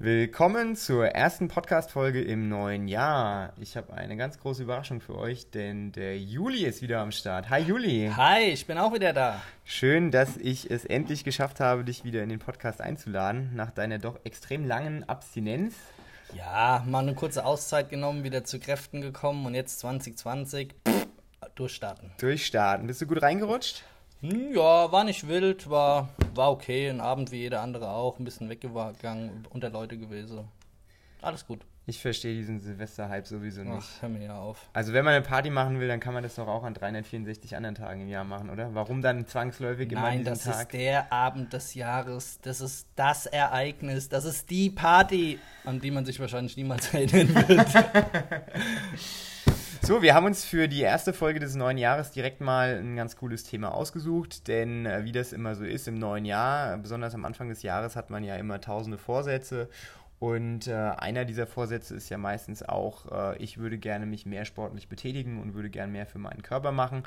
Willkommen 0.00 0.76
zur 0.76 1.06
ersten 1.06 1.48
Podcast-Folge 1.48 2.22
im 2.22 2.48
neuen 2.48 2.86
Jahr. 2.86 3.52
Ich 3.60 3.76
habe 3.76 3.94
eine 3.94 4.16
ganz 4.16 4.38
große 4.38 4.62
Überraschung 4.62 5.00
für 5.00 5.18
euch, 5.18 5.50
denn 5.50 5.90
der 5.90 6.16
Juli 6.16 6.64
ist 6.66 6.82
wieder 6.82 7.00
am 7.00 7.10
Start. 7.10 7.50
Hi 7.50 7.62
Juli. 7.62 8.08
Hi, 8.14 8.42
ich 8.44 8.64
bin 8.68 8.78
auch 8.78 8.94
wieder 8.94 9.12
da. 9.12 9.42
Schön, 9.64 10.12
dass 10.12 10.36
ich 10.36 10.70
es 10.70 10.84
endlich 10.84 11.24
geschafft 11.24 11.58
habe, 11.58 11.82
dich 11.82 12.04
wieder 12.04 12.22
in 12.22 12.28
den 12.28 12.38
Podcast 12.38 12.80
einzuladen, 12.80 13.50
nach 13.56 13.72
deiner 13.72 13.98
doch 13.98 14.20
extrem 14.22 14.64
langen 14.64 15.02
Abstinenz. 15.08 15.74
Ja, 16.32 16.84
mal 16.86 17.00
eine 17.00 17.16
kurze 17.16 17.44
Auszeit 17.44 17.88
genommen, 17.88 18.22
wieder 18.22 18.44
zu 18.44 18.60
Kräften 18.60 19.00
gekommen 19.00 19.46
und 19.46 19.56
jetzt 19.56 19.80
2020 19.80 20.76
pff, 20.86 21.08
durchstarten. 21.56 22.12
Durchstarten. 22.18 22.86
Bist 22.86 23.00
du 23.00 23.06
gut 23.08 23.20
reingerutscht? 23.20 23.82
Hm, 24.20 24.54
ja, 24.54 24.90
war 24.90 25.04
nicht 25.04 25.28
wild, 25.28 25.70
war, 25.70 26.08
war 26.34 26.50
okay. 26.50 26.88
Ein 26.88 27.00
Abend 27.00 27.30
wie 27.30 27.36
jeder 27.36 27.62
andere 27.62 27.90
auch. 27.90 28.18
Ein 28.18 28.24
bisschen 28.24 28.48
weggegangen, 28.48 29.46
unter 29.50 29.70
Leute 29.70 29.96
gewesen. 29.96 30.48
Alles 31.22 31.46
gut. 31.46 31.64
Ich 31.86 32.02
verstehe 32.02 32.34
diesen 32.34 32.60
Silvester-Hype 32.60 33.26
sowieso 33.26 33.62
nicht. 33.62 33.88
Ach, 33.96 34.02
hör 34.02 34.08
mir 34.10 34.22
ja 34.22 34.38
auf. 34.38 34.68
Also 34.74 34.92
wenn 34.92 35.06
man 35.06 35.14
eine 35.14 35.24
Party 35.24 35.48
machen 35.48 35.80
will, 35.80 35.88
dann 35.88 36.00
kann 36.00 36.12
man 36.12 36.22
das 36.22 36.34
doch 36.34 36.46
auch 36.46 36.62
an 36.62 36.74
364 36.74 37.56
anderen 37.56 37.76
Tagen 37.76 38.02
im 38.02 38.08
Jahr 38.08 38.24
machen, 38.24 38.50
oder? 38.50 38.74
Warum 38.74 39.00
dann 39.00 39.26
zwangsläufig 39.26 39.90
immer 39.90 40.02
Nein, 40.02 40.22
das 40.22 40.44
Tag? 40.44 40.60
ist 40.60 40.72
der 40.74 41.10
Abend 41.10 41.54
des 41.54 41.72
Jahres. 41.72 42.40
Das 42.42 42.60
ist 42.60 42.88
das 42.94 43.24
Ereignis. 43.24 44.10
Das 44.10 44.26
ist 44.26 44.50
die 44.50 44.68
Party, 44.68 45.38
an 45.64 45.80
die 45.80 45.90
man 45.90 46.04
sich 46.04 46.20
wahrscheinlich 46.20 46.58
niemals 46.58 46.88
erinnern 46.92 47.34
wird. 47.48 47.68
So, 49.82 50.02
wir 50.02 50.14
haben 50.14 50.26
uns 50.26 50.44
für 50.44 50.68
die 50.68 50.82
erste 50.82 51.12
Folge 51.12 51.40
des 51.40 51.54
neuen 51.54 51.78
Jahres 51.78 52.10
direkt 52.10 52.40
mal 52.40 52.78
ein 52.78 52.96
ganz 52.96 53.16
cooles 53.16 53.44
Thema 53.44 53.72
ausgesucht, 53.72 54.46
denn 54.48 54.84
äh, 54.84 55.04
wie 55.04 55.12
das 55.12 55.32
immer 55.32 55.54
so 55.54 55.64
ist 55.64 55.88
im 55.88 55.94
neuen 55.94 56.24
Jahr, 56.24 56.76
besonders 56.76 57.14
am 57.14 57.24
Anfang 57.24 57.48
des 57.48 57.62
Jahres 57.62 57.96
hat 57.96 58.10
man 58.10 58.22
ja 58.22 58.36
immer 58.36 58.60
tausende 58.60 58.98
Vorsätze 58.98 59.68
und 60.18 60.66
äh, 60.66 60.74
einer 60.74 61.24
dieser 61.24 61.46
Vorsätze 61.46 61.94
ist 61.94 62.08
ja 62.08 62.18
meistens 62.18 62.62
auch, 62.62 63.10
äh, 63.12 63.38
ich 63.38 63.58
würde 63.58 63.78
gerne 63.78 64.04
mich 64.04 64.26
mehr 64.26 64.44
sportlich 64.44 64.88
betätigen 64.88 65.40
und 65.40 65.54
würde 65.54 65.70
gerne 65.70 65.92
mehr 65.92 66.06
für 66.06 66.18
meinen 66.18 66.42
Körper 66.42 66.72
machen 66.72 67.04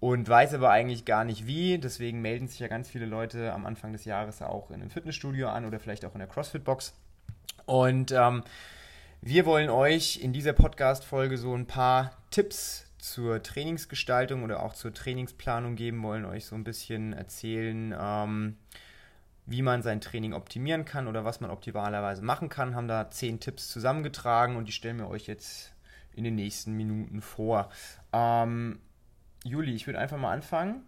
und 0.00 0.28
weiß 0.28 0.52
aber 0.54 0.70
eigentlich 0.70 1.04
gar 1.06 1.24
nicht 1.24 1.46
wie. 1.46 1.78
Deswegen 1.78 2.20
melden 2.20 2.46
sich 2.46 2.60
ja 2.60 2.68
ganz 2.68 2.90
viele 2.90 3.06
Leute 3.06 3.52
am 3.52 3.64
Anfang 3.64 3.92
des 3.92 4.04
Jahres 4.04 4.42
auch 4.42 4.70
in 4.70 4.82
einem 4.82 4.90
Fitnessstudio 4.90 5.48
an 5.48 5.64
oder 5.64 5.80
vielleicht 5.80 6.04
auch 6.04 6.12
in 6.12 6.18
der 6.18 6.28
CrossFit-Box. 6.28 6.92
Und 7.64 8.12
ähm, 8.12 8.42
wir 9.24 9.46
wollen 9.46 9.70
euch 9.70 10.18
in 10.20 10.32
dieser 10.32 10.52
Podcast-Folge 10.52 11.38
so 11.38 11.54
ein 11.54 11.66
paar 11.66 12.10
Tipps 12.32 12.86
zur 12.98 13.40
Trainingsgestaltung 13.40 14.42
oder 14.42 14.64
auch 14.64 14.74
zur 14.74 14.92
Trainingsplanung 14.92 15.76
geben, 15.76 16.02
wollen 16.02 16.24
euch 16.24 16.44
so 16.44 16.56
ein 16.56 16.64
bisschen 16.64 17.12
erzählen, 17.12 17.94
ähm, 17.96 18.56
wie 19.46 19.62
man 19.62 19.82
sein 19.82 20.00
Training 20.00 20.32
optimieren 20.32 20.84
kann 20.84 21.06
oder 21.06 21.24
was 21.24 21.40
man 21.40 21.52
optimalerweise 21.52 22.20
machen 22.22 22.48
kann. 22.48 22.74
Haben 22.74 22.88
da 22.88 23.10
zehn 23.10 23.38
Tipps 23.38 23.68
zusammengetragen 23.68 24.56
und 24.56 24.66
die 24.66 24.72
stellen 24.72 24.98
wir 24.98 25.08
euch 25.08 25.28
jetzt 25.28 25.72
in 26.14 26.24
den 26.24 26.34
nächsten 26.34 26.72
Minuten 26.72 27.22
vor. 27.22 27.70
Ähm, 28.12 28.80
Juli, 29.44 29.72
ich 29.72 29.86
würde 29.86 30.00
einfach 30.00 30.18
mal 30.18 30.32
anfangen 30.32 30.82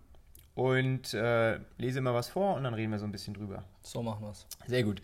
und 0.56 1.14
äh, 1.14 1.60
lese 1.78 2.00
immer 2.00 2.14
was 2.14 2.30
vor 2.30 2.56
und 2.56 2.64
dann 2.64 2.74
reden 2.74 2.90
wir 2.90 2.98
so 2.98 3.04
ein 3.04 3.12
bisschen 3.12 3.34
drüber. 3.34 3.62
so 3.80 4.02
machen 4.02 4.22
wir's. 4.22 4.44
Sehr 4.66 4.82
gut. 4.82 5.00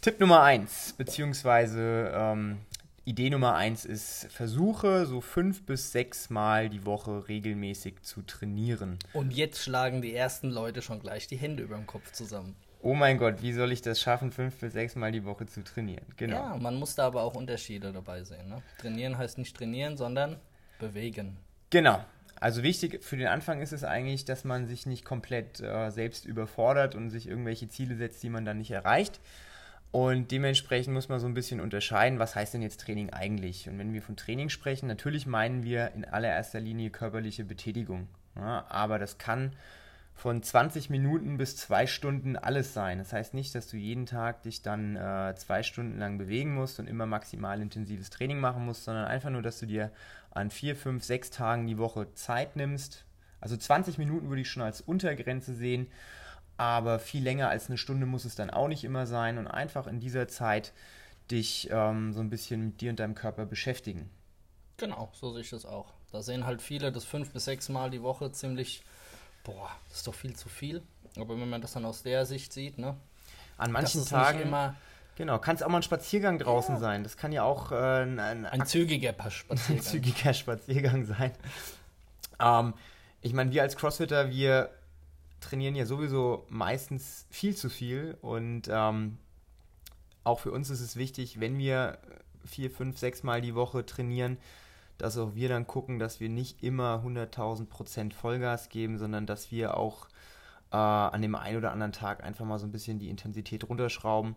Tipp 0.00 0.20
Nummer 0.20 0.42
eins 0.42 0.94
beziehungsweise 0.96 2.12
ähm, 2.14 2.58
Idee 3.04 3.30
Nummer 3.30 3.54
eins 3.54 3.84
ist, 3.84 4.28
versuche 4.30 5.06
so 5.06 5.20
fünf 5.20 5.64
bis 5.64 5.92
sechs 5.92 6.30
Mal 6.30 6.68
die 6.68 6.84
Woche 6.84 7.26
regelmäßig 7.26 8.02
zu 8.02 8.22
trainieren. 8.22 8.98
Und 9.12 9.32
jetzt 9.32 9.62
schlagen 9.62 10.02
die 10.02 10.14
ersten 10.14 10.50
Leute 10.50 10.82
schon 10.82 11.00
gleich 11.00 11.26
die 11.26 11.36
Hände 11.36 11.62
über 11.62 11.76
dem 11.76 11.86
Kopf 11.86 12.12
zusammen. 12.12 12.54
Oh 12.80 12.94
mein 12.94 13.18
Gott, 13.18 13.42
wie 13.42 13.52
soll 13.52 13.72
ich 13.72 13.82
das 13.82 14.00
schaffen, 14.00 14.30
fünf 14.30 14.60
bis 14.60 14.72
sechs 14.72 14.94
Mal 14.94 15.10
die 15.10 15.24
Woche 15.24 15.46
zu 15.46 15.64
trainieren? 15.64 16.04
Genau. 16.16 16.36
Ja, 16.36 16.56
man 16.56 16.76
muss 16.76 16.94
da 16.94 17.06
aber 17.06 17.22
auch 17.22 17.34
Unterschiede 17.34 17.92
dabei 17.92 18.22
sehen. 18.22 18.48
Ne? 18.50 18.62
Trainieren 18.78 19.18
heißt 19.18 19.38
nicht 19.38 19.56
trainieren, 19.56 19.96
sondern 19.96 20.36
bewegen. 20.78 21.38
Genau. 21.70 22.04
Also 22.40 22.62
wichtig 22.62 23.02
für 23.02 23.16
den 23.16 23.26
Anfang 23.26 23.62
ist 23.62 23.72
es 23.72 23.82
eigentlich, 23.82 24.26
dass 24.26 24.44
man 24.44 24.66
sich 24.68 24.86
nicht 24.86 25.04
komplett 25.04 25.60
äh, 25.60 25.90
selbst 25.90 26.24
überfordert 26.24 26.94
und 26.94 27.10
sich 27.10 27.26
irgendwelche 27.26 27.68
Ziele 27.68 27.96
setzt, 27.96 28.22
die 28.22 28.28
man 28.28 28.44
dann 28.44 28.58
nicht 28.58 28.70
erreicht. 28.70 29.18
Und 29.90 30.30
dementsprechend 30.30 30.92
muss 30.92 31.08
man 31.08 31.18
so 31.18 31.26
ein 31.26 31.34
bisschen 31.34 31.60
unterscheiden, 31.60 32.18
was 32.18 32.34
heißt 32.34 32.54
denn 32.54 32.62
jetzt 32.62 32.80
Training 32.80 33.10
eigentlich? 33.10 33.68
Und 33.68 33.78
wenn 33.78 33.94
wir 33.94 34.02
von 34.02 34.16
Training 34.16 34.50
sprechen, 34.50 34.86
natürlich 34.86 35.26
meinen 35.26 35.62
wir 35.62 35.92
in 35.94 36.04
allererster 36.04 36.60
Linie 36.60 36.90
körperliche 36.90 37.44
Betätigung. 37.44 38.06
Ja, 38.36 38.66
aber 38.68 38.98
das 38.98 39.16
kann 39.18 39.52
von 40.14 40.42
20 40.42 40.90
Minuten 40.90 41.38
bis 41.38 41.56
zwei 41.56 41.86
Stunden 41.86 42.36
alles 42.36 42.74
sein. 42.74 42.98
Das 42.98 43.12
heißt 43.12 43.34
nicht, 43.34 43.54
dass 43.54 43.68
du 43.68 43.76
jeden 43.76 44.04
Tag 44.04 44.42
dich 44.42 44.62
dann 44.62 44.96
äh, 44.96 45.34
zwei 45.36 45.62
Stunden 45.62 45.98
lang 45.98 46.18
bewegen 46.18 46.54
musst 46.54 46.80
und 46.80 46.88
immer 46.88 47.06
maximal 47.06 47.62
intensives 47.62 48.10
Training 48.10 48.40
machen 48.40 48.66
musst, 48.66 48.84
sondern 48.84 49.06
einfach 49.06 49.30
nur, 49.30 49.42
dass 49.42 49.60
du 49.60 49.66
dir 49.66 49.92
an 50.32 50.50
vier, 50.50 50.76
fünf, 50.76 51.04
sechs 51.04 51.30
Tagen 51.30 51.66
die 51.66 51.78
Woche 51.78 52.12
Zeit 52.14 52.56
nimmst. 52.56 53.04
Also 53.40 53.56
20 53.56 53.96
Minuten 53.96 54.28
würde 54.28 54.42
ich 54.42 54.50
schon 54.50 54.62
als 54.62 54.80
Untergrenze 54.80 55.54
sehen 55.54 55.86
aber 56.58 56.98
viel 56.98 57.22
länger 57.22 57.48
als 57.48 57.68
eine 57.68 57.78
Stunde 57.78 58.04
muss 58.04 58.26
es 58.26 58.34
dann 58.34 58.50
auch 58.50 58.68
nicht 58.68 58.84
immer 58.84 59.06
sein 59.06 59.38
und 59.38 59.46
einfach 59.46 59.86
in 59.86 60.00
dieser 60.00 60.28
Zeit 60.28 60.72
dich 61.30 61.68
ähm, 61.70 62.12
so 62.12 62.20
ein 62.20 62.28
bisschen 62.30 62.66
mit 62.66 62.80
dir 62.80 62.90
und 62.90 63.00
deinem 63.00 63.14
Körper 63.14 63.46
beschäftigen. 63.46 64.10
Genau, 64.76 65.10
so 65.12 65.32
sehe 65.32 65.40
ich 65.42 65.50
das 65.50 65.64
auch. 65.64 65.92
Da 66.12 66.22
sehen 66.22 66.44
halt 66.46 66.60
viele 66.62 66.90
das 66.92 67.04
fünf 67.04 67.32
bis 67.32 67.44
sechs 67.46 67.68
Mal 67.68 67.90
die 67.90 68.02
Woche 68.02 68.32
ziemlich, 68.32 68.82
boah, 69.44 69.70
das 69.88 69.98
ist 69.98 70.06
doch 70.06 70.14
viel 70.14 70.34
zu 70.36 70.48
viel. 70.48 70.82
Aber 71.16 71.38
wenn 71.40 71.48
man 71.48 71.60
das 71.60 71.72
dann 71.72 71.84
aus 71.84 72.02
der 72.02 72.26
Sicht 72.26 72.52
sieht, 72.52 72.78
ne? 72.78 72.96
An 73.56 73.72
manchen 73.72 74.04
Tagen, 74.04 74.40
immer 74.40 74.74
genau, 75.16 75.38
kann 75.38 75.56
es 75.56 75.62
auch 75.62 75.68
mal 75.68 75.78
ein 75.78 75.82
Spaziergang 75.82 76.38
draußen 76.38 76.76
Ja. 76.76 76.80
sein. 76.80 77.02
Das 77.02 77.16
kann 77.16 77.32
ja 77.32 77.42
auch 77.42 77.72
äh, 77.72 78.02
ein, 78.02 78.18
ein, 78.20 78.46
ein 78.46 78.66
zügiger 78.66 79.12
Paar 79.12 79.26
ein 79.26 79.30
Spaziergang. 79.32 79.84
zügiger 79.84 80.32
Spaziergang 80.34 81.04
sein. 81.06 81.32
Ähm, 82.40 82.74
ich 83.20 83.32
meine, 83.32 83.50
wir 83.50 83.62
als 83.62 83.76
Crossfitter, 83.76 84.30
wir 84.30 84.70
trainieren 85.40 85.74
ja 85.74 85.86
sowieso 85.86 86.46
meistens 86.48 87.26
viel 87.30 87.54
zu 87.54 87.70
viel 87.70 88.16
und 88.20 88.68
ähm, 88.70 89.18
auch 90.24 90.40
für 90.40 90.52
uns 90.52 90.70
ist 90.70 90.80
es 90.80 90.96
wichtig, 90.96 91.40
wenn 91.40 91.58
wir 91.58 91.98
vier, 92.44 92.70
fünf, 92.70 92.98
sechs 92.98 93.22
Mal 93.22 93.40
die 93.40 93.54
Woche 93.54 93.86
trainieren, 93.86 94.38
dass 94.98 95.16
auch 95.16 95.34
wir 95.34 95.48
dann 95.48 95.66
gucken, 95.66 95.98
dass 95.98 96.20
wir 96.20 96.28
nicht 96.28 96.62
immer 96.62 97.02
100.000 97.04 97.66
Prozent 97.66 98.14
Vollgas 98.14 98.68
geben, 98.68 98.98
sondern 98.98 99.26
dass 99.26 99.52
wir 99.52 99.76
auch 99.76 100.08
äh, 100.72 100.76
an 100.76 101.22
dem 101.22 101.34
einen 101.34 101.58
oder 101.58 101.72
anderen 101.72 101.92
Tag 101.92 102.24
einfach 102.24 102.44
mal 102.44 102.58
so 102.58 102.66
ein 102.66 102.72
bisschen 102.72 102.98
die 102.98 103.08
Intensität 103.08 103.68
runterschrauben. 103.68 104.36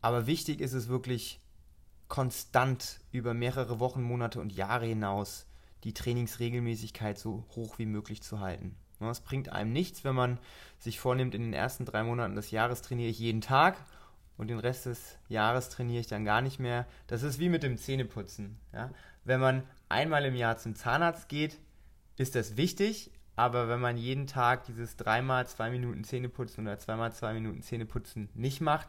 Aber 0.00 0.26
wichtig 0.26 0.60
ist 0.60 0.72
es 0.72 0.88
wirklich 0.88 1.40
konstant 2.08 3.00
über 3.12 3.34
mehrere 3.34 3.80
Wochen, 3.80 4.02
Monate 4.02 4.40
und 4.40 4.52
Jahre 4.52 4.86
hinaus 4.86 5.46
die 5.84 5.94
Trainingsregelmäßigkeit 5.94 7.18
so 7.18 7.44
hoch 7.54 7.78
wie 7.78 7.86
möglich 7.86 8.22
zu 8.22 8.40
halten. 8.40 8.76
Es 9.08 9.20
bringt 9.20 9.50
einem 9.50 9.72
nichts, 9.72 10.04
wenn 10.04 10.14
man 10.14 10.38
sich 10.78 11.00
vornimmt, 11.00 11.34
in 11.34 11.42
den 11.42 11.52
ersten 11.54 11.84
drei 11.84 12.02
Monaten 12.02 12.34
des 12.34 12.50
Jahres 12.50 12.82
trainiere 12.82 13.10
ich 13.10 13.18
jeden 13.18 13.40
Tag 13.40 13.76
und 14.36 14.48
den 14.48 14.58
Rest 14.58 14.86
des 14.86 15.18
Jahres 15.28 15.68
trainiere 15.68 16.00
ich 16.00 16.06
dann 16.06 16.24
gar 16.24 16.42
nicht 16.42 16.58
mehr. 16.58 16.86
Das 17.06 17.22
ist 17.22 17.38
wie 17.38 17.48
mit 17.48 17.62
dem 17.62 17.76
Zähneputzen. 17.78 18.58
Ja? 18.72 18.90
Wenn 19.24 19.40
man 19.40 19.62
einmal 19.88 20.24
im 20.24 20.34
Jahr 20.34 20.56
zum 20.56 20.74
Zahnarzt 20.74 21.28
geht, 21.28 21.58
ist 22.16 22.34
das 22.34 22.56
wichtig, 22.56 23.10
aber 23.36 23.68
wenn 23.68 23.80
man 23.80 23.96
jeden 23.96 24.26
Tag 24.26 24.64
dieses 24.64 24.96
dreimal 24.96 25.46
zwei 25.46 25.70
Minuten 25.70 26.04
Zähneputzen 26.04 26.66
oder 26.66 26.78
zweimal 26.78 27.12
zwei 27.12 27.32
Minuten 27.32 27.62
Zähneputzen 27.62 28.28
nicht 28.34 28.60
macht, 28.60 28.88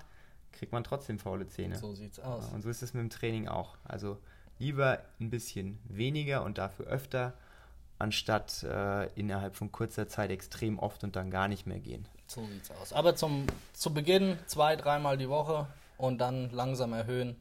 kriegt 0.51 0.71
man 0.71 0.83
trotzdem 0.83 1.19
faule 1.19 1.47
Zähne. 1.47 1.77
So 1.77 1.93
sieht's 1.93 2.19
aus. 2.19 2.49
Und 2.51 2.61
so 2.61 2.69
ist 2.69 2.81
es 2.81 2.93
mit 2.93 3.01
dem 3.01 3.09
Training 3.09 3.47
auch. 3.47 3.77
Also 3.83 4.17
lieber 4.59 4.99
ein 5.19 5.29
bisschen 5.29 5.79
weniger 5.85 6.43
und 6.43 6.57
dafür 6.57 6.87
öfter, 6.87 7.33
anstatt 8.01 8.63
äh, 8.63 9.07
innerhalb 9.13 9.55
von 9.55 9.71
kurzer 9.71 10.07
Zeit 10.07 10.31
extrem 10.31 10.79
oft 10.79 11.03
und 11.03 11.15
dann 11.15 11.31
gar 11.31 11.47
nicht 11.47 11.65
mehr 11.67 11.79
gehen. 11.79 12.05
So 12.27 12.45
sieht's 12.45 12.71
aus. 12.71 12.93
Aber 12.93 13.15
zum, 13.15 13.47
zu 13.73 13.93
Beginn 13.93 14.37
zwei, 14.47 14.75
dreimal 14.75 15.17
die 15.17 15.29
Woche 15.29 15.67
und 15.97 16.19
dann 16.19 16.49
langsam 16.51 16.93
erhöhen. 16.93 17.35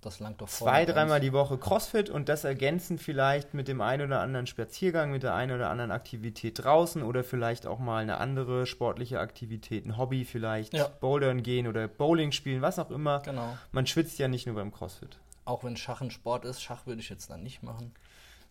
Das 0.00 0.18
langt 0.18 0.40
doch 0.40 0.48
voll. 0.48 0.66
Zwei, 0.66 0.84
dreimal 0.84 1.20
die 1.20 1.32
Woche 1.32 1.56
CrossFit 1.58 2.10
und 2.10 2.28
das 2.28 2.42
ergänzen 2.42 2.98
vielleicht 2.98 3.54
mit 3.54 3.68
dem 3.68 3.80
einen 3.80 4.06
oder 4.08 4.20
anderen 4.20 4.48
Spaziergang, 4.48 5.12
mit 5.12 5.22
der 5.22 5.34
einen 5.34 5.54
oder 5.54 5.70
anderen 5.70 5.92
Aktivität 5.92 6.64
draußen 6.64 7.04
oder 7.04 7.22
vielleicht 7.22 7.68
auch 7.68 7.78
mal 7.78 8.02
eine 8.02 8.16
andere 8.18 8.66
sportliche 8.66 9.20
Aktivität, 9.20 9.86
ein 9.86 9.96
Hobby 9.96 10.24
vielleicht, 10.24 10.74
Ja. 10.74 10.88
Bouldern 10.88 11.44
gehen 11.44 11.68
oder 11.68 11.86
Bowling 11.86 12.32
spielen, 12.32 12.62
was 12.62 12.80
auch 12.80 12.90
immer. 12.90 13.20
Genau. 13.20 13.56
Man 13.70 13.86
schwitzt 13.86 14.18
ja 14.18 14.26
nicht 14.26 14.46
nur 14.46 14.56
beim 14.56 14.72
CrossFit. 14.72 15.18
Auch 15.44 15.62
wenn 15.62 15.76
Schach 15.76 16.00
ein 16.00 16.10
Sport 16.10 16.44
ist, 16.46 16.60
Schach 16.60 16.84
würde 16.86 17.00
ich 17.00 17.08
jetzt 17.08 17.30
dann 17.30 17.44
nicht 17.44 17.62
machen. 17.62 17.94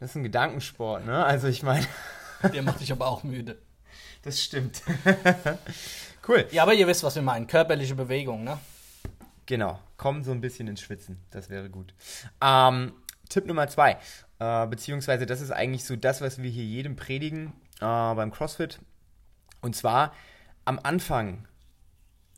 Das 0.01 0.09
ist 0.09 0.15
ein 0.15 0.23
Gedankensport, 0.23 1.05
ne? 1.05 1.23
Also 1.23 1.47
ich 1.47 1.61
meine, 1.61 1.85
Der 2.53 2.63
macht 2.63 2.81
dich 2.81 2.91
aber 2.91 3.05
auch 3.05 3.23
müde. 3.23 3.59
das 4.23 4.41
stimmt. 4.41 4.81
cool. 6.27 6.47
Ja, 6.49 6.63
aber 6.63 6.73
ihr 6.73 6.87
wisst, 6.87 7.03
was 7.03 7.13
wir 7.13 7.21
meinen. 7.21 7.45
Körperliche 7.45 7.93
Bewegung, 7.93 8.43
ne? 8.43 8.57
Genau, 9.45 9.79
komm 9.97 10.23
so 10.23 10.31
ein 10.31 10.41
bisschen 10.41 10.67
ins 10.67 10.81
Schwitzen. 10.81 11.19
Das 11.29 11.51
wäre 11.51 11.69
gut. 11.69 11.93
Ähm, 12.41 12.93
Tipp 13.29 13.45
Nummer 13.45 13.67
zwei, 13.67 13.99
äh, 14.39 14.65
beziehungsweise 14.65 15.27
das 15.27 15.39
ist 15.39 15.51
eigentlich 15.51 15.85
so 15.85 15.95
das, 15.95 16.19
was 16.19 16.41
wir 16.41 16.49
hier 16.49 16.65
jedem 16.65 16.95
predigen 16.95 17.53
äh, 17.79 17.81
beim 17.85 18.31
CrossFit. 18.31 18.79
Und 19.61 19.75
zwar 19.75 20.15
am 20.65 20.79
Anfang 20.81 21.47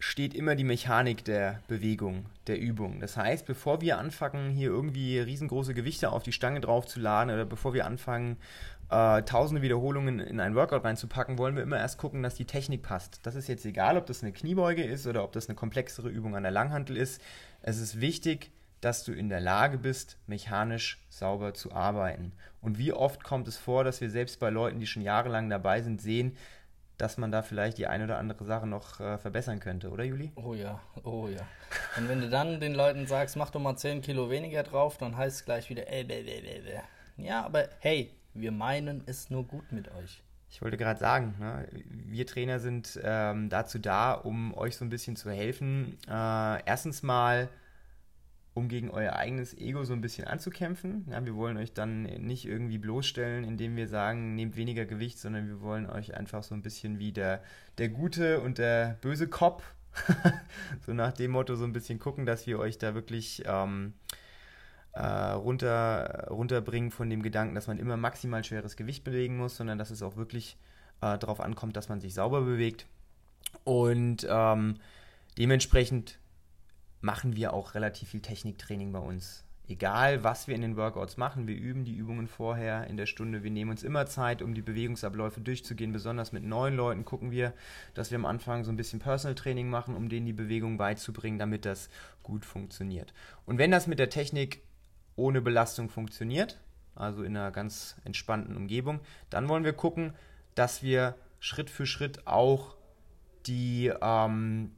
steht 0.03 0.33
immer 0.33 0.55
die 0.55 0.65
Mechanik 0.65 1.23
der 1.23 1.61
Bewegung, 1.69 2.25
der 2.47 2.59
Übung. 2.59 2.99
Das 2.99 3.15
heißt, 3.15 3.45
bevor 3.45 3.79
wir 3.79 3.97
anfangen, 3.97 4.51
hier 4.51 4.69
irgendwie 4.69 5.17
riesengroße 5.17 5.73
Gewichte 5.73 6.11
auf 6.11 6.23
die 6.23 6.33
Stange 6.33 6.59
draufzuladen 6.59 7.33
oder 7.33 7.45
bevor 7.45 7.73
wir 7.73 7.85
anfangen, 7.85 8.35
äh, 8.89 9.21
tausende 9.23 9.61
Wiederholungen 9.61 10.19
in 10.19 10.41
ein 10.41 10.55
Workout 10.55 10.83
reinzupacken, 10.83 11.37
wollen 11.37 11.55
wir 11.55 11.63
immer 11.63 11.77
erst 11.77 11.97
gucken, 11.97 12.21
dass 12.21 12.35
die 12.35 12.43
Technik 12.43 12.83
passt. 12.83 13.21
Das 13.23 13.35
ist 13.35 13.47
jetzt 13.47 13.65
egal, 13.65 13.95
ob 13.95 14.05
das 14.05 14.21
eine 14.21 14.33
Kniebeuge 14.33 14.83
ist 14.83 15.07
oder 15.07 15.23
ob 15.23 15.31
das 15.31 15.47
eine 15.47 15.55
komplexere 15.55 16.09
Übung 16.09 16.35
an 16.35 16.43
der 16.43 16.51
Langhantel 16.51 16.97
ist. 16.97 17.21
Es 17.61 17.79
ist 17.79 18.01
wichtig, 18.01 18.51
dass 18.81 19.05
du 19.05 19.13
in 19.13 19.29
der 19.29 19.39
Lage 19.39 19.77
bist, 19.77 20.17
mechanisch 20.27 21.01
sauber 21.07 21.53
zu 21.53 21.71
arbeiten. 21.71 22.33
Und 22.59 22.77
wie 22.77 22.91
oft 22.91 23.23
kommt 23.23 23.47
es 23.47 23.55
vor, 23.55 23.85
dass 23.85 24.01
wir 24.01 24.09
selbst 24.09 24.41
bei 24.41 24.49
Leuten, 24.49 24.81
die 24.81 24.87
schon 24.87 25.01
jahrelang 25.01 25.49
dabei 25.49 25.81
sind, 25.81 26.01
sehen, 26.01 26.35
dass 27.03 27.17
man 27.17 27.33
da 27.33 27.41
vielleicht 27.41 27.77
die 27.77 27.87
eine 27.87 28.05
oder 28.05 28.17
andere 28.17 28.45
Sache 28.45 28.65
noch 28.65 29.01
äh, 29.01 29.17
verbessern 29.17 29.59
könnte, 29.59 29.89
oder 29.89 30.05
Juli? 30.05 30.31
Oh 30.35 30.53
ja, 30.53 30.79
oh 31.03 31.27
ja. 31.27 31.41
Und 31.97 32.07
wenn 32.07 32.21
du 32.21 32.29
dann 32.29 32.61
den 32.61 32.73
Leuten 32.73 33.07
sagst, 33.07 33.35
mach 33.35 33.51
doch 33.51 33.59
mal 33.59 33.75
10 33.75 34.01
Kilo 34.01 34.29
weniger 34.29 34.63
drauf, 34.63 34.97
dann 34.97 35.17
heißt 35.17 35.35
es 35.35 35.45
gleich 35.45 35.69
wieder, 35.69 35.91
äh, 35.91 36.05
bäh, 36.05 36.23
bäh, 36.23 36.39
bäh. 36.41 36.79
ja, 37.17 37.43
aber 37.43 37.67
hey, 37.79 38.09
wir 38.33 38.53
meinen 38.53 39.03
es 39.05 39.29
nur 39.29 39.43
gut 39.43 39.69
mit 39.73 39.93
euch. 39.95 40.23
Ich 40.49 40.61
wollte 40.61 40.77
gerade 40.77 40.99
sagen, 40.99 41.35
ne, 41.39 41.67
wir 41.89 42.25
Trainer 42.25 42.59
sind 42.59 42.97
ähm, 43.03 43.49
dazu 43.49 43.79
da, 43.79 44.13
um 44.13 44.53
euch 44.55 44.77
so 44.77 44.85
ein 44.85 44.89
bisschen 44.89 45.17
zu 45.17 45.29
helfen. 45.29 45.97
Äh, 46.07 46.63
erstens 46.65 47.03
mal 47.03 47.49
um 48.53 48.67
gegen 48.67 48.91
euer 48.91 49.13
eigenes 49.13 49.57
Ego 49.57 49.83
so 49.83 49.93
ein 49.93 50.01
bisschen 50.01 50.27
anzukämpfen. 50.27 51.05
Ja, 51.09 51.25
wir 51.25 51.35
wollen 51.35 51.57
euch 51.57 51.73
dann 51.73 52.03
nicht 52.03 52.45
irgendwie 52.45 52.77
bloßstellen, 52.77 53.43
indem 53.43 53.75
wir 53.75 53.87
sagen, 53.87 54.35
nehmt 54.35 54.55
weniger 54.55 54.85
Gewicht, 54.85 55.17
sondern 55.17 55.47
wir 55.47 55.61
wollen 55.61 55.89
euch 55.89 56.15
einfach 56.15 56.43
so 56.43 56.53
ein 56.53 56.61
bisschen 56.61 56.99
wie 56.99 57.11
der, 57.11 57.41
der 57.79 57.89
gute 57.89 58.41
und 58.41 58.59
der 58.59 58.97
böse 59.01 59.27
Kopf, 59.27 59.63
so 60.85 60.93
nach 60.93 61.13
dem 61.13 61.31
Motto 61.31 61.55
so 61.55 61.63
ein 61.63 61.73
bisschen 61.73 61.99
gucken, 61.99 62.25
dass 62.25 62.45
wir 62.45 62.59
euch 62.59 62.77
da 62.77 62.93
wirklich 62.93 63.43
ähm, 63.45 63.93
äh, 64.93 65.03
runter, 65.03 66.27
runterbringen 66.29 66.91
von 66.91 67.09
dem 67.09 67.23
Gedanken, 67.23 67.55
dass 67.55 67.67
man 67.67 67.79
immer 67.79 67.97
maximal 67.97 68.43
schweres 68.43 68.75
Gewicht 68.75 69.03
bewegen 69.03 69.37
muss, 69.37 69.57
sondern 69.57 69.79
dass 69.79 69.89
es 69.89 70.03
auch 70.03 70.15
wirklich 70.15 70.57
äh, 71.01 71.17
darauf 71.17 71.39
ankommt, 71.39 71.75
dass 71.75 71.89
man 71.89 71.99
sich 71.99 72.13
sauber 72.13 72.41
bewegt. 72.41 72.85
Und 73.63 74.27
ähm, 74.29 74.75
dementsprechend 75.37 76.19
machen 77.03 77.35
wir 77.35 77.53
auch 77.53 77.75
relativ 77.75 78.09
viel 78.09 78.21
Techniktraining 78.21 78.93
bei 78.93 78.99
uns. 78.99 79.43
Egal, 79.67 80.23
was 80.23 80.47
wir 80.47 80.55
in 80.55 80.61
den 80.61 80.77
Workouts 80.77 81.17
machen, 81.17 81.47
wir 81.47 81.55
üben 81.55 81.85
die 81.85 81.95
Übungen 81.95 82.27
vorher 82.27 82.87
in 82.87 82.97
der 82.97 83.05
Stunde. 83.05 83.43
Wir 83.43 83.51
nehmen 83.51 83.71
uns 83.71 83.83
immer 83.83 84.05
Zeit, 84.05 84.41
um 84.41 84.53
die 84.53 84.61
Bewegungsabläufe 84.61 85.41
durchzugehen. 85.41 85.91
Besonders 85.93 86.31
mit 86.31 86.43
neuen 86.43 86.75
Leuten 86.75 87.05
gucken 87.05 87.31
wir, 87.31 87.53
dass 87.93 88.11
wir 88.11 88.17
am 88.17 88.25
Anfang 88.25 88.63
so 88.63 88.71
ein 88.71 88.77
bisschen 88.77 88.99
Personal 88.99 89.35
Training 89.35 89.69
machen, 89.69 89.95
um 89.95 90.09
denen 90.09 90.25
die 90.25 90.33
Bewegung 90.33 90.77
beizubringen, 90.77 91.39
damit 91.39 91.65
das 91.65 91.89
gut 92.23 92.45
funktioniert. 92.45 93.13
Und 93.45 93.57
wenn 93.57 93.71
das 93.71 93.87
mit 93.87 93.99
der 93.99 94.09
Technik 94.09 94.61
ohne 95.15 95.41
Belastung 95.41 95.89
funktioniert, 95.89 96.59
also 96.95 97.23
in 97.23 97.35
einer 97.35 97.51
ganz 97.51 97.95
entspannten 98.03 98.55
Umgebung, 98.55 98.99
dann 99.29 99.49
wollen 99.49 99.63
wir 99.63 99.73
gucken, 99.73 100.13
dass 100.55 100.83
wir 100.83 101.15
Schritt 101.39 101.69
für 101.69 101.85
Schritt 101.85 102.27
auch 102.27 102.75
die 103.45 103.91
ähm, 104.01 104.71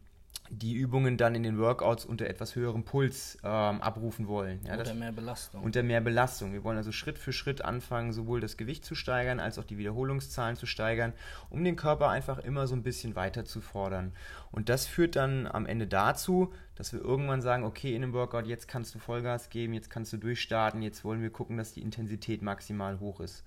die 0.50 0.74
Übungen 0.74 1.18
dann 1.18 1.36
in 1.36 1.44
den 1.44 1.58
Workouts 1.58 2.06
unter 2.06 2.28
etwas 2.28 2.56
höherem 2.56 2.84
Puls 2.84 3.38
ähm, 3.44 3.82
abrufen 3.82 4.28
wollen. 4.28 4.60
Ja, 4.66 4.78
unter 4.78 4.94
mehr 4.94 5.12
Belastung. 5.12 5.64
Unter 5.64 5.84
mehr 5.84 6.02
Belastung. 6.02 6.54
Wir 6.54 6.64
wollen 6.64 6.78
also 6.78 6.92
Schritt 6.92 7.18
für 7.18 7.34
Schritt 7.34 7.64
anfangen, 7.64 8.14
sowohl 8.14 8.42
das 8.42 8.58
Gewicht 8.58 8.86
zu 8.86 8.96
steigern, 8.96 9.40
als 9.40 9.58
auch 9.58 9.64
die 9.64 9.78
Wiederholungszahlen 9.78 10.56
zu 10.56 10.66
steigern, 10.66 11.14
um 11.50 11.64
den 11.64 11.76
Körper 11.76 12.10
einfach 12.10 12.40
immer 12.40 12.68
so 12.68 12.76
ein 12.76 12.84
bisschen 12.84 13.16
weiter 13.16 13.46
zu 13.46 13.62
fordern. 13.62 14.14
Und 14.52 14.70
das 14.70 14.86
führt 14.86 15.16
dann 15.16 15.48
am 15.48 15.66
Ende 15.66 15.88
dazu, 15.88 16.54
dass 16.76 16.94
wir 16.94 17.02
irgendwann 17.02 17.42
sagen, 17.42 17.64
okay, 17.64 17.96
in 17.96 18.04
einem 18.04 18.14
Workout, 18.14 18.46
jetzt 18.46 18.68
kannst 18.68 18.94
du 18.94 19.00
Vollgas 19.00 19.50
geben, 19.50 19.74
jetzt 19.74 19.90
kannst 19.90 20.14
du 20.14 20.18
durchstarten, 20.18 20.82
jetzt 20.82 21.04
wollen 21.04 21.22
wir 21.22 21.30
gucken, 21.30 21.58
dass 21.58 21.74
die 21.74 21.82
Intensität 21.82 22.42
maximal 22.42 23.00
hoch 23.00 23.20
ist. 23.20 23.44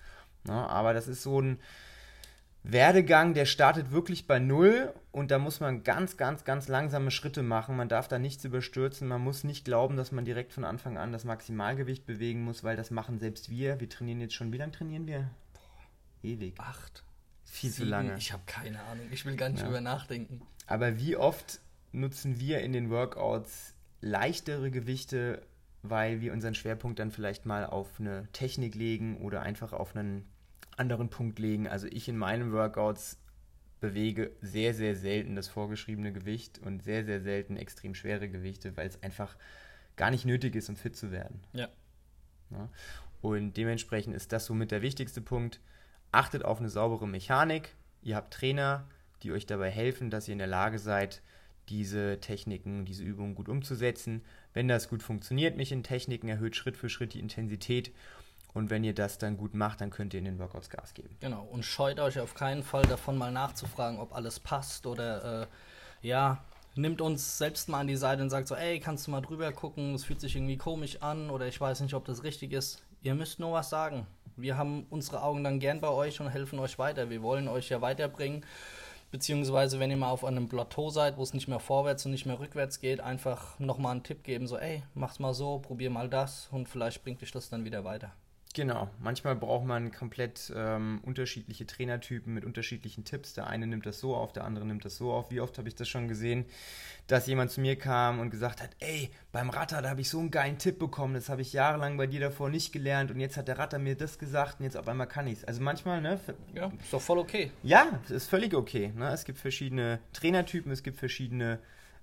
Ja, 0.46 0.66
aber 0.66 0.94
das 0.94 1.08
ist 1.08 1.22
so 1.22 1.40
ein 1.40 1.58
Werdegang, 2.70 3.32
der 3.32 3.46
startet 3.46 3.92
wirklich 3.92 4.26
bei 4.26 4.38
Null 4.38 4.92
und 5.10 5.30
da 5.30 5.38
muss 5.38 5.58
man 5.58 5.84
ganz, 5.84 6.18
ganz, 6.18 6.44
ganz 6.44 6.68
langsame 6.68 7.10
Schritte 7.10 7.42
machen. 7.42 7.76
Man 7.76 7.88
darf 7.88 8.08
da 8.08 8.18
nichts 8.18 8.44
überstürzen. 8.44 9.08
Man 9.08 9.22
muss 9.22 9.42
nicht 9.42 9.64
glauben, 9.64 9.96
dass 9.96 10.12
man 10.12 10.26
direkt 10.26 10.52
von 10.52 10.64
Anfang 10.64 10.98
an 10.98 11.10
das 11.10 11.24
Maximalgewicht 11.24 12.04
bewegen 12.04 12.42
muss, 12.42 12.64
weil 12.64 12.76
das 12.76 12.90
machen 12.90 13.18
selbst 13.18 13.48
wir. 13.48 13.80
Wir 13.80 13.88
trainieren 13.88 14.20
jetzt 14.20 14.34
schon. 14.34 14.52
Wie 14.52 14.58
lange 14.58 14.72
trainieren 14.72 15.06
wir? 15.06 15.30
Boah, 15.54 16.28
ewig. 16.28 16.60
Acht. 16.60 17.04
Viel 17.46 17.70
sieben, 17.70 17.86
zu 17.86 17.90
lange. 17.90 18.16
Ich 18.18 18.34
habe 18.34 18.42
keine 18.44 18.82
Ahnung. 18.82 19.06
Ich 19.10 19.24
will 19.24 19.36
gar 19.36 19.48
nicht 19.48 19.60
ja. 19.60 19.64
drüber 19.64 19.80
nachdenken. 19.80 20.42
Aber 20.66 20.98
wie 20.98 21.16
oft 21.16 21.60
nutzen 21.92 22.38
wir 22.38 22.60
in 22.60 22.74
den 22.74 22.90
Workouts 22.90 23.72
leichtere 24.02 24.70
Gewichte, 24.70 25.40
weil 25.82 26.20
wir 26.20 26.34
unseren 26.34 26.54
Schwerpunkt 26.54 26.98
dann 26.98 27.12
vielleicht 27.12 27.46
mal 27.46 27.64
auf 27.64 27.88
eine 27.98 28.28
Technik 28.34 28.74
legen 28.74 29.16
oder 29.22 29.40
einfach 29.40 29.72
auf 29.72 29.96
einen 29.96 30.28
anderen 30.78 31.10
Punkt 31.10 31.38
legen. 31.38 31.68
Also 31.68 31.86
ich 31.86 32.08
in 32.08 32.16
meinen 32.16 32.52
Workouts 32.52 33.18
bewege 33.80 34.32
sehr, 34.40 34.74
sehr 34.74 34.96
selten 34.96 35.36
das 35.36 35.48
vorgeschriebene 35.48 36.12
Gewicht 36.12 36.58
und 36.58 36.82
sehr, 36.82 37.04
sehr 37.04 37.20
selten 37.20 37.56
extrem 37.56 37.94
schwere 37.94 38.28
Gewichte, 38.28 38.76
weil 38.76 38.88
es 38.88 39.02
einfach 39.02 39.36
gar 39.96 40.10
nicht 40.10 40.24
nötig 40.24 40.54
ist, 40.56 40.68
um 40.68 40.76
fit 40.76 40.96
zu 40.96 41.10
werden. 41.10 41.40
Ja. 41.52 41.68
ja. 42.50 42.68
Und 43.20 43.56
dementsprechend 43.56 44.14
ist 44.14 44.32
das 44.32 44.46
somit 44.46 44.70
der 44.70 44.82
wichtigste 44.82 45.20
Punkt. 45.20 45.60
Achtet 46.12 46.44
auf 46.44 46.58
eine 46.58 46.68
saubere 46.68 47.06
Mechanik. 47.06 47.74
Ihr 48.02 48.16
habt 48.16 48.32
Trainer, 48.32 48.88
die 49.22 49.32
euch 49.32 49.46
dabei 49.46 49.70
helfen, 49.70 50.10
dass 50.10 50.28
ihr 50.28 50.32
in 50.32 50.38
der 50.38 50.46
Lage 50.46 50.78
seid, 50.78 51.22
diese 51.68 52.18
Techniken, 52.20 52.84
diese 52.84 53.02
Übungen 53.02 53.34
gut 53.34 53.48
umzusetzen. 53.48 54.22
Wenn 54.54 54.68
das 54.68 54.88
gut 54.88 55.02
funktioniert, 55.02 55.56
mich 55.56 55.72
in 55.72 55.82
Techniken 55.82 56.28
erhöht 56.28 56.56
Schritt 56.56 56.76
für 56.76 56.88
Schritt 56.88 57.14
die 57.14 57.20
Intensität 57.20 57.92
und 58.54 58.70
wenn 58.70 58.84
ihr 58.84 58.94
das 58.94 59.18
dann 59.18 59.36
gut 59.36 59.54
macht, 59.54 59.80
dann 59.80 59.90
könnt 59.90 60.14
ihr 60.14 60.18
in 60.18 60.24
den 60.24 60.38
Workouts 60.38 60.70
Gas 60.70 60.94
geben. 60.94 61.16
Genau. 61.20 61.46
Und 61.50 61.64
scheut 61.64 62.00
euch 62.00 62.18
auf 62.18 62.34
keinen 62.34 62.62
Fall 62.62 62.84
davon, 62.84 63.16
mal 63.16 63.30
nachzufragen, 63.30 63.98
ob 63.98 64.14
alles 64.14 64.40
passt 64.40 64.86
oder 64.86 65.42
äh, 65.42 65.46
ja, 66.06 66.42
nimmt 66.74 67.00
uns 67.00 67.38
selbst 67.38 67.68
mal 67.68 67.80
an 67.80 67.88
die 67.88 67.96
Seite 67.96 68.22
und 68.22 68.30
sagt 68.30 68.48
so, 68.48 68.54
ey, 68.54 68.80
kannst 68.80 69.06
du 69.06 69.10
mal 69.10 69.20
drüber 69.20 69.52
gucken, 69.52 69.94
es 69.94 70.04
fühlt 70.04 70.20
sich 70.20 70.36
irgendwie 70.36 70.56
komisch 70.56 71.02
an 71.02 71.30
oder 71.30 71.46
ich 71.46 71.60
weiß 71.60 71.80
nicht, 71.80 71.94
ob 71.94 72.04
das 72.04 72.22
richtig 72.22 72.52
ist. 72.52 72.82
Ihr 73.02 73.14
müsst 73.14 73.38
nur 73.38 73.52
was 73.52 73.70
sagen. 73.70 74.06
Wir 74.36 74.56
haben 74.56 74.86
unsere 74.90 75.22
Augen 75.22 75.42
dann 75.42 75.58
gern 75.58 75.80
bei 75.80 75.88
euch 75.88 76.20
und 76.20 76.28
helfen 76.28 76.58
euch 76.60 76.78
weiter. 76.78 77.10
Wir 77.10 77.22
wollen 77.22 77.48
euch 77.48 77.68
ja 77.68 77.80
weiterbringen. 77.80 78.44
Beziehungsweise, 79.10 79.80
wenn 79.80 79.90
ihr 79.90 79.96
mal 79.96 80.10
auf 80.10 80.24
einem 80.24 80.48
Plateau 80.48 80.90
seid, 80.90 81.16
wo 81.16 81.22
es 81.22 81.32
nicht 81.32 81.48
mehr 81.48 81.60
vorwärts 81.60 82.04
und 82.04 82.12
nicht 82.12 82.26
mehr 82.26 82.38
rückwärts 82.38 82.78
geht, 82.78 83.00
einfach 83.00 83.58
nochmal 83.58 83.92
einen 83.92 84.02
Tipp 84.02 84.22
geben, 84.22 84.46
so, 84.46 84.58
ey, 84.58 84.82
mach's 84.94 85.18
mal 85.18 85.32
so, 85.32 85.58
probier 85.60 85.90
mal 85.90 86.08
das 86.08 86.48
und 86.52 86.68
vielleicht 86.68 87.02
bringt 87.02 87.22
dich 87.22 87.32
das 87.32 87.48
dann 87.48 87.64
wieder 87.64 87.84
weiter. 87.84 88.12
Genau, 88.58 88.90
manchmal 88.98 89.36
braucht 89.36 89.66
man 89.66 89.92
komplett 89.92 90.52
ähm, 90.52 90.98
unterschiedliche 91.04 91.64
Trainertypen 91.64 92.34
mit 92.34 92.44
unterschiedlichen 92.44 93.04
Tipps. 93.04 93.32
Der 93.34 93.46
eine 93.46 93.68
nimmt 93.68 93.86
das 93.86 94.00
so 94.00 94.16
auf, 94.16 94.32
der 94.32 94.42
andere 94.42 94.66
nimmt 94.66 94.84
das 94.84 94.96
so 94.96 95.12
auf. 95.12 95.30
Wie 95.30 95.40
oft 95.40 95.58
habe 95.58 95.68
ich 95.68 95.76
das 95.76 95.88
schon 95.88 96.08
gesehen, 96.08 96.44
dass 97.06 97.28
jemand 97.28 97.52
zu 97.52 97.60
mir 97.60 97.76
kam 97.76 98.18
und 98.18 98.30
gesagt 98.30 98.60
hat, 98.60 98.70
ey, 98.80 99.12
beim 99.30 99.50
Ratter, 99.50 99.80
da 99.80 99.90
habe 99.90 100.00
ich 100.00 100.10
so 100.10 100.18
einen 100.18 100.32
geilen 100.32 100.58
Tipp 100.58 100.80
bekommen, 100.80 101.14
das 101.14 101.28
habe 101.28 101.40
ich 101.40 101.52
jahrelang 101.52 101.96
bei 101.98 102.08
dir 102.08 102.18
davor 102.18 102.50
nicht 102.50 102.72
gelernt 102.72 103.12
und 103.12 103.20
jetzt 103.20 103.36
hat 103.36 103.46
der 103.46 103.60
Ratter 103.60 103.78
mir 103.78 103.94
das 103.94 104.18
gesagt 104.18 104.58
und 104.58 104.64
jetzt 104.64 104.76
auf 104.76 104.88
einmal 104.88 105.06
kann 105.06 105.28
ich 105.28 105.34
es. 105.34 105.44
Also 105.44 105.62
manchmal, 105.62 106.00
ne? 106.00 106.18
Ja, 106.52 106.72
ist 106.82 106.92
doch 106.92 107.00
voll 107.00 107.18
okay. 107.18 107.52
Ja, 107.62 108.00
ist 108.08 108.28
völlig 108.28 108.54
okay. 108.54 108.92
Ne? 108.96 109.12
Es 109.12 109.24
gibt 109.24 109.38
verschiedene 109.38 110.00
Trainertypen, 110.12 110.72
es 110.72 110.82
gibt 110.82 110.98
verschiedene 110.98 111.60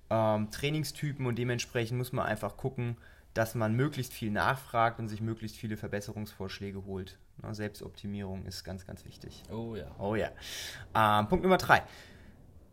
ähm, 0.10 0.50
Trainingstypen 0.52 1.26
und 1.26 1.38
dementsprechend 1.38 1.98
muss 1.98 2.14
man 2.14 2.26
einfach 2.26 2.56
gucken, 2.56 2.96
dass 3.36 3.54
man 3.54 3.76
möglichst 3.76 4.14
viel 4.14 4.32
nachfragt 4.32 4.98
und 5.00 5.10
sich 5.10 5.22
möglichst 5.22 5.58
viele 5.58 5.78
Verbesserungsvorschläge 5.78 6.86
holt. 6.86 7.20
Na, 7.42 7.54
Selbstoptimierung 7.54 8.46
ist 8.46 8.64
ganz, 8.64 8.88
ganz 8.88 9.06
wichtig. 9.06 9.44
Oh 9.52 9.76
ja. 9.76 9.86
Oh 10.00 10.16
ja. 10.16 10.32
Ähm, 10.96 11.28
Punkt 11.28 11.44
Nummer 11.44 11.58
drei. 11.58 11.84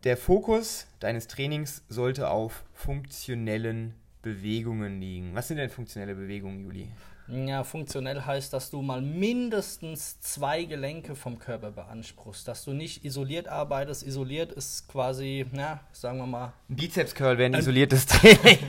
Der 0.05 0.17
Fokus 0.17 0.87
deines 0.99 1.27
Trainings 1.27 1.83
sollte 1.89 2.29
auf 2.29 2.63
funktionellen 2.73 3.93
Bewegungen 4.21 4.99
liegen. 4.99 5.35
Was 5.35 5.49
sind 5.49 5.57
denn 5.57 5.69
funktionelle 5.69 6.15
Bewegungen, 6.15 6.61
Juli? 6.61 6.89
Ja, 7.27 7.63
funktionell 7.63 8.21
heißt, 8.21 8.51
dass 8.51 8.69
du 8.69 8.81
mal 8.81 9.01
mindestens 9.01 10.19
zwei 10.19 10.65
Gelenke 10.65 11.15
vom 11.15 11.39
Körper 11.39 11.71
beanspruchst, 11.71 12.47
dass 12.47 12.65
du 12.65 12.73
nicht 12.73 13.05
isoliert 13.05 13.47
arbeitest. 13.47 14.03
Isoliert 14.03 14.51
ist 14.51 14.89
quasi, 14.89 15.45
na, 15.51 15.79
sagen 15.93 16.17
wir 16.17 16.27
mal. 16.27 16.53
Ein 16.69 16.75
Bizeps-Curl 16.75 17.37
wäre 17.37 17.51
ein 17.51 17.59
isoliertes 17.59 18.05
Training. 18.07 18.59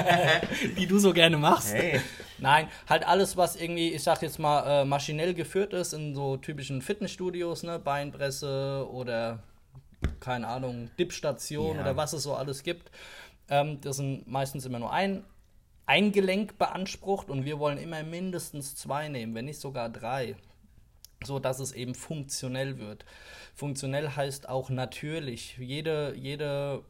Die 0.78 0.86
du 0.86 0.98
so 0.98 1.12
gerne 1.12 1.36
machst. 1.36 1.74
Hey. 1.74 2.00
Nein, 2.38 2.68
halt 2.88 3.06
alles, 3.06 3.36
was 3.36 3.56
irgendwie, 3.56 3.92
ich 3.92 4.02
sag 4.02 4.22
jetzt 4.22 4.38
mal, 4.38 4.82
äh, 4.82 4.84
maschinell 4.86 5.34
geführt 5.34 5.74
ist 5.74 5.92
in 5.92 6.14
so 6.14 6.38
typischen 6.38 6.80
Fitnessstudios, 6.80 7.62
ne, 7.62 7.78
Beinpresse 7.78 8.88
oder 8.90 9.42
keine 10.18 10.48
Ahnung, 10.48 10.90
Dipstation 10.98 11.76
ja. 11.76 11.82
oder 11.82 11.96
was 11.96 12.14
es 12.14 12.22
so 12.22 12.34
alles 12.34 12.62
gibt. 12.62 12.90
Ähm, 13.50 13.80
das 13.82 13.96
sind 13.96 14.26
meistens 14.26 14.64
immer 14.64 14.78
nur 14.78 14.92
ein 14.92 15.24
ein 15.86 16.12
Gelenk 16.12 16.58
beansprucht 16.58 17.28
und 17.28 17.44
wir 17.44 17.58
wollen 17.58 17.78
immer 17.78 18.02
mindestens 18.02 18.76
zwei 18.76 19.08
nehmen, 19.08 19.34
wenn 19.34 19.46
nicht 19.46 19.60
sogar 19.60 19.88
drei, 19.88 20.36
so 21.24 21.38
dass 21.38 21.60
es 21.60 21.72
eben 21.72 21.94
funktionell 21.94 22.78
wird. 22.78 23.04
Funktionell 23.54 24.10
heißt 24.10 24.48
auch 24.48 24.70
natürlich. 24.70 25.56
Jede, 25.58 26.14
jede 26.16 26.84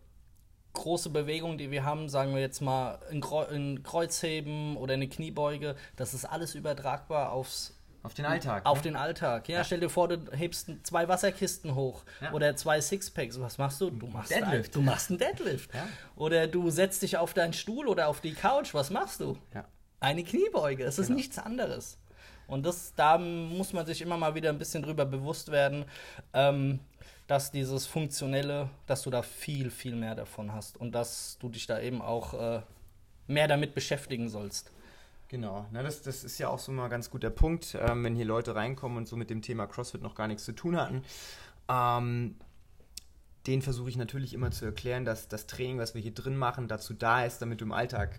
große 0.74 1.10
Bewegungen, 1.10 1.58
die 1.58 1.70
wir 1.70 1.84
haben, 1.84 2.08
sagen 2.08 2.34
wir 2.34 2.40
jetzt 2.40 2.60
mal 2.60 2.98
ein 3.10 3.82
Kreuzheben 3.82 4.76
oder 4.76 4.94
eine 4.94 5.08
Kniebeuge, 5.08 5.76
das 5.96 6.14
ist 6.14 6.24
alles 6.24 6.54
übertragbar 6.54 7.32
aufs 7.32 7.74
auf 8.02 8.14
den 8.14 8.24
Alltag. 8.24 8.66
Auf 8.66 8.78
ne? 8.78 8.82
den 8.82 8.96
Alltag. 8.96 9.48
Ja, 9.48 9.58
ja, 9.58 9.64
stell 9.64 9.80
dir 9.80 9.88
vor, 9.88 10.08
du 10.08 10.18
hebst 10.32 10.70
zwei 10.82 11.06
Wasserkisten 11.08 11.74
hoch 11.74 12.02
ja. 12.20 12.32
oder 12.32 12.56
zwei 12.56 12.80
Sixpacks. 12.80 13.40
Was 13.40 13.58
machst 13.58 13.80
du? 13.80 13.90
Du 13.90 14.06
machst 14.06 14.30
Deadlift. 14.30 14.70
Ein, 14.70 14.72
du 14.72 14.82
machst 14.82 15.10
einen 15.10 15.18
Deadlift. 15.18 15.72
Ja. 15.74 15.86
Oder 16.16 16.46
du 16.48 16.70
setzt 16.70 17.02
dich 17.02 17.16
auf 17.16 17.32
deinen 17.32 17.52
Stuhl 17.52 17.86
oder 17.86 18.08
auf 18.08 18.20
die 18.20 18.34
Couch. 18.34 18.74
Was 18.74 18.90
machst 18.90 19.20
du? 19.20 19.38
Eine 20.00 20.24
Kniebeuge. 20.24 20.84
Es 20.84 20.98
ist 20.98 21.06
genau. 21.06 21.16
nichts 21.16 21.38
anderes. 21.38 21.98
Und 22.48 22.66
das, 22.66 22.92
da 22.96 23.18
muss 23.18 23.72
man 23.72 23.86
sich 23.86 24.02
immer 24.02 24.16
mal 24.16 24.34
wieder 24.34 24.50
ein 24.50 24.58
bisschen 24.58 24.82
drüber 24.82 25.06
bewusst 25.06 25.52
werden, 25.52 25.84
ähm, 26.32 26.80
dass 27.28 27.52
dieses 27.52 27.86
Funktionelle, 27.86 28.68
dass 28.86 29.02
du 29.02 29.10
da 29.10 29.22
viel, 29.22 29.70
viel 29.70 29.94
mehr 29.94 30.14
davon 30.14 30.52
hast 30.52 30.76
und 30.76 30.92
dass 30.92 31.38
du 31.40 31.48
dich 31.48 31.66
da 31.66 31.80
eben 31.80 32.02
auch 32.02 32.34
äh, 32.34 32.62
mehr 33.26 33.48
damit 33.48 33.74
beschäftigen 33.74 34.28
sollst. 34.28 34.72
Genau, 35.32 35.64
Na, 35.72 35.82
das, 35.82 36.02
das 36.02 36.24
ist 36.24 36.36
ja 36.36 36.48
auch 36.48 36.58
so 36.58 36.72
mal 36.72 36.88
ganz 36.88 37.08
guter 37.08 37.30
Punkt, 37.30 37.74
ähm, 37.80 38.04
wenn 38.04 38.14
hier 38.14 38.26
Leute 38.26 38.54
reinkommen 38.54 38.98
und 38.98 39.08
so 39.08 39.16
mit 39.16 39.30
dem 39.30 39.40
Thema 39.40 39.66
CrossFit 39.66 40.02
noch 40.02 40.14
gar 40.14 40.28
nichts 40.28 40.44
zu 40.44 40.52
tun 40.52 40.76
hatten. 40.76 41.04
Ähm, 41.70 42.36
den 43.46 43.62
versuche 43.62 43.88
ich 43.88 43.96
natürlich 43.96 44.34
immer 44.34 44.50
zu 44.50 44.66
erklären, 44.66 45.06
dass 45.06 45.28
das 45.28 45.46
Training, 45.46 45.78
was 45.78 45.94
wir 45.94 46.02
hier 46.02 46.12
drin 46.12 46.36
machen, 46.36 46.68
dazu 46.68 46.92
da 46.92 47.24
ist, 47.24 47.38
damit 47.40 47.62
du 47.62 47.64
im 47.64 47.72
Alltag 47.72 48.18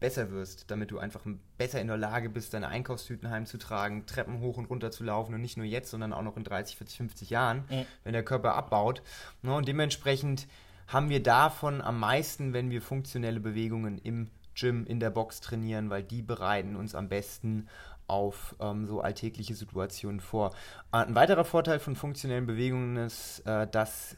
besser 0.00 0.30
wirst, 0.32 0.70
damit 0.70 0.90
du 0.90 0.98
einfach 0.98 1.22
besser 1.56 1.80
in 1.80 1.86
der 1.86 1.96
Lage 1.96 2.28
bist, 2.28 2.52
deine 2.52 2.68
Einkaufstüten 2.68 3.30
heimzutragen, 3.30 4.04
Treppen 4.04 4.40
hoch 4.40 4.58
und 4.58 4.66
runter 4.66 4.90
zu 4.90 5.02
laufen 5.02 5.32
und 5.32 5.40
nicht 5.40 5.56
nur 5.56 5.64
jetzt, 5.64 5.90
sondern 5.90 6.12
auch 6.12 6.22
noch 6.22 6.36
in 6.36 6.44
30, 6.44 6.76
40, 6.76 6.96
50 6.98 7.30
Jahren, 7.30 7.64
mhm. 7.70 7.86
wenn 8.04 8.12
der 8.12 8.22
Körper 8.22 8.54
abbaut. 8.54 9.00
Ne, 9.40 9.54
und 9.54 9.66
dementsprechend 9.66 10.46
haben 10.88 11.08
wir 11.08 11.22
davon 11.22 11.80
am 11.80 11.98
meisten, 11.98 12.52
wenn 12.52 12.68
wir 12.68 12.82
funktionelle 12.82 13.40
Bewegungen 13.40 13.96
im 13.96 14.28
Gym 14.54 14.86
in 14.86 15.00
der 15.00 15.10
Box 15.10 15.40
trainieren, 15.40 15.90
weil 15.90 16.02
die 16.02 16.22
bereiten 16.22 16.76
uns 16.76 16.94
am 16.94 17.08
besten 17.08 17.68
auf 18.06 18.56
ähm, 18.60 18.86
so 18.86 19.00
alltägliche 19.00 19.54
Situationen 19.54 20.20
vor. 20.20 20.50
Äh, 20.92 20.98
ein 20.98 21.14
weiterer 21.14 21.44
Vorteil 21.44 21.78
von 21.78 21.94
funktionellen 21.94 22.46
Bewegungen 22.46 22.96
ist, 22.96 23.40
äh, 23.46 23.66
dass 23.68 24.16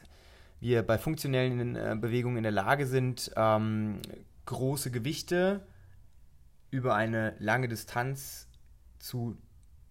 wir 0.59 0.81
bei 0.81 0.97
funktionellen 0.97 1.75
äh, 1.75 1.95
Bewegungen 1.99 2.37
in 2.37 2.43
der 2.43 2.51
Lage 2.51 2.87
sind, 2.87 3.31
ähm, 3.35 4.01
große 4.45 4.91
Gewichte 4.91 5.61
über 6.71 6.95
eine 6.95 7.35
lange 7.39 7.67
Distanz 7.67 8.47
zu 8.97 9.37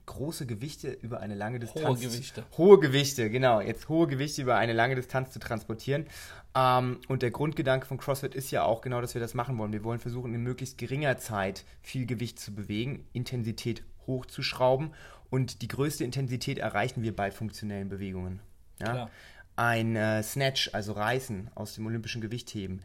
große 0.06 0.46
Gewichte 0.46 0.90
über 0.90 1.20
eine 1.20 1.34
lange 1.34 1.58
Distanz. 1.58 1.86
Hohe 1.86 1.96
Gewichte. 1.98 2.44
Hohe 2.56 2.80
Gewichte, 2.80 3.30
genau. 3.30 3.60
Jetzt 3.60 3.88
hohe 3.88 4.06
Gewichte 4.06 4.42
über 4.42 4.56
eine 4.56 4.72
lange 4.72 4.94
Distanz 4.94 5.32
zu 5.32 5.38
transportieren. 5.38 6.06
Ähm, 6.54 6.98
und 7.08 7.22
der 7.22 7.30
Grundgedanke 7.30 7.86
von 7.86 7.98
CrossFit 7.98 8.34
ist 8.34 8.50
ja 8.50 8.64
auch 8.64 8.80
genau, 8.80 9.00
dass 9.00 9.14
wir 9.14 9.20
das 9.20 9.34
machen 9.34 9.58
wollen. 9.58 9.72
Wir 9.72 9.84
wollen 9.84 10.00
versuchen, 10.00 10.34
in 10.34 10.42
möglichst 10.42 10.78
geringer 10.78 11.18
Zeit 11.18 11.64
viel 11.82 12.06
Gewicht 12.06 12.38
zu 12.38 12.54
bewegen, 12.54 13.06
Intensität 13.12 13.82
hochzuschrauben. 14.06 14.92
Und 15.30 15.62
die 15.62 15.68
größte 15.68 16.04
Intensität 16.04 16.58
erreichen 16.58 17.02
wir 17.02 17.16
bei 17.16 17.30
funktionellen 17.30 17.88
Bewegungen. 17.88 18.40
Ja? 18.80 19.08
Ein 19.56 19.96
äh, 19.96 20.22
Snatch, 20.22 20.70
also 20.72 20.92
Reißen 20.92 21.50
aus 21.54 21.74
dem 21.74 21.86
olympischen 21.86 22.20
Gewichtheben, 22.20 22.82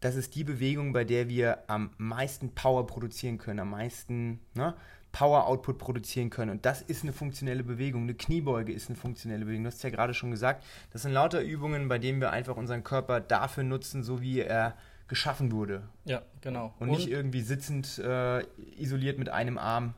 das 0.00 0.14
ist 0.14 0.34
die 0.34 0.44
Bewegung, 0.44 0.92
bei 0.92 1.04
der 1.04 1.28
wir 1.28 1.64
am 1.68 1.90
meisten 1.98 2.54
Power 2.54 2.86
produzieren 2.86 3.38
können, 3.38 3.60
am 3.60 3.70
meisten 3.70 4.40
ne, 4.54 4.74
Power-Output 5.16 5.78
produzieren 5.78 6.28
können. 6.28 6.50
Und 6.50 6.66
das 6.66 6.82
ist 6.82 7.02
eine 7.02 7.14
funktionelle 7.14 7.64
Bewegung. 7.64 8.02
Eine 8.02 8.12
Kniebeuge 8.12 8.70
ist 8.70 8.90
eine 8.90 8.96
funktionelle 8.96 9.46
Bewegung. 9.46 9.64
Du 9.64 9.70
hast 9.70 9.82
ja 9.82 9.88
gerade 9.88 10.12
schon 10.12 10.30
gesagt. 10.30 10.62
Das 10.92 11.02
sind 11.02 11.12
lauter 11.12 11.40
Übungen, 11.40 11.88
bei 11.88 11.98
denen 11.98 12.20
wir 12.20 12.32
einfach 12.32 12.58
unseren 12.58 12.84
Körper 12.84 13.20
dafür 13.20 13.64
nutzen, 13.64 14.02
so 14.02 14.20
wie 14.20 14.40
er 14.40 14.76
geschaffen 15.08 15.52
wurde. 15.52 15.84
Ja, 16.04 16.20
genau. 16.42 16.74
Und, 16.78 16.90
Und 16.90 16.98
nicht 16.98 17.08
irgendwie 17.08 17.40
sitzend 17.40 17.98
äh, 17.98 18.42
isoliert 18.76 19.18
mit 19.18 19.30
einem 19.30 19.56
Arm. 19.56 19.94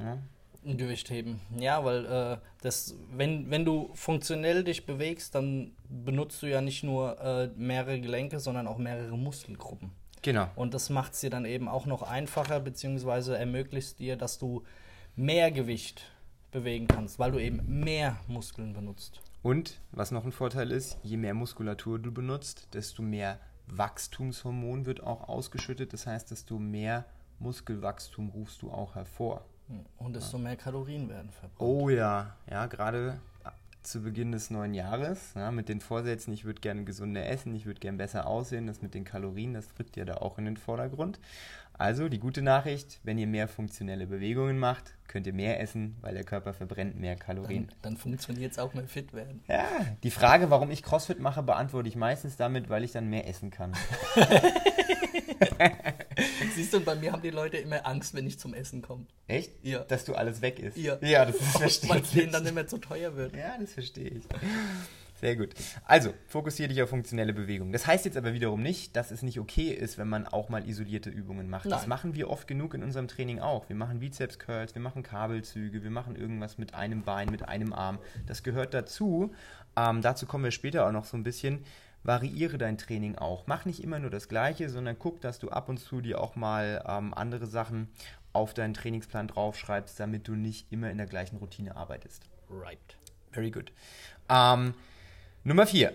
Ja? 0.00 0.18
Ein 0.64 0.76
Gewicht 0.76 1.08
heben. 1.10 1.40
Ja, 1.56 1.84
weil 1.84 2.04
äh, 2.06 2.38
das, 2.62 2.96
wenn, 3.12 3.48
wenn 3.48 3.64
du 3.64 3.90
funktionell 3.94 4.64
dich 4.64 4.86
bewegst, 4.86 5.36
dann 5.36 5.70
benutzt 5.88 6.42
du 6.42 6.46
ja 6.48 6.60
nicht 6.60 6.82
nur 6.82 7.20
äh, 7.20 7.48
mehrere 7.56 8.00
Gelenke, 8.00 8.40
sondern 8.40 8.66
auch 8.66 8.78
mehrere 8.78 9.16
Muskelgruppen. 9.16 9.92
Genau. 10.22 10.48
Und 10.54 10.72
das 10.74 10.88
macht 10.88 11.14
es 11.14 11.20
dir 11.20 11.30
dann 11.30 11.44
eben 11.44 11.68
auch 11.68 11.86
noch 11.86 12.02
einfacher, 12.02 12.60
beziehungsweise 12.60 13.36
ermöglicht 13.36 13.98
dir, 13.98 14.16
dass 14.16 14.38
du 14.38 14.62
mehr 15.16 15.50
Gewicht 15.50 16.10
bewegen 16.52 16.86
kannst, 16.86 17.18
weil 17.18 17.32
du 17.32 17.38
eben 17.38 17.80
mehr 17.80 18.18
Muskeln 18.28 18.72
benutzt. 18.72 19.20
Und 19.42 19.80
was 19.90 20.12
noch 20.12 20.24
ein 20.24 20.32
Vorteil 20.32 20.70
ist, 20.70 20.98
je 21.02 21.16
mehr 21.16 21.34
Muskulatur 21.34 21.98
du 21.98 22.12
benutzt, 22.12 22.68
desto 22.74 23.02
mehr 23.02 23.40
Wachstumshormon 23.66 24.86
wird 24.86 25.02
auch 25.02 25.28
ausgeschüttet. 25.28 25.92
Das 25.92 26.06
heißt, 26.06 26.30
desto 26.30 26.58
mehr 26.58 27.04
Muskelwachstum 27.40 28.28
rufst 28.28 28.62
du 28.62 28.70
auch 28.70 28.94
hervor. 28.94 29.44
Und 29.96 30.14
desto 30.14 30.36
ja. 30.36 30.44
mehr 30.44 30.56
Kalorien 30.56 31.08
werden 31.08 31.30
verbraucht. 31.30 31.60
Oh 31.60 31.88
ja, 31.88 32.36
ja, 32.48 32.66
gerade 32.66 33.20
zu 33.82 34.02
Beginn 34.02 34.32
des 34.32 34.50
neuen 34.50 34.74
Jahres 34.74 35.32
ja, 35.34 35.50
mit 35.50 35.68
den 35.68 35.80
Vorsätzen, 35.80 36.32
ich 36.32 36.44
würde 36.44 36.60
gerne 36.60 36.84
gesünder 36.84 37.26
essen, 37.26 37.54
ich 37.54 37.66
würde 37.66 37.80
gerne 37.80 37.98
besser 37.98 38.26
aussehen, 38.26 38.66
das 38.66 38.82
mit 38.82 38.94
den 38.94 39.04
Kalorien, 39.04 39.54
das 39.54 39.66
rückt 39.78 39.96
ja 39.96 40.04
da 40.04 40.16
auch 40.18 40.38
in 40.38 40.44
den 40.44 40.56
Vordergrund. 40.56 41.18
Also 41.74 42.08
die 42.08 42.18
gute 42.18 42.42
Nachricht, 42.42 43.00
wenn 43.02 43.18
ihr 43.18 43.26
mehr 43.26 43.48
funktionelle 43.48 44.06
Bewegungen 44.06 44.58
macht, 44.58 44.94
könnt 45.08 45.26
ihr 45.26 45.32
mehr 45.32 45.60
essen, 45.60 45.96
weil 46.00 46.14
der 46.14 46.24
Körper 46.24 46.54
verbrennt 46.54 47.00
mehr 47.00 47.16
Kalorien. 47.16 47.66
Dann, 47.66 47.76
dann 47.82 47.96
funktioniert 47.96 48.52
es 48.52 48.58
auch 48.58 48.74
mehr 48.74 48.86
fit 48.86 49.12
werden. 49.12 49.42
Ja, 49.48 49.64
die 50.02 50.10
Frage, 50.10 50.50
warum 50.50 50.70
ich 50.70 50.82
CrossFit 50.82 51.18
mache, 51.18 51.42
beantworte 51.42 51.88
ich 51.88 51.96
meistens 51.96 52.36
damit, 52.36 52.68
weil 52.68 52.84
ich 52.84 52.92
dann 52.92 53.08
mehr 53.08 53.26
essen 53.26 53.50
kann. 53.50 53.72
Siehst 56.54 56.72
du, 56.72 56.80
bei 56.80 56.94
mir 56.94 57.12
haben 57.12 57.22
die 57.22 57.30
Leute 57.30 57.56
immer 57.56 57.86
Angst, 57.86 58.14
wenn 58.14 58.26
ich 58.26 58.38
zum 58.38 58.54
Essen 58.54 58.82
komme. 58.82 59.06
Echt? 59.26 59.52
Ja. 59.62 59.80
Dass 59.84 60.04
du 60.04 60.14
alles 60.14 60.42
weg 60.42 60.58
isst? 60.58 60.76
Ja. 60.76 60.98
Ja, 61.00 61.24
das 61.24 61.36
ist 61.36 61.42
verständlich. 61.58 61.90
Weil 61.90 62.02
es 62.02 62.10
denen 62.10 62.32
dann 62.32 62.46
immer 62.46 62.66
zu 62.66 62.78
teuer 62.78 63.16
wird. 63.16 63.36
Ja, 63.36 63.56
das 63.58 63.72
verstehe 63.72 64.08
ich. 64.08 64.24
Sehr 65.22 65.36
gut. 65.36 65.50
Also, 65.84 66.12
fokussiere 66.26 66.68
dich 66.68 66.82
auf 66.82 66.88
funktionelle 66.88 67.32
Bewegungen. 67.32 67.72
Das 67.72 67.86
heißt 67.86 68.04
jetzt 68.06 68.16
aber 68.16 68.34
wiederum 68.34 68.60
nicht, 68.60 68.96
dass 68.96 69.12
es 69.12 69.22
nicht 69.22 69.38
okay 69.38 69.68
ist, 69.68 69.96
wenn 69.96 70.08
man 70.08 70.26
auch 70.26 70.48
mal 70.48 70.68
isolierte 70.68 71.10
Übungen 71.10 71.48
macht. 71.48 71.66
Nein. 71.66 71.78
Das 71.78 71.86
machen 71.86 72.16
wir 72.16 72.28
oft 72.28 72.48
genug 72.48 72.74
in 72.74 72.82
unserem 72.82 73.06
Training 73.06 73.38
auch. 73.38 73.68
Wir 73.68 73.76
machen 73.76 74.00
Bizeps-Curls, 74.00 74.74
wir 74.74 74.82
machen 74.82 75.04
Kabelzüge, 75.04 75.84
wir 75.84 75.90
machen 75.92 76.16
irgendwas 76.16 76.58
mit 76.58 76.74
einem 76.74 77.02
Bein, 77.02 77.30
mit 77.30 77.48
einem 77.48 77.72
Arm. 77.72 78.00
Das 78.26 78.42
gehört 78.42 78.74
dazu. 78.74 79.32
Ähm, 79.76 80.02
dazu 80.02 80.26
kommen 80.26 80.42
wir 80.42 80.50
später 80.50 80.88
auch 80.88 80.92
noch 80.92 81.04
so 81.04 81.16
ein 81.16 81.22
bisschen 81.22 81.64
variiere 82.04 82.58
dein 82.58 82.78
Training 82.78 83.16
auch. 83.16 83.46
Mach 83.46 83.64
nicht 83.64 83.82
immer 83.82 83.98
nur 83.98 84.10
das 84.10 84.28
Gleiche, 84.28 84.68
sondern 84.68 84.98
guck, 84.98 85.20
dass 85.20 85.38
du 85.38 85.50
ab 85.50 85.68
und 85.68 85.78
zu 85.78 86.00
dir 86.00 86.20
auch 86.20 86.36
mal 86.36 86.84
ähm, 86.86 87.14
andere 87.14 87.46
Sachen 87.46 87.88
auf 88.32 88.54
deinen 88.54 88.74
Trainingsplan 88.74 89.28
draufschreibst, 89.28 89.98
damit 90.00 90.26
du 90.28 90.34
nicht 90.34 90.72
immer 90.72 90.90
in 90.90 90.98
der 90.98 91.06
gleichen 91.06 91.36
Routine 91.36 91.76
arbeitest. 91.76 92.24
Right. 92.50 92.78
Very 93.30 93.50
good. 93.50 93.72
Ähm, 94.28 94.74
Nummer 95.44 95.66
4. 95.66 95.92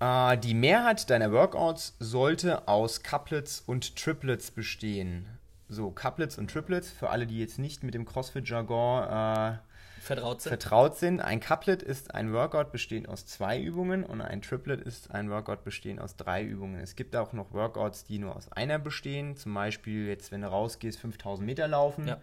Äh, 0.00 0.38
die 0.38 0.54
Mehrheit 0.54 1.08
deiner 1.10 1.32
Workouts 1.32 1.96
sollte 1.98 2.68
aus 2.68 3.02
Couplets 3.02 3.60
und 3.60 3.96
Triplets 3.96 4.50
bestehen. 4.50 5.26
So, 5.68 5.90
Couplets 5.90 6.38
und 6.38 6.50
Triplets, 6.50 6.90
für 6.90 7.10
alle, 7.10 7.26
die 7.26 7.38
jetzt 7.38 7.58
nicht 7.58 7.82
mit 7.82 7.94
dem 7.94 8.04
CrossFit-Jargon 8.04 9.04
äh, 9.04 9.58
vertraut 10.04 10.42
sind. 10.42 10.50
vertraut 10.50 10.96
sind. 10.96 11.20
Ein 11.20 11.40
Couplet 11.40 11.82
ist 11.82 12.14
ein 12.14 12.32
Workout 12.32 12.72
bestehend 12.72 13.08
aus 13.08 13.26
zwei 13.26 13.60
Übungen 13.60 14.04
und 14.04 14.20
ein 14.20 14.42
Triplet 14.42 14.80
ist 14.80 15.10
ein 15.10 15.30
Workout 15.30 15.64
bestehend 15.64 16.00
aus 16.00 16.16
drei 16.16 16.42
Übungen. 16.42 16.78
Es 16.78 16.96
gibt 16.96 17.16
auch 17.16 17.32
noch 17.32 17.52
Workouts, 17.52 18.04
die 18.04 18.18
nur 18.18 18.36
aus 18.36 18.50
einer 18.52 18.78
bestehen. 18.78 19.36
Zum 19.36 19.54
Beispiel 19.54 20.06
jetzt, 20.06 20.32
wenn 20.32 20.42
du 20.42 20.48
rausgehst, 20.48 21.00
5000 21.00 21.46
Meter 21.46 21.68
laufen. 21.68 22.08
Ja. 22.08 22.18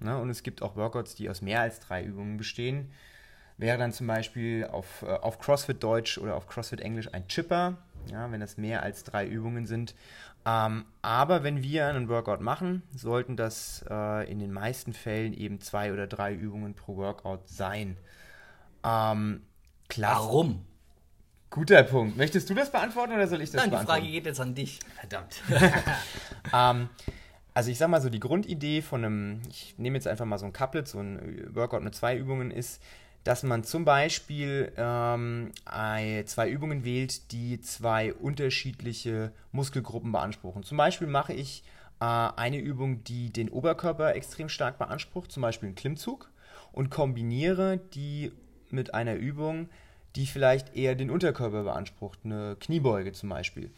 Ne? 0.00 0.18
Und 0.18 0.30
es 0.30 0.42
gibt 0.42 0.62
auch 0.62 0.76
Workouts, 0.76 1.14
die 1.14 1.28
aus 1.30 1.42
mehr 1.42 1.60
als 1.60 1.80
drei 1.80 2.02
Übungen 2.02 2.36
bestehen. 2.36 2.92
Wäre 3.56 3.78
dann 3.78 3.92
zum 3.92 4.06
Beispiel 4.06 4.66
auf, 4.70 5.02
äh, 5.02 5.06
auf 5.06 5.38
CrossFit 5.38 5.82
Deutsch 5.82 6.18
oder 6.18 6.36
auf 6.36 6.46
CrossFit 6.46 6.80
Englisch 6.80 7.12
ein 7.12 7.28
Chipper, 7.28 7.76
ja, 8.10 8.30
wenn 8.32 8.40
das 8.40 8.56
mehr 8.56 8.82
als 8.82 9.04
drei 9.04 9.26
Übungen 9.26 9.66
sind. 9.66 9.94
Ähm, 10.46 10.84
aber 11.00 11.42
wenn 11.42 11.62
wir 11.62 11.86
einen 11.86 12.08
Workout 12.08 12.40
machen, 12.40 12.82
sollten 12.94 13.36
das 13.36 13.84
äh, 13.88 14.30
in 14.30 14.38
den 14.38 14.52
meisten 14.52 14.92
Fällen 14.92 15.32
eben 15.32 15.60
zwei 15.60 15.92
oder 15.92 16.06
drei 16.06 16.34
Übungen 16.34 16.74
pro 16.74 16.96
Workout 16.96 17.48
sein. 17.48 17.96
Ähm, 18.84 19.42
Warum? 19.96 20.64
Guter 21.50 21.82
Punkt. 21.84 22.16
Möchtest 22.16 22.50
du 22.50 22.54
das 22.54 22.70
beantworten 22.70 23.12
oder 23.12 23.28
soll 23.28 23.40
ich 23.40 23.50
das 23.50 23.60
Nein, 23.60 23.70
beantworten? 23.70 24.02
Nein, 24.02 24.02
die 24.02 24.08
Frage 24.08 24.12
geht 24.12 24.26
jetzt 24.26 24.40
an 24.40 24.54
dich. 24.54 24.80
Verdammt. 24.98 25.40
ähm, 26.52 26.88
also 27.54 27.70
ich 27.70 27.78
sag 27.78 27.88
mal 27.88 28.02
so, 28.02 28.10
die 28.10 28.20
Grundidee 28.20 28.82
von 28.82 29.04
einem, 29.04 29.42
ich 29.48 29.78
nehme 29.78 29.96
jetzt 29.96 30.08
einfach 30.08 30.24
mal 30.24 30.38
so 30.38 30.46
ein 30.46 30.52
Couplet, 30.52 30.88
so 30.88 30.98
ein 30.98 31.54
Workout 31.54 31.84
mit 31.84 31.94
zwei 31.94 32.16
Übungen 32.16 32.50
ist, 32.50 32.82
dass 33.24 33.42
man 33.42 33.64
zum 33.64 33.84
Beispiel 33.84 34.72
ähm, 34.76 35.52
zwei 35.64 36.48
Übungen 36.48 36.84
wählt, 36.84 37.32
die 37.32 37.60
zwei 37.60 38.12
unterschiedliche 38.12 39.32
Muskelgruppen 39.50 40.12
beanspruchen. 40.12 40.62
Zum 40.62 40.76
Beispiel 40.76 41.08
mache 41.08 41.32
ich 41.32 41.64
äh, 42.00 42.04
eine 42.04 42.58
Übung, 42.58 43.02
die 43.04 43.32
den 43.32 43.48
Oberkörper 43.48 44.14
extrem 44.14 44.50
stark 44.50 44.78
beansprucht, 44.78 45.32
zum 45.32 45.40
Beispiel 45.40 45.68
einen 45.68 45.76
Klimmzug, 45.76 46.30
und 46.72 46.90
kombiniere 46.90 47.78
die 47.94 48.32
mit 48.70 48.94
einer 48.94 49.14
Übung, 49.14 49.68
die 50.16 50.26
vielleicht 50.26 50.76
eher 50.76 50.94
den 50.94 51.10
Unterkörper 51.10 51.64
beansprucht, 51.64 52.20
eine 52.24 52.56
Kniebeuge 52.60 53.12
zum 53.12 53.30
Beispiel. 53.30 53.70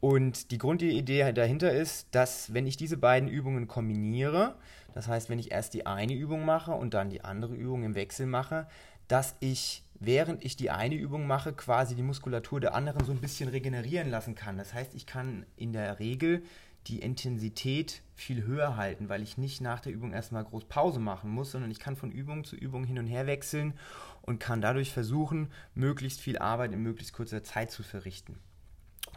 Und 0.00 0.52
die 0.52 0.58
Grundidee 0.58 1.32
dahinter 1.32 1.72
ist, 1.72 2.08
dass 2.12 2.54
wenn 2.54 2.66
ich 2.66 2.76
diese 2.76 2.96
beiden 2.96 3.28
Übungen 3.28 3.66
kombiniere, 3.66 4.56
das 4.94 5.08
heißt, 5.08 5.28
wenn 5.28 5.38
ich 5.38 5.50
erst 5.50 5.74
die 5.74 5.86
eine 5.86 6.14
Übung 6.14 6.44
mache 6.44 6.72
und 6.72 6.94
dann 6.94 7.10
die 7.10 7.24
andere 7.24 7.54
Übung 7.54 7.82
im 7.82 7.94
Wechsel 7.94 8.26
mache, 8.26 8.68
dass 9.08 9.36
ich, 9.40 9.82
während 9.98 10.44
ich 10.44 10.56
die 10.56 10.70
eine 10.70 10.94
Übung 10.94 11.26
mache, 11.26 11.52
quasi 11.52 11.94
die 11.94 12.02
Muskulatur 12.02 12.60
der 12.60 12.74
anderen 12.74 13.04
so 13.04 13.12
ein 13.12 13.20
bisschen 13.20 13.48
regenerieren 13.48 14.10
lassen 14.10 14.34
kann. 14.34 14.56
Das 14.56 14.72
heißt, 14.72 14.94
ich 14.94 15.06
kann 15.06 15.46
in 15.56 15.72
der 15.72 15.98
Regel 15.98 16.42
die 16.86 17.00
Intensität 17.00 18.02
viel 18.14 18.44
höher 18.44 18.76
halten, 18.76 19.08
weil 19.08 19.22
ich 19.22 19.36
nicht 19.36 19.60
nach 19.60 19.80
der 19.80 19.92
Übung 19.92 20.12
erstmal 20.12 20.44
groß 20.44 20.66
Pause 20.66 21.00
machen 21.00 21.30
muss, 21.30 21.50
sondern 21.50 21.70
ich 21.70 21.80
kann 21.80 21.96
von 21.96 22.12
Übung 22.12 22.44
zu 22.44 22.56
Übung 22.56 22.84
hin 22.84 22.98
und 22.98 23.06
her 23.06 23.26
wechseln 23.26 23.74
und 24.22 24.38
kann 24.38 24.60
dadurch 24.60 24.92
versuchen, 24.92 25.48
möglichst 25.74 26.20
viel 26.20 26.38
Arbeit 26.38 26.72
in 26.72 26.82
möglichst 26.82 27.12
kurzer 27.12 27.42
Zeit 27.42 27.70
zu 27.70 27.82
verrichten. 27.82 28.38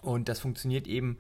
Und 0.02 0.30
das 0.30 0.40
funktioniert 0.40 0.88
eben 0.88 1.18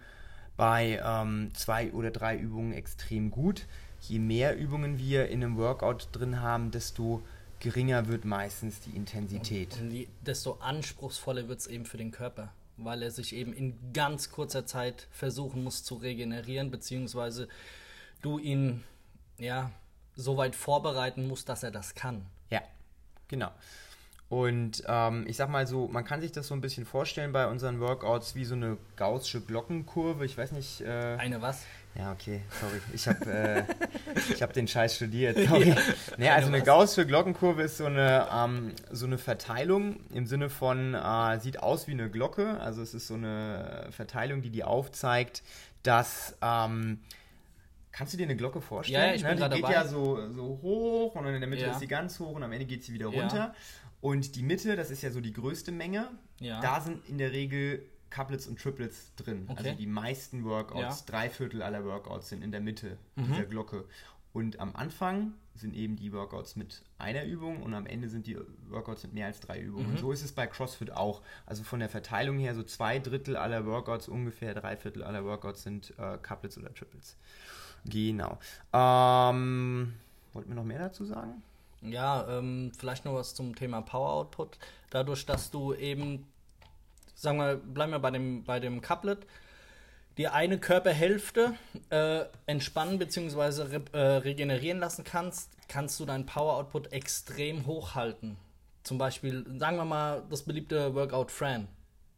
bei 0.58 1.02
ähm, 1.04 1.52
zwei 1.54 1.92
oder 1.92 2.12
drei 2.12 2.38
Übungen 2.38 2.74
extrem 2.74 3.32
gut. 3.32 3.68
Je 4.02 4.20
mehr 4.20 4.58
Übungen 4.58 4.98
wir 4.98 5.30
in 5.30 5.44
einem 5.44 5.58
Workout 5.58 6.10
drin 6.12 6.42
haben, 6.42 6.72
desto 6.72 7.22
geringer 7.60 8.08
wird 8.08 8.26
meistens 8.26 8.80
die 8.82 8.92
Intensität. 8.92 9.78
Und 9.80 9.92
die, 9.92 10.08
desto 10.22 10.54
anspruchsvoller 10.54 11.48
wird 11.48 11.60
es 11.60 11.68
eben 11.68 11.86
für 11.86 11.98
den 11.98 12.12
Körper, 12.12 12.52
weil 12.78 13.04
er 13.04 13.12
sich 13.12 13.34
eben 13.34 13.54
in 13.54 13.94
ganz 13.94 14.32
kurzer 14.32 14.66
Zeit 14.66 15.08
versuchen 15.12 15.64
muss 15.64 15.84
zu 15.84 15.96
regenerieren, 15.96 16.72
beziehungsweise 16.72 17.48
du 18.22 18.40
ihn 18.40 18.84
ja 19.38 19.72
so 20.16 20.38
weit 20.38 20.56
vorbereiten 20.56 21.28
musst, 21.28 21.50
dass 21.50 21.64
er 21.64 21.72
das 21.72 21.94
kann. 21.94 22.26
Ja, 22.50 22.62
genau. 23.28 23.52
Und 24.32 24.84
ähm, 24.88 25.26
ich 25.28 25.36
sag 25.36 25.50
mal 25.50 25.68
so, 25.68 25.90
man 25.90 26.06
kann 26.06 26.22
sich 26.22 26.32
das 26.32 26.48
so 26.48 26.54
ein 26.54 26.62
bisschen 26.62 26.86
vorstellen 26.86 27.34
bei 27.34 27.48
unseren 27.48 27.82
Workouts 27.82 28.34
wie 28.34 28.46
so 28.46 28.56
eine 28.56 28.78
gaußsche 28.96 29.42
Glockenkurve. 29.42 30.24
Ich 30.24 30.38
weiß 30.38 30.54
nicht. 30.54 30.80
Äh, 30.80 31.18
eine 31.18 31.42
was? 31.42 31.66
Ja, 31.96 32.14
okay, 32.14 32.40
sorry. 32.62 32.80
Ich 32.94 33.10
habe 33.10 33.30
äh, 33.30 34.42
hab 34.42 34.54
den 34.54 34.70
Scheiß 34.70 34.96
studiert. 34.96 35.38
Sorry. 35.50 35.72
Ja, 35.72 35.76
naja, 36.16 36.36
also 36.36 36.48
eine 36.48 36.62
gaußsche 36.62 37.06
Glockenkurve 37.06 37.64
ist 37.64 37.76
so 37.76 37.88
eine, 37.88 38.26
ähm, 38.34 38.72
so 38.90 39.06
eine 39.06 39.18
Verteilung 39.18 40.00
im 40.14 40.26
Sinne 40.26 40.50
von, 40.50 40.94
äh, 40.94 41.38
sieht 41.42 41.62
aus 41.62 41.90
wie 41.90 41.92
eine 41.92 42.10
Glocke. 42.10 42.58
Also 42.62 42.82
es 42.82 42.94
ist 42.94 43.08
so 43.08 43.16
eine 43.16 43.88
Verteilung, 43.92 44.42
die 44.42 44.50
dir 44.50 44.70
aufzeigt, 44.70 45.44
dass. 45.84 46.38
Ähm, 46.42 47.00
Kannst 47.92 48.14
du 48.14 48.18
dir 48.18 48.24
eine 48.24 48.38
Glocke 48.38 48.62
vorstellen? 48.62 49.10
Ja, 49.10 49.14
ich 49.14 49.24
bin 49.24 49.38
ne? 49.38 49.50
Die 49.50 49.56
geht 49.56 49.64
dabei. 49.66 49.74
ja 49.74 49.86
so, 49.86 50.32
so 50.32 50.60
hoch 50.62 51.16
und 51.16 51.28
in 51.28 51.42
der 51.42 51.50
Mitte 51.50 51.64
ja. 51.64 51.72
ist 51.72 51.80
sie 51.80 51.88
ganz 51.88 52.18
hoch 52.22 52.36
und 52.36 52.44
am 52.44 52.54
Ende 52.54 52.66
geht 52.66 52.86
sie 52.86 52.94
wieder 52.94 53.08
runter. 53.08 53.36
Ja. 53.36 53.56
Und 54.02 54.36
die 54.36 54.44
Mitte, 54.44 54.76
das 54.76 54.90
ist 54.92 55.04
ja 55.04 55.12
so 55.12 55.22
die 55.22 55.32
größte 55.32 55.72
Menge, 55.72 56.10
ja. 56.40 56.60
da 56.60 56.82
sind 56.82 57.08
in 57.08 57.18
der 57.18 57.32
Regel 57.32 57.84
Couplets 58.10 58.48
und 58.48 58.60
Triplets 58.60 59.14
drin. 59.16 59.46
Okay. 59.48 59.58
Also 59.58 59.78
die 59.78 59.88
meisten 59.88 60.44
Workouts, 60.44 61.00
ja. 61.00 61.06
drei 61.06 61.30
Viertel 61.30 61.62
aller 61.62 61.86
Workouts 61.86 62.30
sind 62.30 62.44
in 62.44 62.52
der 62.52 62.62
Mitte 62.62 62.98
mhm. 63.16 63.26
dieser 63.26 63.46
Glocke. 63.46 63.86
Und 64.34 64.60
am 64.60 64.76
Anfang 64.76 65.34
sind 65.56 65.76
eben 65.76 65.98
die 65.98 66.14
Workouts 66.14 66.56
mit 66.56 66.84
einer 66.98 67.26
Übung 67.26 67.62
und 67.62 67.74
am 67.74 67.86
Ende 67.86 68.08
sind 68.08 68.28
die 68.28 68.38
Workouts 68.70 69.04
mit 69.04 69.14
mehr 69.14 69.28
als 69.28 69.40
drei 69.40 69.60
Übungen. 69.60 69.88
Mhm. 69.88 69.92
Und 69.92 70.00
so 70.00 70.12
ist 70.12 70.24
es 70.24 70.32
bei 70.32 70.48
CrossFit 70.48 70.92
auch. 70.92 71.22
Also 71.46 71.64
von 71.64 71.80
der 71.80 71.90
Verteilung 71.90 72.40
her, 72.40 72.56
so 72.56 72.64
zwei 72.64 73.00
Drittel 73.00 73.36
aller 73.36 73.66
Workouts, 73.66 74.08
ungefähr 74.08 74.54
drei 74.54 74.78
Viertel 74.78 75.04
aller 75.04 75.26
Workouts 75.26 75.64
sind 75.64 75.94
äh, 75.98 76.18
Couplets 76.18 76.58
oder 76.58 76.74
Triples. 76.74 77.18
Genau. 77.86 78.38
Ähm, 78.74 79.94
wollten 80.34 80.50
wir 80.50 80.56
noch 80.56 80.64
mehr 80.64 80.80
dazu 80.80 81.04
sagen? 81.06 81.44
Ja, 81.82 82.28
ähm, 82.30 82.72
vielleicht 82.78 83.06
noch 83.06 83.16
was 83.16 83.34
zum 83.34 83.56
Thema 83.56 83.82
Power 83.82 84.12
Output. 84.12 84.58
Dadurch, 84.90 85.26
dass 85.26 85.50
du 85.50 85.74
eben, 85.74 86.28
sagen 87.16 87.38
wir, 87.38 87.56
bleiben 87.56 87.92
wir 87.92 88.00
bei 88.00 88.12
dem, 88.12 88.44
bei 88.44 88.60
dem 88.60 88.82
Couplet, 88.82 89.26
die 90.18 90.28
eine 90.28 90.60
Körperhälfte 90.60 91.56
äh, 91.90 92.26
entspannen 92.46 93.00
bzw. 93.00 93.64
Re 93.64 93.82
äh, 93.94 94.00
regenerieren 94.18 94.80
lassen 94.80 95.04
kannst, 95.04 95.50
kannst 95.68 96.00
du 96.00 96.06
deinen 96.06 96.26
Power 96.26 96.56
Output 96.56 96.92
extrem 96.92 97.66
hochhalten. 97.66 98.38
Zum 98.84 98.98
Beispiel, 98.98 99.46
sagen 99.58 99.78
wir 99.78 99.86
mal, 99.86 100.24
das 100.30 100.44
beliebte 100.44 100.94
Workout 100.94 101.32
Fran. 101.32 101.68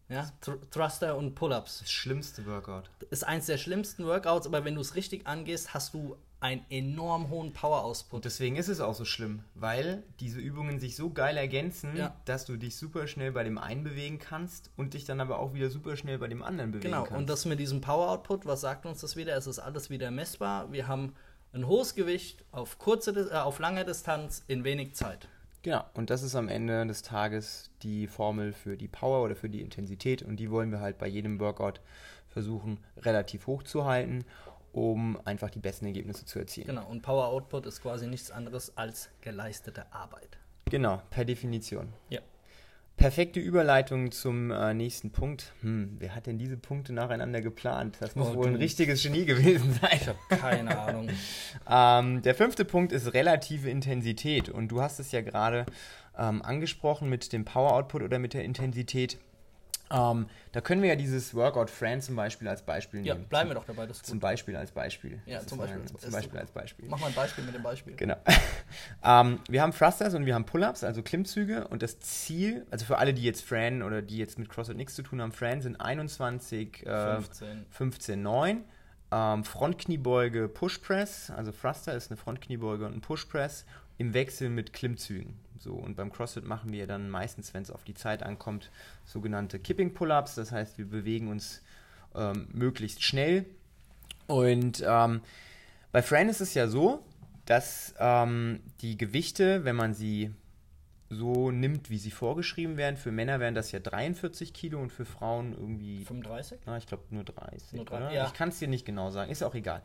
Ja, 0.09 0.29
Thr 0.41 0.57
Thruster 0.69 1.15
und 1.15 1.35
Pull-ups. 1.35 1.79
Das 1.79 1.91
schlimmste 1.91 2.45
Workout. 2.45 2.89
Ist 3.09 3.25
eins 3.25 3.45
der 3.45 3.57
schlimmsten 3.57 4.05
Workouts, 4.05 4.47
aber 4.47 4.65
wenn 4.65 4.75
du 4.75 4.81
es 4.81 4.95
richtig 4.95 5.25
angehst, 5.25 5.73
hast 5.73 5.93
du 5.93 6.17
einen 6.43 6.65
enorm 6.69 7.29
hohen 7.29 7.53
Power-Output. 7.53 8.13
Und 8.13 8.25
deswegen 8.25 8.57
ist 8.57 8.67
es 8.67 8.81
auch 8.81 8.93
so 8.93 9.05
schlimm, 9.05 9.43
weil 9.55 10.03
diese 10.19 10.39
Übungen 10.39 10.77
sich 10.77 10.97
so 10.97 11.09
geil 11.09 11.37
ergänzen, 11.37 11.95
ja. 11.95 12.13
dass 12.25 12.45
du 12.45 12.57
dich 12.57 12.75
super 12.75 13.07
schnell 13.07 13.31
bei 13.31 13.45
dem 13.45 13.57
einen 13.57 13.85
bewegen 13.85 14.19
kannst 14.19 14.69
und 14.75 14.93
dich 14.93 15.05
dann 15.05 15.21
aber 15.21 15.39
auch 15.39 15.53
wieder 15.53 15.69
super 15.69 15.95
schnell 15.95 16.17
bei 16.17 16.27
dem 16.27 16.43
anderen 16.43 16.71
bewegen 16.71 16.83
genau. 16.83 16.97
kannst. 16.97 17.09
Genau, 17.11 17.19
und 17.19 17.29
das 17.29 17.45
mit 17.45 17.59
diesem 17.59 17.79
Power-Output, 17.79 18.45
was 18.45 18.59
sagt 18.59 18.85
uns 18.85 18.99
das 18.99 19.15
wieder? 19.15 19.37
Es 19.37 19.47
ist 19.47 19.59
alles 19.59 19.89
wieder 19.89 20.11
messbar. 20.11 20.69
Wir 20.73 20.87
haben 20.89 21.13
ein 21.53 21.65
hohes 21.65 21.95
Gewicht 21.95 22.43
auf, 22.51 22.77
kurze, 22.77 23.11
äh, 23.31 23.35
auf 23.35 23.59
lange 23.59 23.85
Distanz 23.85 24.43
in 24.47 24.65
wenig 24.65 24.95
Zeit. 24.95 25.29
Genau, 25.61 25.85
und 25.93 26.09
das 26.09 26.23
ist 26.23 26.35
am 26.35 26.49
Ende 26.49 26.85
des 26.85 27.03
Tages 27.03 27.71
die 27.83 28.07
Formel 28.07 28.51
für 28.51 28.75
die 28.75 28.89
Power 28.89 29.23
oder 29.23 29.37
für 29.37 29.49
die 29.49 29.61
Intensität 29.61 30.21
und 30.21 30.35
die 30.35 30.51
wollen 30.51 30.71
wir 30.71 30.81
halt 30.81 30.97
bei 30.97 31.07
jedem 31.07 31.39
Workout 31.39 31.79
versuchen 32.27 32.79
relativ 32.97 33.47
hoch 33.47 33.63
zu 33.63 33.85
halten 33.85 34.25
um 34.73 35.19
einfach 35.23 35.49
die 35.49 35.59
besten 35.59 35.85
Ergebnisse 35.85 36.25
zu 36.25 36.39
erzielen. 36.39 36.67
Genau, 36.67 36.87
und 36.87 37.01
Power 37.01 37.27
Output 37.27 37.67
ist 37.67 37.81
quasi 37.81 38.07
nichts 38.07 38.31
anderes 38.31 38.75
als 38.75 39.09
geleistete 39.21 39.85
Arbeit. 39.93 40.37
Genau, 40.65 41.01
per 41.11 41.23
Definition. 41.23 41.93
Ja. 42.09 42.19
Perfekte 42.97 43.39
Überleitung 43.39 44.11
zum 44.11 44.51
äh, 44.51 44.73
nächsten 44.73 45.11
Punkt. 45.11 45.53
Hm, 45.61 45.95
wer 45.99 46.15
hat 46.15 46.27
denn 46.27 46.37
diese 46.37 46.57
Punkte 46.57 46.93
nacheinander 46.93 47.41
geplant? 47.41 47.97
Das 47.99 48.15
muss 48.15 48.29
oh, 48.29 48.35
wohl 48.35 48.47
ein 48.47 48.55
richtiges 48.55 49.01
Genie 49.01 49.25
gewesen 49.25 49.73
sein. 49.81 49.99
Ich 49.99 50.07
habe 50.07 50.19
keine 50.29 50.77
Ahnung. 50.79 51.09
ähm, 51.69 52.21
der 52.21 52.35
fünfte 52.35 52.65
Punkt 52.65 52.91
ist 52.91 53.13
relative 53.13 53.69
Intensität. 53.69 54.49
Und 54.49 54.69
du 54.69 54.81
hast 54.81 54.99
es 54.99 55.11
ja 55.11 55.21
gerade 55.21 55.65
ähm, 56.17 56.41
angesprochen 56.43 57.09
mit 57.09 57.33
dem 57.33 57.45
Power 57.45 57.73
Output 57.73 58.03
oder 58.03 58.19
mit 58.19 58.35
der 58.35 58.43
Intensität. 58.43 59.17
Ähm, 59.91 60.27
da 60.51 60.61
können 60.61 60.81
wir 60.81 60.89
ja 60.89 60.95
dieses 60.95 61.35
Workout 61.35 61.69
Friend 61.69 62.03
zum 62.03 62.15
Beispiel 62.15 62.47
als 62.47 62.61
Beispiel 62.61 63.01
nehmen. 63.01 63.21
Ja, 63.21 63.25
bleiben 63.27 63.49
wir 63.49 63.55
doch 63.55 63.65
dabei. 63.65 63.85
Das 63.85 64.01
zum 64.01 64.19
Beispiel 64.19 64.55
als 64.55 64.71
Beispiel. 64.71 65.21
Ja, 65.25 65.39
zum 65.45 65.57
Beispiel, 65.57 65.81
ein, 65.81 65.87
zum 65.87 66.11
Beispiel 66.11 66.39
als 66.39 66.51
Beispiel. 66.51 66.85
Mach 66.89 66.99
mal 66.99 67.07
ein 67.07 67.13
Beispiel 67.13 67.43
mit 67.43 67.53
dem 67.53 67.63
Beispiel. 67.63 67.95
Genau. 67.95 68.15
ähm, 69.03 69.39
wir 69.49 69.61
haben 69.61 69.71
Thrusters 69.71 70.13
und 70.13 70.25
wir 70.25 70.35
haben 70.35 70.45
Pull-Ups, 70.45 70.83
also 70.83 71.03
Klimmzüge. 71.03 71.67
Und 71.67 71.83
das 71.83 71.99
Ziel, 71.99 72.65
also 72.71 72.85
für 72.85 72.97
alle, 72.97 73.13
die 73.13 73.23
jetzt 73.23 73.43
Fran 73.43 73.83
oder 73.83 74.01
die 74.01 74.17
jetzt 74.17 74.39
mit 74.39 74.49
CrossFit 74.49 74.77
nichts 74.77 74.95
zu 74.95 75.03
tun 75.03 75.21
haben, 75.21 75.31
Fran 75.31 75.61
sind 75.61 75.79
21, 75.79 76.85
äh, 76.85 77.15
15. 77.15 77.65
15, 77.69 78.21
9. 78.21 78.63
Ähm, 79.11 79.43
Frontkniebeuge 79.43 80.47
Push 80.47 80.79
Press, 80.79 81.29
also 81.29 81.51
Thruster 81.51 81.93
ist 81.93 82.09
eine 82.09 82.17
Frontkniebeuge 82.17 82.85
und 82.85 82.95
ein 82.95 83.01
Push 83.01 83.25
Press 83.25 83.65
im 83.99 84.15
Wechsel 84.15 84.49
mit 84.49 84.73
Klimmzügen. 84.73 85.37
So, 85.63 85.75
und 85.75 85.95
beim 85.95 86.11
CrossFit 86.11 86.43
machen 86.43 86.73
wir 86.73 86.87
dann 86.87 87.09
meistens, 87.09 87.53
wenn 87.53 87.63
es 87.63 87.71
auf 87.71 87.85
die 87.85 87.93
Zeit 87.93 88.21
ankommt, 88.21 88.69
sogenannte 89.05 89.59
Kipping 89.59 89.93
Pull-Ups. 89.93 90.35
Das 90.35 90.51
heißt, 90.51 90.77
wir 90.77 90.85
bewegen 90.85 91.29
uns 91.29 91.61
ähm, 92.15 92.49
möglichst 92.51 93.01
schnell. 93.01 93.45
Und 94.27 94.83
ähm, 94.85 95.21
bei 95.93 96.01
Fran 96.01 96.27
ist 96.27 96.41
es 96.41 96.53
ja 96.53 96.67
so, 96.67 97.01
dass 97.45 97.95
ähm, 97.97 98.59
die 98.81 98.97
Gewichte, 98.97 99.63
wenn 99.63 99.77
man 99.77 99.93
sie 99.93 100.33
so 101.09 101.49
nimmt, 101.49 101.89
wie 101.89 101.97
sie 101.97 102.11
vorgeschrieben 102.11 102.75
werden, 102.75 102.97
für 102.97 103.13
Männer 103.13 103.39
wären 103.39 103.55
das 103.55 103.71
ja 103.71 103.79
43 103.79 104.53
Kilo 104.53 104.81
und 104.81 104.91
für 104.91 105.05
Frauen 105.05 105.53
irgendwie. 105.53 106.03
35? 106.03 106.59
Na, 106.65 106.75
ich 106.77 106.87
glaube 106.87 107.03
nur 107.09 107.23
30. 107.23 107.73
Nur 107.73 107.85
30 107.85 108.13
ja. 108.13 108.25
Ich 108.25 108.33
kann 108.33 108.49
es 108.49 108.59
dir 108.59 108.67
nicht 108.67 108.85
genau 108.85 109.11
sagen, 109.11 109.31
ist 109.31 109.43
auch 109.43 109.55
egal. 109.55 109.81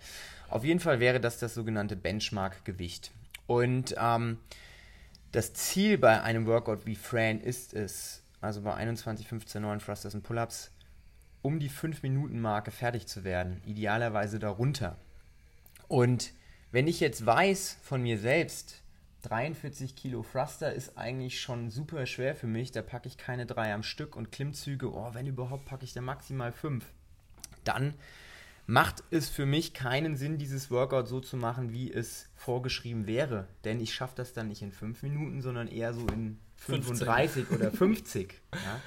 Auf 0.48 0.64
jeden 0.64 0.80
Fall 0.80 0.98
wäre 0.98 1.20
das 1.20 1.38
das 1.38 1.54
sogenannte 1.54 1.94
Benchmark-Gewicht. 1.94 3.12
Und 3.46 3.94
ähm, 3.96 4.38
das 5.32 5.52
Ziel 5.52 5.98
bei 5.98 6.22
einem 6.22 6.46
Workout 6.46 6.86
wie 6.86 6.96
Fran 6.96 7.40
ist 7.40 7.74
es, 7.74 8.22
also 8.40 8.62
bei 8.62 8.74
21, 8.74 9.28
15, 9.28 9.62
9 9.62 9.78
Thrusters 9.80 10.14
und 10.14 10.22
Pull-Ups, 10.22 10.70
um 11.42 11.58
die 11.58 11.70
5-Minuten-Marke 11.70 12.70
fertig 12.70 13.06
zu 13.06 13.24
werden. 13.24 13.60
Idealerweise 13.64 14.38
darunter. 14.38 14.96
Und 15.86 16.32
wenn 16.70 16.86
ich 16.86 17.00
jetzt 17.00 17.24
weiß 17.24 17.78
von 17.82 18.02
mir 18.02 18.18
selbst, 18.18 18.82
43 19.22 19.96
Kilo 19.96 20.24
Thruster 20.30 20.72
ist 20.72 20.96
eigentlich 20.96 21.40
schon 21.40 21.70
super 21.70 22.06
schwer 22.06 22.34
für 22.34 22.46
mich, 22.46 22.70
da 22.70 22.82
packe 22.82 23.08
ich 23.08 23.16
keine 23.16 23.46
drei 23.46 23.72
am 23.74 23.82
Stück 23.82 24.16
und 24.16 24.30
Klimmzüge, 24.30 24.92
oh, 24.92 25.10
wenn 25.12 25.26
überhaupt, 25.26 25.64
packe 25.64 25.84
ich 25.84 25.92
da 25.92 26.00
maximal 26.00 26.52
fünf. 26.52 26.84
Dann 27.64 27.94
macht 28.68 29.02
es 29.10 29.30
für 29.30 29.46
mich 29.46 29.72
keinen 29.72 30.14
Sinn, 30.14 30.36
dieses 30.36 30.70
Workout 30.70 31.08
so 31.08 31.20
zu 31.20 31.38
machen, 31.38 31.72
wie 31.72 31.90
es 31.90 32.28
vorgeschrieben 32.36 33.06
wäre. 33.06 33.48
Denn 33.64 33.80
ich 33.80 33.94
schaffe 33.94 34.12
das 34.16 34.34
dann 34.34 34.48
nicht 34.48 34.60
in 34.60 34.72
5 34.72 35.02
Minuten, 35.02 35.40
sondern 35.40 35.68
eher 35.68 35.94
so 35.94 36.06
in 36.08 36.38
35 36.56 37.46
15. 37.46 37.56
oder 37.56 37.72
50. 37.72 38.34
Ja? 38.52 38.80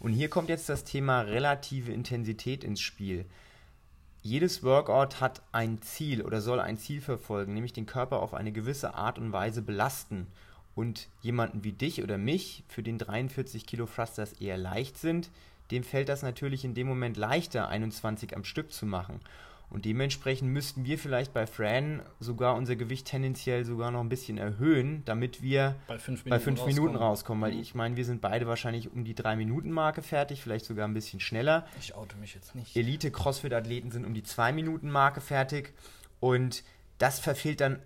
Und 0.00 0.12
hier 0.12 0.28
kommt 0.28 0.50
jetzt 0.50 0.68
das 0.68 0.84
Thema 0.84 1.22
relative 1.22 1.92
Intensität 1.92 2.62
ins 2.62 2.82
Spiel. 2.82 3.24
Jedes 4.20 4.62
Workout 4.64 5.22
hat 5.22 5.40
ein 5.50 5.80
Ziel 5.80 6.20
oder 6.20 6.42
soll 6.42 6.60
ein 6.60 6.76
Ziel 6.76 7.00
verfolgen, 7.00 7.54
nämlich 7.54 7.72
den 7.72 7.86
Körper 7.86 8.20
auf 8.20 8.34
eine 8.34 8.52
gewisse 8.52 8.94
Art 8.94 9.18
und 9.18 9.32
Weise 9.32 9.62
belasten. 9.62 10.26
Und 10.74 11.08
jemanden 11.22 11.64
wie 11.64 11.72
dich 11.72 12.02
oder 12.02 12.18
mich, 12.18 12.64
für 12.68 12.82
den 12.82 12.98
43 12.98 13.64
Kilo 13.64 13.86
Thrusters 13.86 14.34
eher 14.34 14.58
leicht 14.58 14.98
sind, 14.98 15.30
dem 15.72 15.82
fällt 15.82 16.08
das 16.08 16.22
natürlich 16.22 16.64
in 16.64 16.74
dem 16.74 16.86
Moment 16.86 17.16
leichter, 17.16 17.68
21 17.68 18.36
am 18.36 18.44
Stück 18.44 18.72
zu 18.72 18.86
machen. 18.86 19.20
Und 19.70 19.86
dementsprechend 19.86 20.50
müssten 20.52 20.84
wir 20.84 20.98
vielleicht 20.98 21.32
bei 21.32 21.46
Fran 21.46 22.02
sogar 22.20 22.56
unser 22.56 22.76
Gewicht 22.76 23.06
tendenziell 23.06 23.64
sogar 23.64 23.90
noch 23.90 24.00
ein 24.00 24.10
bisschen 24.10 24.36
erhöhen, 24.36 25.02
damit 25.06 25.40
wir 25.40 25.76
bei 25.86 25.98
fünf 25.98 26.26
Minuten, 26.26 26.28
bei 26.28 26.40
fünf 26.40 26.58
rauskommen. 26.60 26.74
Minuten 26.76 26.96
rauskommen. 26.96 27.42
Weil 27.42 27.58
ich 27.58 27.74
meine, 27.74 27.96
wir 27.96 28.04
sind 28.04 28.20
beide 28.20 28.46
wahrscheinlich 28.46 28.92
um 28.92 29.02
die 29.04 29.14
drei 29.14 29.34
Minuten 29.34 29.70
Marke 29.72 30.02
fertig, 30.02 30.42
vielleicht 30.42 30.66
sogar 30.66 30.86
ein 30.86 30.92
bisschen 30.92 31.20
schneller. 31.20 31.66
Ich 31.80 31.94
oute 31.94 32.18
mich 32.18 32.34
jetzt 32.34 32.54
nicht. 32.54 32.76
Elite-Crossfit-Athleten 32.76 33.90
sind 33.90 34.04
um 34.04 34.12
die 34.12 34.22
zwei 34.22 34.52
Minuten 34.52 34.90
Marke 34.90 35.22
fertig. 35.22 35.72
Und 36.20 36.64
das 36.98 37.18
verfehlt 37.18 37.62
dann 37.62 37.78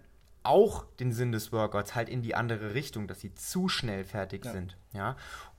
auch 0.43 0.85
den 0.99 1.13
Sinn 1.13 1.31
des 1.31 1.53
Workouts 1.53 1.95
halt 1.95 2.09
in 2.09 2.21
die 2.21 2.35
andere 2.35 2.75
Richtung, 2.75 3.07
dass 3.07 3.21
sie 3.21 3.33
zu 3.37 3.69
schnell 3.69 4.05
fertig 4.05 4.45
Ja. 4.45 4.53
sind. 4.53 4.77
Ja. 4.93 5.17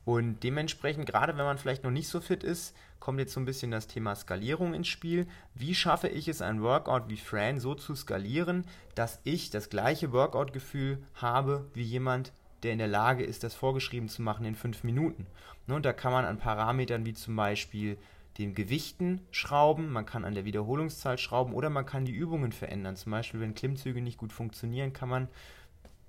Und 0.08 0.42
dementsprechend, 0.42 1.06
gerade 1.06 1.38
wenn 1.38 1.44
man 1.44 1.58
vielleicht 1.58 1.84
noch 1.84 1.92
nicht 1.92 2.08
so 2.08 2.22
fit 2.22 2.42
ist, 2.42 2.74
kommt 3.02 3.20
jetzt 3.20 3.34
so 3.34 3.42
ein 3.42 3.46
bisschen 3.46 3.72
das 3.72 3.88
Thema 3.88 4.16
Skalierung 4.16 4.74
ins 4.74 4.88
Spiel. 4.88 5.28
Wie 5.54 5.76
schaffe 5.76 6.08
ich 6.08 6.30
es, 6.30 6.42
ein 6.42 6.62
Workout 6.62 7.10
wie 7.10 7.18
Fran 7.18 7.60
so 7.60 7.76
zu 7.76 7.94
skalieren, 7.94 8.64
dass 8.96 9.20
ich 9.26 9.50
das 9.50 9.70
gleiche 9.70 10.14
Workout-Gefühl 10.14 11.00
habe 11.16 11.66
wie 11.74 11.84
jemand, 11.84 12.32
der 12.64 12.72
in 12.72 12.78
der 12.78 12.88
Lage 12.88 13.26
ist, 13.26 13.44
das 13.44 13.54
vorgeschrieben 13.54 14.08
zu 14.08 14.22
machen 14.22 14.46
in 14.46 14.56
fünf 14.56 14.86
Minuten. 14.86 15.28
Ne, 15.68 15.76
und 15.76 15.86
da 15.86 15.92
kann 15.92 16.14
man 16.14 16.24
an 16.24 16.38
Parametern 16.38 17.06
wie 17.06 17.14
zum 17.14 17.36
Beispiel 17.36 17.98
den 18.38 18.56
Gewichten 18.56 19.20
schrauben, 19.32 19.92
man 19.92 20.06
kann 20.06 20.24
an 20.24 20.36
der 20.36 20.46
Wiederholungszahl 20.46 21.18
schrauben 21.18 21.54
oder 21.54 21.70
man 21.70 21.86
kann 21.86 22.06
die 22.06 22.16
Übungen 22.16 22.54
verändern. 22.54 22.96
Zum 22.96 23.12
Beispiel, 23.12 23.42
wenn 23.42 23.56
Klimmzüge 23.56 24.02
nicht 24.02 24.18
gut 24.18 24.32
funktionieren, 24.32 24.94
kann 24.94 25.10
man 25.10 25.28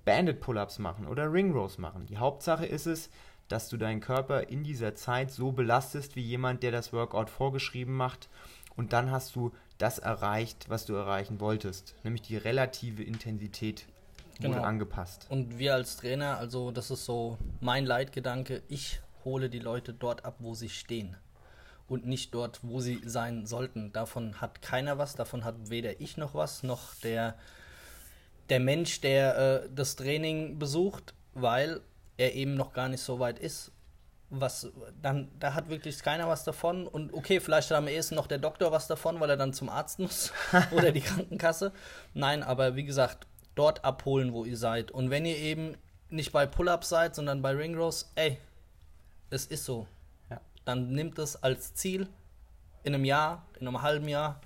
Banded 0.05 0.39
Pull-ups 0.39 0.79
machen 0.79 1.05
oder 1.05 1.31
Ring 1.31 1.51
Rows 1.51 1.77
machen. 1.77 2.05
Die 2.05 2.17
Hauptsache 2.17 2.65
ist 2.65 2.87
es, 2.87 3.09
dass 3.49 3.67
du 3.69 3.77
deinen 3.77 3.99
Körper 3.99 4.47
in 4.49 4.63
dieser 4.63 4.95
Zeit 4.95 5.31
so 5.31 5.51
belastest 5.51 6.15
wie 6.15 6.21
jemand, 6.21 6.63
der 6.63 6.71
das 6.71 6.93
Workout 6.93 7.29
vorgeschrieben 7.29 7.93
macht 7.95 8.29
und 8.75 8.93
dann 8.93 9.11
hast 9.11 9.35
du 9.35 9.51
das 9.77 9.99
erreicht, 9.99 10.69
was 10.69 10.85
du 10.85 10.93
erreichen 10.93 11.39
wolltest, 11.39 11.95
nämlich 12.03 12.21
die 12.21 12.37
relative 12.37 13.03
Intensität 13.03 13.85
wurde 14.39 14.53
Genau. 14.53 14.63
angepasst. 14.63 15.25
Und 15.29 15.57
wir 15.57 15.73
als 15.73 15.97
Trainer, 15.97 16.37
also 16.37 16.71
das 16.71 16.91
ist 16.91 17.03
so 17.03 17.37
mein 17.59 17.85
Leitgedanke, 17.85 18.61
ich 18.69 19.01
hole 19.25 19.49
die 19.49 19.59
Leute 19.59 19.93
dort 19.93 20.23
ab, 20.23 20.35
wo 20.39 20.53
sie 20.53 20.69
stehen. 20.69 21.17
Und 21.89 22.05
nicht 22.05 22.33
dort, 22.33 22.59
wo 22.61 22.79
sie 22.79 23.01
sein 23.03 23.45
sollten. 23.47 23.91
Davon 23.91 24.39
hat 24.39 24.61
keiner 24.61 24.97
was, 24.97 25.15
davon 25.15 25.43
hat 25.43 25.55
weder 25.69 25.99
ich 25.99 26.17
noch 26.17 26.35
was, 26.35 26.63
noch 26.63 26.93
der, 27.03 27.35
der 28.49 28.59
Mensch, 28.59 29.01
der 29.01 29.63
äh, 29.65 29.69
das 29.73 29.95
Training 29.95 30.59
besucht, 30.59 31.13
weil 31.33 31.81
er 32.19 32.35
eben 32.35 32.55
noch 32.55 32.73
gar 32.73 32.89
nicht 32.89 33.01
so 33.01 33.19
weit 33.19 33.39
ist. 33.39 33.71
Was 34.29 34.71
dann, 35.01 35.31
da 35.39 35.55
hat 35.55 35.69
wirklich 35.69 36.03
keiner 36.03 36.27
was 36.27 36.43
davon. 36.43 36.85
Und 36.85 37.13
okay, 37.13 37.39
vielleicht 37.39 37.71
hat 37.71 37.77
am 37.77 37.87
ehesten 37.87 38.15
noch 38.15 38.27
der 38.27 38.37
Doktor 38.37 38.71
was 38.71 38.87
davon, 38.87 39.19
weil 39.19 39.29
er 39.29 39.37
dann 39.37 39.53
zum 39.53 39.69
Arzt 39.69 39.99
muss 39.99 40.33
oder 40.71 40.91
die 40.91 41.01
Krankenkasse. 41.01 41.71
Nein, 42.13 42.43
aber 42.43 42.75
wie 42.75 42.83
gesagt, 42.83 43.25
dort 43.55 43.83
abholen, 43.83 44.33
wo 44.33 44.45
ihr 44.45 44.57
seid. 44.57 44.91
Und 44.91 45.09
wenn 45.09 45.25
ihr 45.25 45.37
eben 45.37 45.77
nicht 46.09 46.31
bei 46.31 46.45
Pull-Ups 46.45 46.89
seid, 46.89 47.15
sondern 47.15 47.41
bei 47.41 47.51
Ring 47.51 47.75
Rows, 47.75 48.11
ey, 48.15 48.37
es 49.29 49.45
ist 49.45 49.63
so. 49.65 49.87
Ja. 50.29 50.41
Dann 50.65 50.91
nimmt 50.91 51.17
es 51.19 51.41
als 51.41 51.73
Ziel 51.73 52.07
in 52.83 52.93
einem 52.93 53.05
Jahr, 53.05 53.47
in 53.59 53.67
einem 53.67 53.81
halben 53.81 54.09
Jahr, 54.09 54.41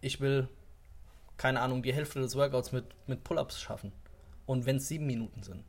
ich 0.00 0.20
will, 0.20 0.48
keine 1.38 1.60
Ahnung, 1.60 1.82
die 1.82 1.94
Hälfte 1.94 2.20
des 2.20 2.36
Workouts 2.36 2.70
mit, 2.72 2.84
mit 3.08 3.24
Pull-Ups 3.24 3.60
schaffen. 3.60 3.92
Und 4.46 4.66
wenn 4.66 4.76
es 4.76 4.88
sieben 4.88 5.06
Minuten 5.06 5.42
sind. 5.42 5.64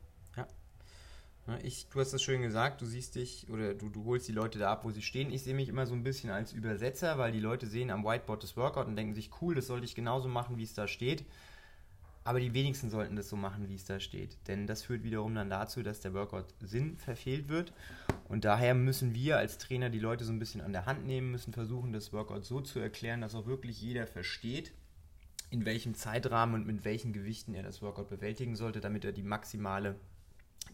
Ja, 1.50 1.58
Ich, 1.64 1.88
du 1.90 2.00
hast 2.00 2.14
das 2.14 2.22
schön 2.22 2.44
gesagt, 2.44 2.80
du 2.82 2.86
siehst 2.86 3.16
dich 3.16 3.50
oder 3.50 3.74
du, 3.74 3.90
du 3.90 4.06
holst 4.06 4.28
die 4.28 4.34
Leute 4.34 4.60
da 4.60 4.72
ab, 4.72 4.86
wo 4.86 4.92
sie 4.92 5.02
stehen. 5.02 5.32
Ich 5.32 5.42
sehe 5.42 5.56
mich 5.56 5.68
immer 5.68 5.88
so 5.88 5.96
ein 5.96 6.04
bisschen 6.04 6.30
als 6.30 6.54
Übersetzer, 6.54 7.18
weil 7.18 7.32
die 7.32 7.40
Leute 7.40 7.66
sehen 7.66 7.90
am 7.90 8.06
Whiteboard 8.06 8.44
das 8.44 8.56
Workout 8.56 8.86
und 8.86 8.96
denken 8.96 9.16
sich, 9.16 9.32
cool, 9.42 9.56
das 9.56 9.66
sollte 9.66 9.86
ich 9.86 9.96
genauso 9.96 10.28
machen, 10.28 10.58
wie 10.58 10.64
es 10.64 10.76
da 10.76 10.88
steht. 10.88 11.26
Aber 12.24 12.40
die 12.40 12.54
wenigsten 12.54 12.92
sollten 12.92 13.16
das 13.16 13.30
so 13.30 13.36
machen, 13.36 13.68
wie 13.68 13.74
es 13.74 13.86
da 13.86 14.00
steht. 14.00 14.38
Denn 14.48 14.68
das 14.68 14.84
führt 14.84 15.04
wiederum 15.04 15.34
dann 15.34 15.50
dazu, 15.50 15.82
dass 15.82 16.02
der 16.02 16.14
Workout 16.14 16.54
Sinn 16.60 16.98
verfehlt 16.98 17.50
wird. 17.50 17.74
Und 18.28 18.46
daher 18.46 18.76
müssen 18.76 19.16
wir 19.16 19.38
als 19.38 19.58
Trainer 19.58 19.90
die 19.90 19.98
Leute 19.98 20.26
so 20.26 20.32
ein 20.32 20.38
bisschen 20.38 20.62
an 20.62 20.74
der 20.74 20.86
Hand 20.86 21.08
nehmen, 21.08 21.32
müssen 21.32 21.54
versuchen, 21.54 21.94
das 21.94 22.14
Workout 22.14 22.46
so 22.46 22.62
zu 22.62 22.80
erklären, 22.80 23.22
dass 23.22 23.34
auch 23.34 23.48
wirklich 23.48 23.82
jeder 23.82 24.06
versteht, 24.06 24.72
in 25.50 25.66
welchem 25.66 25.96
Zeitrahmen 25.96 26.54
und 26.54 26.68
mit 26.68 26.86
welchen 26.86 27.12
Gewichten 27.12 27.56
er 27.56 27.64
das 27.64 27.82
Workout 27.82 28.10
bewältigen 28.10 28.56
sollte, 28.56 28.82
damit 28.82 29.04
er 29.04 29.14
die 29.14 29.24
maximale, 29.24 29.96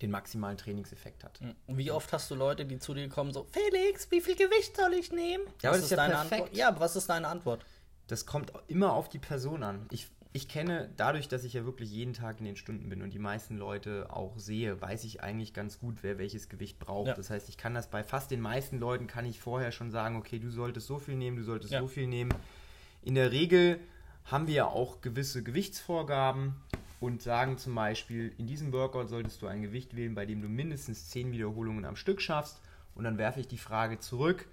den 0.01 0.11
maximalen 0.11 0.57
Trainingseffekt 0.57 1.23
hat. 1.23 1.39
Und 1.67 1.77
wie 1.77 1.91
oft 1.91 2.11
hast 2.13 2.29
du 2.31 2.35
Leute, 2.35 2.65
die 2.65 2.79
zu 2.79 2.93
dir 2.93 3.07
kommen, 3.09 3.31
so, 3.33 3.45
Felix, 3.51 4.09
wie 4.11 4.21
viel 4.21 4.35
Gewicht 4.35 4.75
soll 4.75 4.93
ich 4.93 5.11
nehmen? 5.11 5.43
Ja, 5.61 5.69
aber 5.69 5.77
was 5.77 5.81
das 5.81 5.83
ist 5.85 5.91
ja 5.91 5.97
deine 5.97 6.13
perfekt. 6.13 6.33
Antwort? 6.33 6.57
Ja, 6.57 6.67
aber 6.69 6.79
was 6.79 6.95
ist 6.95 7.09
deine 7.09 7.27
Antwort? 7.27 7.65
Das 8.07 8.25
kommt 8.25 8.51
immer 8.67 8.93
auf 8.93 9.09
die 9.09 9.19
Person 9.19 9.63
an. 9.63 9.87
Ich, 9.91 10.07
ich 10.31 10.47
kenne, 10.47 10.91
dadurch, 10.97 11.27
dass 11.27 11.43
ich 11.43 11.53
ja 11.53 11.65
wirklich 11.65 11.89
jeden 11.91 12.13
Tag 12.13 12.39
in 12.39 12.45
den 12.45 12.55
Stunden 12.55 12.89
bin 12.89 13.01
und 13.01 13.13
die 13.13 13.19
meisten 13.19 13.57
Leute 13.57 14.07
auch 14.09 14.37
sehe, 14.37 14.79
weiß 14.81 15.05
ich 15.05 15.21
eigentlich 15.23 15.53
ganz 15.53 15.79
gut, 15.79 15.99
wer 16.01 16.17
welches 16.17 16.49
Gewicht 16.49 16.77
braucht. 16.77 17.07
Ja. 17.07 17.13
Das 17.15 17.29
heißt, 17.29 17.49
ich 17.49 17.57
kann 17.57 17.73
das 17.73 17.89
bei 17.89 18.03
fast 18.03 18.31
den 18.31 18.41
meisten 18.41 18.77
Leuten, 18.79 19.07
kann 19.07 19.25
ich 19.25 19.39
vorher 19.39 19.71
schon 19.71 19.91
sagen, 19.91 20.17
okay, 20.17 20.39
du 20.39 20.49
solltest 20.51 20.87
so 20.87 20.99
viel 20.99 21.15
nehmen, 21.15 21.37
du 21.37 21.43
solltest 21.43 21.73
Ja. 21.73 21.79
so 21.79 21.87
viel 21.87 22.07
nehmen. 22.07 22.33
In 23.01 23.15
der 23.15 23.31
Regel 23.31 23.79
haben 24.25 24.47
wir 24.47 24.53
ja 24.55 24.65
auch 24.67 25.01
gewisse 25.01 25.41
Gewichtsvorgaben 25.43 26.55
und 27.05 27.21
sagen 27.21 27.57
zum 27.57 27.75
Beispiel, 27.75 28.33
in 28.37 28.47
diesem 28.47 28.71
Workout 28.71 29.09
solltest 29.09 29.41
du 29.41 29.47
ein 29.47 29.61
Gewicht 29.61 29.95
wählen, 29.95 30.15
bei 30.15 30.25
dem 30.25 30.41
du 30.41 30.47
mindestens 30.47 31.09
10 31.09 31.31
Wiederholungen 31.31 31.85
am 31.85 31.95
Stück 31.95 32.21
schaffst. 32.21 32.61
Und 32.95 33.03
dann 33.03 33.17
werfe 33.17 33.39
ich 33.39 33.47
die 33.47 33.57
Frage 33.57 33.99
zurück, 33.99 34.47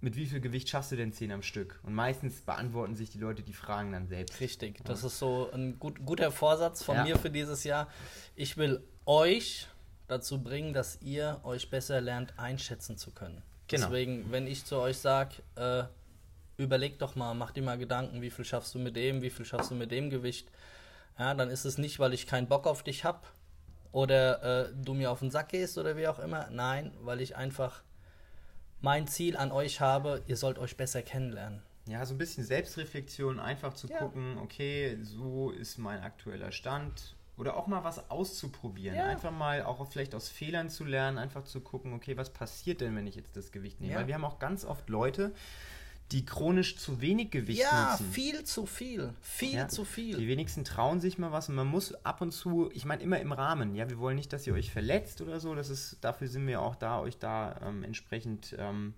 mit 0.00 0.16
wie 0.16 0.26
viel 0.26 0.40
Gewicht 0.40 0.68
schaffst 0.68 0.92
du 0.92 0.96
denn 0.96 1.12
10 1.12 1.32
am 1.32 1.42
Stück? 1.42 1.80
Und 1.82 1.94
meistens 1.94 2.40
beantworten 2.40 2.94
sich 2.94 3.10
die 3.10 3.18
Leute 3.18 3.42
die 3.42 3.52
Fragen 3.52 3.92
dann 3.92 4.06
selbst. 4.06 4.40
Richtig, 4.40 4.84
das 4.84 5.04
ist 5.04 5.18
so 5.18 5.50
ein 5.52 5.78
gut, 5.78 6.04
guter 6.04 6.30
Vorsatz 6.30 6.82
von 6.82 6.96
Ja. 6.96 7.04
mir 7.04 7.18
für 7.18 7.30
dieses 7.30 7.64
Jahr. 7.64 7.88
Ich 8.34 8.56
will 8.56 8.82
euch 9.04 9.66
dazu 10.08 10.42
bringen, 10.42 10.72
dass 10.72 11.00
ihr 11.02 11.40
euch 11.42 11.68
besser 11.70 12.00
lernt 12.00 12.38
einschätzen 12.38 12.96
zu 12.96 13.10
können. 13.10 13.42
Genau. 13.68 13.86
Deswegen, 13.86 14.30
wenn 14.30 14.46
ich 14.46 14.64
zu 14.64 14.76
euch 14.76 14.98
sage, 14.98 15.36
äh, 15.56 15.84
überleg 16.56 16.98
doch 16.98 17.16
mal, 17.16 17.34
mach 17.34 17.50
dir 17.50 17.62
mal 17.62 17.76
Gedanken, 17.76 18.22
wie 18.22 18.30
viel 18.30 18.44
schaffst 18.44 18.74
du 18.74 18.78
mit 18.78 18.96
dem, 18.96 19.22
wie 19.22 19.30
viel 19.30 19.44
schaffst 19.44 19.70
du 19.70 19.74
mit 19.74 19.90
dem 19.90 20.10
Gewicht, 20.10 20.48
ja, 21.18 21.34
dann 21.34 21.50
ist 21.50 21.64
es 21.64 21.78
nicht, 21.78 21.98
weil 21.98 22.12
ich 22.14 22.26
keinen 22.26 22.48
Bock 22.48 22.66
auf 22.66 22.82
dich 22.82 23.04
habe 23.04 23.20
oder 23.92 24.68
äh, 24.68 24.72
du 24.74 24.94
mir 24.94 25.10
auf 25.10 25.20
den 25.20 25.30
Sack 25.30 25.50
gehst 25.50 25.78
oder 25.78 25.96
wie 25.96 26.06
auch 26.08 26.18
immer. 26.18 26.48
Nein, 26.50 26.92
weil 27.02 27.20
ich 27.20 27.36
einfach 27.36 27.82
mein 28.80 29.06
Ziel 29.08 29.36
an 29.36 29.52
euch 29.52 29.80
habe, 29.80 30.22
ihr 30.26 30.36
sollt 30.36 30.58
euch 30.58 30.76
besser 30.76 31.02
kennenlernen. 31.02 31.62
Ja, 31.88 32.04
so 32.04 32.14
ein 32.14 32.18
bisschen 32.18 32.44
Selbstreflexion, 32.44 33.38
einfach 33.38 33.74
zu 33.74 33.86
Ja. 33.88 33.98
gucken, 33.98 34.38
okay, 34.38 34.98
so 35.02 35.50
ist 35.50 35.78
mein 35.78 36.00
aktueller 36.02 36.52
Stand. 36.52 37.14
Oder 37.38 37.56
auch 37.56 37.66
mal 37.66 37.84
was 37.84 38.10
auszuprobieren. 38.10 38.96
Ja. 38.96 39.04
Einfach 39.04 39.30
mal 39.30 39.62
auch 39.62 39.86
vielleicht 39.90 40.14
aus 40.14 40.28
Fehlern 40.28 40.70
zu 40.70 40.84
lernen, 40.84 41.18
einfach 41.18 41.44
zu 41.44 41.60
gucken, 41.60 41.92
okay, 41.92 42.16
was 42.16 42.30
passiert 42.30 42.80
denn, 42.80 42.96
wenn 42.96 43.06
ich 43.06 43.14
jetzt 43.14 43.36
das 43.36 43.52
Gewicht 43.52 43.80
nehme? 43.80 43.92
Ja. 43.92 43.98
Weil 43.98 44.06
wir 44.06 44.14
haben 44.14 44.24
auch 44.24 44.38
ganz 44.38 44.64
oft 44.64 44.88
Leute, 44.88 45.32
die 46.12 46.24
chronisch 46.24 46.76
zu 46.76 47.00
wenig 47.00 47.30
Gewicht 47.30 47.60
Ja, 47.60 47.90
nutzen. 47.90 48.10
viel 48.12 48.44
zu 48.44 48.64
viel. 48.66 49.12
Viel 49.20 49.54
Ja, 49.54 49.68
zu 49.68 49.84
viel. 49.84 50.16
Die 50.16 50.28
wenigsten 50.28 50.64
trauen 50.64 51.00
sich 51.00 51.18
mal 51.18 51.32
was 51.32 51.48
und 51.48 51.56
man 51.56 51.66
muss 51.66 51.94
ab 52.04 52.20
und 52.20 52.30
zu, 52.32 52.70
ich 52.72 52.84
meine 52.84 53.02
immer 53.02 53.18
im 53.20 53.32
Rahmen, 53.32 53.74
ja, 53.74 53.90
wir 53.90 53.98
wollen 53.98 54.16
nicht, 54.16 54.32
dass 54.32 54.46
ihr 54.46 54.54
euch 54.54 54.70
verletzt 54.70 55.20
oder 55.20 55.40
so, 55.40 55.54
das 55.54 55.68
ist, 55.68 55.98
dafür 56.02 56.28
sind 56.28 56.46
wir 56.46 56.60
auch 56.62 56.76
da, 56.76 57.00
euch 57.00 57.18
da 57.18 57.60
ähm, 57.64 57.82
entsprechend 57.82 58.54
ähm, 58.58 58.94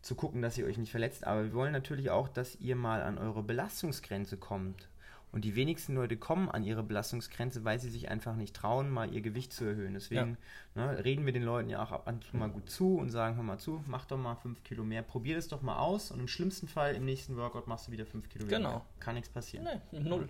zu 0.00 0.14
gucken, 0.14 0.40
dass 0.42 0.56
ihr 0.56 0.66
euch 0.66 0.78
nicht 0.78 0.92
verletzt, 0.92 1.26
aber 1.26 1.42
wir 1.44 1.52
wollen 1.54 1.72
natürlich 1.72 2.10
auch, 2.10 2.28
dass 2.28 2.54
ihr 2.60 2.76
mal 2.76 3.02
an 3.02 3.18
eure 3.18 3.42
Belastungsgrenze 3.42 4.36
kommt. 4.36 4.88
Und 5.30 5.44
die 5.44 5.54
wenigsten 5.56 5.94
Leute 5.94 6.16
kommen 6.16 6.48
an 6.48 6.64
ihre 6.64 6.82
Belastungsgrenze, 6.82 7.62
weil 7.64 7.78
sie 7.78 7.90
sich 7.90 8.08
einfach 8.10 8.34
nicht 8.34 8.56
trauen, 8.56 8.88
mal 8.88 9.12
ihr 9.12 9.20
Gewicht 9.20 9.52
zu 9.52 9.64
erhöhen. 9.66 9.92
Deswegen 9.94 10.38
ne, 10.74 11.04
reden 11.04 11.26
wir 11.26 11.34
den 11.34 11.42
Leuten 11.42 11.68
ja 11.68 11.82
auch 11.82 11.92
ab 11.92 12.06
und 12.08 12.24
zu 12.24 12.36
mal 12.36 12.48
gut 12.48 12.70
zu 12.70 12.96
und 12.96 13.10
sagen, 13.10 13.36
hör 13.36 13.42
mal 13.42 13.58
zu, 13.58 13.84
mach 13.86 14.06
doch 14.06 14.16
mal 14.16 14.36
5 14.36 14.64
Kilo 14.64 14.84
mehr, 14.84 15.02
probier 15.02 15.36
das 15.36 15.48
doch 15.48 15.60
mal 15.60 15.78
aus 15.78 16.10
und 16.10 16.20
im 16.20 16.28
schlimmsten 16.28 16.66
Fall 16.66 16.94
im 16.94 17.04
nächsten 17.04 17.36
Workout 17.36 17.66
machst 17.66 17.88
du 17.88 17.92
wieder 17.92 18.06
5 18.06 18.28
Kilo 18.30 18.46
Genau. 18.46 18.68
weniger. 18.70 18.84
Kann 19.00 19.14
nichts 19.16 19.28
passieren. 19.28 19.68
Nee, 19.92 20.00
null. 20.00 20.28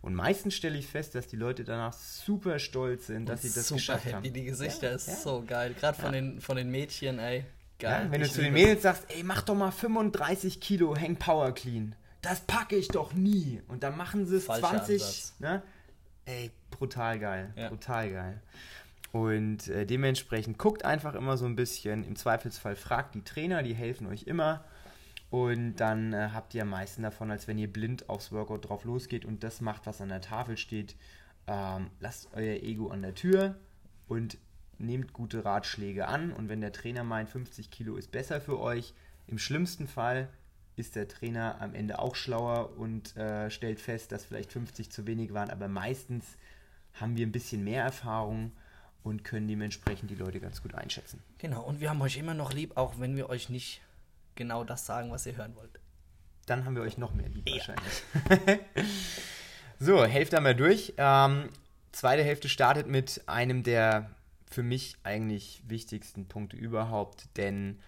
Und 0.00 0.14
meistens 0.14 0.54
stelle 0.54 0.78
ich 0.78 0.86
fest, 0.86 1.14
dass 1.14 1.26
die 1.26 1.36
Leute 1.36 1.62
danach 1.62 1.92
super 1.92 2.58
stolz 2.58 3.08
sind, 3.08 3.28
dass 3.28 3.42
sie 3.42 3.52
das 3.52 3.68
Super 3.68 3.76
geschafft 3.78 4.04
happy, 4.06 4.14
haben. 4.28 4.32
die 4.32 4.44
Gesichter 4.44 4.88
Ja, 4.88 4.94
ist 4.96 5.08
ja. 5.08 5.14
so 5.16 5.44
geil. 5.46 5.74
Gerade 5.78 6.00
von, 6.00 6.12
den, 6.12 6.40
von 6.40 6.56
den 6.56 6.70
Mädchen, 6.70 7.18
ey. 7.18 7.44
Geil. 7.78 8.06
Ja, 8.06 8.10
wenn 8.10 8.22
du 8.22 8.28
zu 8.30 8.40
den 8.40 8.54
Mädels 8.54 8.82
sagst, 8.82 9.04
ey, 9.14 9.22
mach 9.22 9.42
doch 9.42 9.54
mal 9.54 9.70
35 9.70 10.60
Kilo 10.60 10.96
Hang 10.98 11.16
Power 11.16 11.52
Clean. 11.52 11.94
Das 12.22 12.40
packe 12.40 12.76
ich 12.76 12.88
doch 12.88 13.12
nie. 13.14 13.62
Und 13.68 13.82
dann 13.82 13.96
machen 13.96 14.26
sie 14.26 14.36
es 14.36 14.44
Falscher 14.46 14.68
20. 14.68 15.02
Ansatz. 15.02 15.34
Ne? 15.38 15.62
Ey, 16.26 16.50
brutal 16.70 17.18
geil. 17.18 17.52
Ja. 17.56 17.68
Brutal 17.68 18.10
geil. 18.10 18.42
Und 19.12 19.68
äh, 19.68 19.86
dementsprechend 19.86 20.58
guckt 20.58 20.84
einfach 20.84 21.14
immer 21.14 21.36
so 21.36 21.46
ein 21.46 21.56
bisschen. 21.56 22.04
Im 22.04 22.16
Zweifelsfall 22.16 22.76
fragt 22.76 23.14
die 23.14 23.22
Trainer, 23.22 23.62
die 23.62 23.74
helfen 23.74 24.06
euch 24.06 24.24
immer. 24.24 24.64
Und 25.30 25.76
dann 25.76 26.12
äh, 26.12 26.30
habt 26.32 26.54
ihr 26.54 26.62
am 26.62 26.70
meisten 26.70 27.02
davon, 27.02 27.30
als 27.30 27.48
wenn 27.48 27.58
ihr 27.58 27.72
blind 27.72 28.08
aufs 28.08 28.32
Workout 28.32 28.68
drauf 28.68 28.84
losgeht 28.84 29.24
und 29.24 29.42
das 29.44 29.60
macht, 29.60 29.86
was 29.86 30.00
an 30.00 30.08
der 30.08 30.20
Tafel 30.20 30.56
steht. 30.56 30.96
Ähm, 31.46 31.90
lasst 32.00 32.28
euer 32.34 32.62
Ego 32.62 32.88
an 32.88 33.02
der 33.02 33.14
Tür 33.14 33.56
und 34.08 34.38
nehmt 34.78 35.12
gute 35.12 35.44
Ratschläge 35.44 36.08
an 36.08 36.32
und 36.32 36.48
wenn 36.48 36.60
der 36.60 36.72
Trainer 36.72 37.04
meint, 37.04 37.28
50 37.28 37.70
Kilo 37.70 37.96
ist 37.96 38.10
besser 38.10 38.40
für 38.40 38.58
euch, 38.58 38.94
im 39.26 39.38
schlimmsten 39.38 39.86
Fall 39.86 40.28
ist 40.80 40.96
der 40.96 41.06
Trainer 41.08 41.60
am 41.60 41.74
Ende 41.74 41.98
auch 41.98 42.16
schlauer 42.16 42.76
und 42.78 43.16
äh, 43.16 43.50
stellt 43.50 43.80
fest, 43.80 44.12
dass 44.12 44.24
vielleicht 44.24 44.52
50 44.52 44.90
zu 44.90 45.06
wenig 45.06 45.32
waren, 45.32 45.50
aber 45.50 45.68
meistens 45.68 46.24
haben 46.94 47.16
wir 47.16 47.26
ein 47.26 47.32
bisschen 47.32 47.62
mehr 47.62 47.84
Erfahrung 47.84 48.52
und 49.02 49.24
können 49.24 49.48
dementsprechend 49.48 50.10
die 50.10 50.16
Leute 50.16 50.40
ganz 50.40 50.62
gut 50.62 50.74
einschätzen. 50.74 51.22
Genau, 51.38 51.62
und 51.62 51.80
wir 51.80 51.90
haben 51.90 52.02
euch 52.02 52.16
immer 52.16 52.34
noch 52.34 52.52
lieb, 52.52 52.76
auch 52.76 52.98
wenn 52.98 53.16
wir 53.16 53.30
euch 53.30 53.48
nicht 53.48 53.80
genau 54.34 54.64
das 54.64 54.86
sagen, 54.86 55.10
was 55.10 55.26
ihr 55.26 55.36
hören 55.36 55.54
wollt. 55.56 55.80
Dann 56.46 56.64
haben 56.64 56.74
wir 56.74 56.82
euch 56.82 56.98
noch 56.98 57.14
mehr 57.14 57.28
lieb 57.28 57.48
ja. 57.48 57.56
wahrscheinlich. 57.56 58.60
so, 59.78 60.04
Hälfte 60.04 60.36
haben 60.36 60.44
wir 60.44 60.54
durch. 60.54 60.94
Ähm, 60.96 61.48
zweite 61.92 62.24
Hälfte 62.24 62.48
startet 62.48 62.88
mit 62.88 63.22
einem 63.26 63.62
der 63.62 64.10
für 64.50 64.62
mich 64.62 64.96
eigentlich 65.04 65.62
wichtigsten 65.68 66.26
Punkte 66.26 66.56
überhaupt, 66.56 67.28
denn 67.36 67.78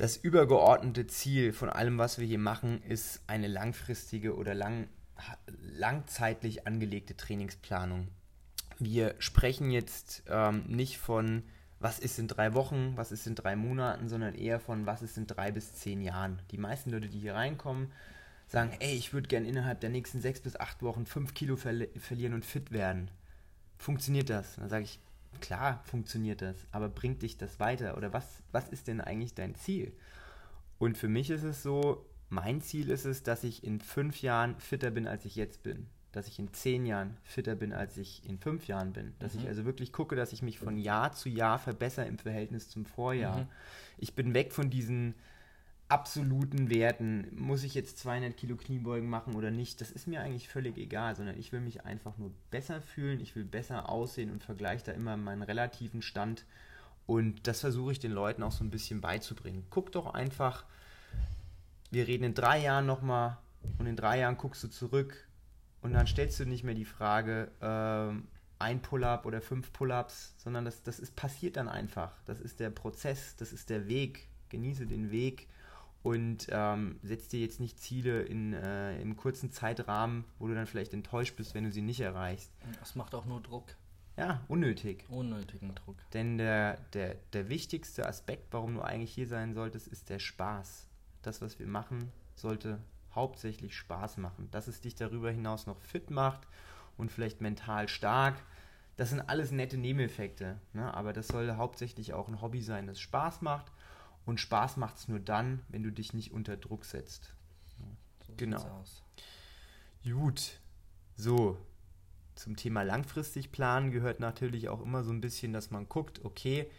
das 0.00 0.16
übergeordnete 0.16 1.06
Ziel 1.06 1.52
von 1.52 1.68
allem, 1.68 1.98
was 1.98 2.18
wir 2.18 2.26
hier 2.26 2.38
machen, 2.38 2.82
ist 2.82 3.20
eine 3.26 3.48
langfristige 3.48 4.34
oder 4.34 4.54
lang, 4.54 4.88
langzeitlich 5.58 6.66
angelegte 6.66 7.18
Trainingsplanung. 7.18 8.08
Wir 8.78 9.14
sprechen 9.18 9.70
jetzt 9.70 10.22
ähm, 10.26 10.64
nicht 10.68 10.96
von, 10.96 11.42
was 11.80 11.98
ist 11.98 12.18
in 12.18 12.28
drei 12.28 12.54
Wochen, 12.54 12.92
was 12.96 13.12
ist 13.12 13.26
in 13.26 13.34
drei 13.34 13.56
Monaten, 13.56 14.08
sondern 14.08 14.34
eher 14.34 14.58
von, 14.58 14.86
was 14.86 15.02
ist 15.02 15.18
in 15.18 15.26
drei 15.26 15.52
bis 15.52 15.74
zehn 15.74 16.00
Jahren. 16.00 16.40
Die 16.50 16.56
meisten 16.56 16.88
Leute, 16.88 17.10
die 17.10 17.18
hier 17.18 17.34
reinkommen, 17.34 17.92
sagen, 18.46 18.72
ey, 18.80 18.94
ich 18.94 19.12
würde 19.12 19.28
gerne 19.28 19.48
innerhalb 19.48 19.80
der 19.80 19.90
nächsten 19.90 20.22
sechs 20.22 20.40
bis 20.40 20.56
acht 20.56 20.82
Wochen 20.82 21.04
fünf 21.04 21.34
Kilo 21.34 21.56
verli 21.56 21.88
verlieren 21.98 22.32
und 22.32 22.46
fit 22.46 22.72
werden. 22.72 23.10
Funktioniert 23.76 24.30
das? 24.30 24.56
Dann 24.56 24.70
sage 24.70 24.84
ich, 24.84 24.98
klar 25.40 25.82
funktioniert 25.84 26.42
das, 26.42 26.56
aber 26.72 26.88
bringt 26.88 27.22
dich 27.22 27.36
das 27.36 27.60
weiter? 27.60 27.96
Oder 27.96 28.12
was, 28.12 28.42
was 28.52 28.68
ist 28.68 28.88
denn 28.88 29.00
eigentlich 29.00 29.34
dein 29.34 29.54
Ziel? 29.54 29.92
Und 30.78 30.96
für 30.96 31.08
mich 31.08 31.30
ist 31.30 31.42
es 31.42 31.62
so, 31.62 32.06
mein 32.30 32.60
Ziel 32.60 32.90
ist 32.90 33.04
es, 33.04 33.22
dass 33.22 33.44
ich 33.44 33.64
in 33.64 33.80
fünf 33.80 34.22
Jahren 34.22 34.58
fitter 34.58 34.90
bin, 34.90 35.06
als 35.06 35.24
ich 35.24 35.36
jetzt 35.36 35.62
bin. 35.62 35.88
Dass 36.12 36.26
ich 36.26 36.38
in 36.38 36.52
zehn 36.52 36.86
Jahren 36.86 37.16
fitter 37.22 37.54
bin, 37.54 37.72
als 37.72 37.96
ich 37.96 38.28
in 38.28 38.38
fünf 38.38 38.66
Jahren 38.66 38.92
bin. 38.92 39.14
Dass 39.18 39.34
mhm. 39.34 39.40
ich 39.40 39.48
also 39.48 39.64
wirklich 39.64 39.92
gucke, 39.92 40.16
dass 40.16 40.32
ich 40.32 40.42
mich 40.42 40.58
von 40.58 40.76
Jahr 40.76 41.12
zu 41.12 41.28
Jahr 41.28 41.58
verbessere 41.58 42.06
im 42.06 42.18
Verhältnis 42.18 42.68
zum 42.68 42.84
Vorjahr. 42.84 43.38
Mhm. 43.38 43.48
Ich 43.98 44.14
bin 44.14 44.34
weg 44.34 44.52
von 44.52 44.70
diesen 44.70 45.14
absoluten 45.90 46.70
Werten, 46.70 47.28
muss 47.36 47.64
ich 47.64 47.74
jetzt 47.74 47.98
200 47.98 48.36
Kilo 48.36 48.56
Kniebeugen 48.56 49.08
machen 49.08 49.34
oder 49.34 49.50
nicht, 49.50 49.80
das 49.80 49.90
ist 49.90 50.06
mir 50.06 50.20
eigentlich 50.20 50.48
völlig 50.48 50.78
egal, 50.78 51.16
sondern 51.16 51.38
ich 51.38 51.52
will 51.52 51.60
mich 51.60 51.84
einfach 51.84 52.16
nur 52.16 52.30
besser 52.50 52.80
fühlen, 52.80 53.20
ich 53.20 53.34
will 53.34 53.44
besser 53.44 53.88
aussehen 53.88 54.30
und 54.30 54.44
vergleiche 54.44 54.84
da 54.86 54.92
immer 54.92 55.16
meinen 55.16 55.42
relativen 55.42 56.02
Stand 56.02 56.44
und 57.06 57.46
das 57.48 57.60
versuche 57.60 57.92
ich 57.92 57.98
den 57.98 58.12
Leuten 58.12 58.42
auch 58.44 58.52
so 58.52 58.62
ein 58.62 58.70
bisschen 58.70 59.00
beizubringen. 59.00 59.66
Guck 59.70 59.90
doch 59.90 60.14
einfach, 60.14 60.64
wir 61.90 62.06
reden 62.06 62.24
in 62.24 62.34
drei 62.34 62.60
Jahren 62.60 62.86
nochmal 62.86 63.38
und 63.78 63.86
in 63.86 63.96
drei 63.96 64.20
Jahren 64.20 64.36
guckst 64.36 64.62
du 64.62 64.68
zurück 64.68 65.26
und 65.82 65.92
dann 65.92 66.06
stellst 66.06 66.38
du 66.38 66.44
nicht 66.44 66.62
mehr 66.62 66.74
die 66.74 66.84
Frage, 66.84 67.50
ähm, 67.60 68.28
ein 68.60 68.80
Pull-up 68.80 69.26
oder 69.26 69.40
fünf 69.40 69.72
Pull-ups, 69.72 70.34
sondern 70.36 70.64
das, 70.64 70.82
das 70.82 71.00
ist, 71.00 71.16
passiert 71.16 71.56
dann 71.56 71.68
einfach. 71.68 72.12
Das 72.26 72.38
ist 72.38 72.60
der 72.60 72.70
Prozess, 72.70 73.34
das 73.36 73.52
ist 73.52 73.70
der 73.70 73.88
Weg. 73.88 74.28
Genieße 74.50 74.86
den 74.86 75.10
Weg 75.10 75.48
und 76.02 76.46
ähm, 76.50 76.98
setz 77.02 77.28
dir 77.28 77.40
jetzt 77.40 77.60
nicht 77.60 77.78
Ziele 77.78 78.22
in, 78.22 78.54
äh, 78.54 79.00
im 79.00 79.16
kurzen 79.16 79.50
Zeitrahmen, 79.50 80.24
wo 80.38 80.46
du 80.46 80.54
dann 80.54 80.66
vielleicht 80.66 80.94
enttäuscht 80.94 81.36
bist, 81.36 81.54
wenn 81.54 81.64
du 81.64 81.72
sie 81.72 81.82
nicht 81.82 82.00
erreichst. 82.00 82.50
Das 82.78 82.94
macht 82.94 83.14
auch 83.14 83.26
nur 83.26 83.40
Druck. 83.40 83.64
Ja, 84.16 84.40
unnötig. 84.48 85.04
Unnötigen 85.08 85.74
Druck. 85.74 85.96
Denn 86.12 86.38
der, 86.38 86.78
der, 86.94 87.16
der 87.32 87.48
wichtigste 87.48 88.06
Aspekt, 88.06 88.52
warum 88.52 88.74
du 88.74 88.82
eigentlich 88.82 89.12
hier 89.12 89.26
sein 89.26 89.54
solltest, 89.54 89.88
ist 89.88 90.08
der 90.10 90.18
Spaß. 90.18 90.86
Das, 91.22 91.42
was 91.42 91.58
wir 91.58 91.66
machen, 91.66 92.10
sollte 92.34 92.78
hauptsächlich 93.14 93.76
Spaß 93.76 94.16
machen. 94.16 94.48
Dass 94.50 94.68
es 94.68 94.80
dich 94.80 94.94
darüber 94.94 95.30
hinaus 95.30 95.66
noch 95.66 95.80
fit 95.80 96.10
macht 96.10 96.46
und 96.96 97.12
vielleicht 97.12 97.40
mental 97.40 97.88
stark, 97.88 98.36
das 98.96 99.10
sind 99.10 99.20
alles 99.20 99.52
nette 99.52 99.76
Nebeneffekte. 99.76 100.58
Ne? 100.72 100.92
Aber 100.92 101.12
das 101.12 101.28
soll 101.28 101.50
hauptsächlich 101.56 102.12
auch 102.12 102.28
ein 102.28 102.40
Hobby 102.40 102.62
sein, 102.62 102.86
das 102.86 103.00
Spaß 103.00 103.42
macht 103.42 103.70
und 104.30 104.38
Spaß 104.38 104.76
macht 104.76 104.96
es 104.96 105.08
nur 105.08 105.18
dann, 105.18 105.60
wenn 105.68 105.82
du 105.82 105.90
dich 105.90 106.14
nicht 106.14 106.32
unter 106.32 106.56
Druck 106.56 106.84
setzt. 106.84 107.34
So 108.26 108.32
genau. 108.36 108.84
Gut. 110.04 110.60
So. 111.16 111.58
Zum 112.36 112.54
Thema 112.54 112.84
langfristig 112.84 113.50
planen 113.50 113.90
gehört 113.90 114.20
natürlich 114.20 114.68
auch 114.68 114.80
immer 114.82 115.02
so 115.02 115.10
ein 115.10 115.20
bisschen, 115.20 115.52
dass 115.52 115.72
man 115.72 115.88
guckt, 115.88 116.24
okay, 116.24 116.70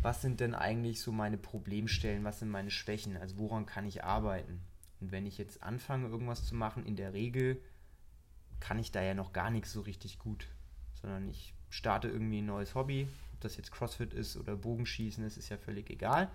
was 0.00 0.22
sind 0.22 0.40
denn 0.40 0.54
eigentlich 0.54 1.02
so 1.02 1.12
meine 1.12 1.36
Problemstellen, 1.36 2.24
was 2.24 2.38
sind 2.38 2.48
meine 2.48 2.70
Schwächen, 2.70 3.18
also 3.18 3.38
woran 3.38 3.66
kann 3.66 3.86
ich 3.86 4.02
arbeiten? 4.02 4.62
Und 5.00 5.12
wenn 5.12 5.26
ich 5.26 5.36
jetzt 5.36 5.62
anfange, 5.62 6.08
irgendwas 6.08 6.46
zu 6.46 6.54
machen, 6.54 6.86
in 6.86 6.96
der 6.96 7.12
Regel 7.12 7.60
kann 8.60 8.78
ich 8.78 8.92
da 8.92 9.02
ja 9.02 9.12
noch 9.12 9.34
gar 9.34 9.50
nichts 9.50 9.72
so 9.72 9.82
richtig 9.82 10.18
gut, 10.18 10.48
sondern 11.02 11.28
ich 11.28 11.52
starte 11.68 12.08
irgendwie 12.08 12.40
ein 12.40 12.46
neues 12.46 12.74
Hobby, 12.74 13.08
ob 13.34 13.40
das 13.40 13.58
jetzt 13.58 13.72
CrossFit 13.72 14.14
ist 14.14 14.38
oder 14.38 14.56
Bogenschießen, 14.56 15.22
das 15.22 15.36
ist 15.36 15.50
ja 15.50 15.58
völlig 15.58 15.90
egal. 15.90 16.30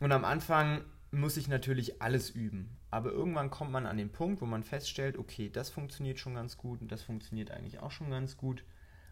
Und 0.00 0.12
am 0.12 0.24
Anfang 0.24 0.84
muss 1.12 1.36
ich 1.36 1.48
natürlich 1.48 2.02
alles 2.02 2.30
üben. 2.30 2.76
Aber 2.90 3.12
irgendwann 3.12 3.50
kommt 3.50 3.70
man 3.70 3.86
an 3.86 3.98
den 3.98 4.10
Punkt, 4.10 4.40
wo 4.40 4.46
man 4.46 4.64
feststellt, 4.64 5.16
okay, 5.16 5.48
das 5.48 5.70
funktioniert 5.70 6.18
schon 6.18 6.34
ganz 6.34 6.56
gut 6.56 6.80
und 6.80 6.90
das 6.90 7.02
funktioniert 7.02 7.50
eigentlich 7.50 7.78
auch 7.78 7.90
schon 7.90 8.10
ganz 8.10 8.36
gut, 8.36 8.64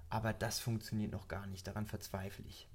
aber 0.09 0.33
das 0.33 0.59
funktioniert 0.59 1.13
noch 1.13 1.29
gar 1.29 1.47
nicht. 1.47 1.67
Daran 1.67 1.87
verzweifle 1.87 2.45
ich. 2.47 2.69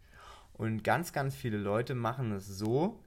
Und 0.54 0.84
ganz, 0.84 1.12
ganz 1.12 1.36
viele 1.36 1.58
Leute 1.58 1.96
machen 1.96 2.32
es 2.32 2.48
so, 2.48 3.04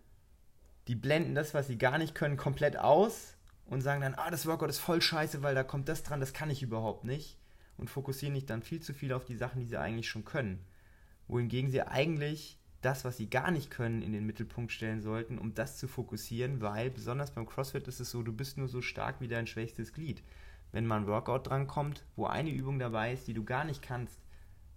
die 0.89 0.97
blenden 0.97 1.35
das, 1.35 1.55
was 1.55 1.69
sie 1.69 1.79
gar 1.79 1.99
nicht 1.99 2.15
können, 2.15 2.37
komplett 2.37 2.77
aus 2.77 3.37
und 3.67 3.81
sagen 3.81 4.01
dann, 4.03 4.15
ah, 4.15 4.31
das 4.31 4.47
Workout 4.47 4.71
ist 4.71 4.79
voll 4.79 5.01
scheiße, 5.01 5.43
weil 5.43 5.55
da 5.55 5.63
kommt 5.63 5.89
das 5.89 6.03
dran, 6.03 6.21
das 6.21 6.33
kann 6.33 6.51
ich 6.51 6.63
überhaupt 6.63 7.05
nicht. 7.05 7.39
Und 7.77 7.91
fokussieren 7.91 8.33
nicht 8.33 8.49
dann 8.49 8.63
viel 8.63 8.81
zu 8.81 8.95
viel 8.95 9.13
auf 9.13 9.25
die 9.25 9.37
Sachen, 9.37 9.61
die 9.61 9.67
sie 9.67 9.79
eigentlich 9.79 10.09
schon 10.09 10.25
können. 10.25 10.65
Wohingegen 11.29 11.71
sie 11.71 11.83
eigentlich 11.83 12.59
das, 12.87 13.05
was 13.05 13.17
sie 13.17 13.29
gar 13.29 13.51
nicht 13.51 13.71
können, 13.71 14.01
in 14.01 14.13
den 14.13 14.25
Mittelpunkt 14.25 14.71
stellen 14.71 15.03
sollten, 15.03 15.39
um 15.39 15.55
das 15.55 15.77
zu 15.77 15.89
fokussieren, 15.89 16.61
weil 16.61 16.89
besonders 16.89 17.33
beim 17.33 17.45
CrossFit 17.45 17.89
ist 17.89 17.99
es 17.99 18.13
so, 18.13 18.23
du 18.23 18.33
bist 18.33 18.59
nur 18.59 18.69
so 18.69 18.81
stark 18.81 19.21
wie 19.21 19.27
dein 19.27 19.49
schwächstes 19.49 19.93
Glied. 19.93 20.23
Wenn 20.71 20.87
mal 20.87 21.01
ein 21.01 21.09
Workout 21.09 21.49
drankommt, 21.49 22.05
wo 22.15 22.27
eine 22.27 22.51
Übung 22.51 22.79
dabei 22.79 23.13
ist, 23.13 23.27
die 23.27 23.35
du 23.35 23.43
gar 23.43 23.65
nicht 23.65 23.83
kannst, 23.83 24.21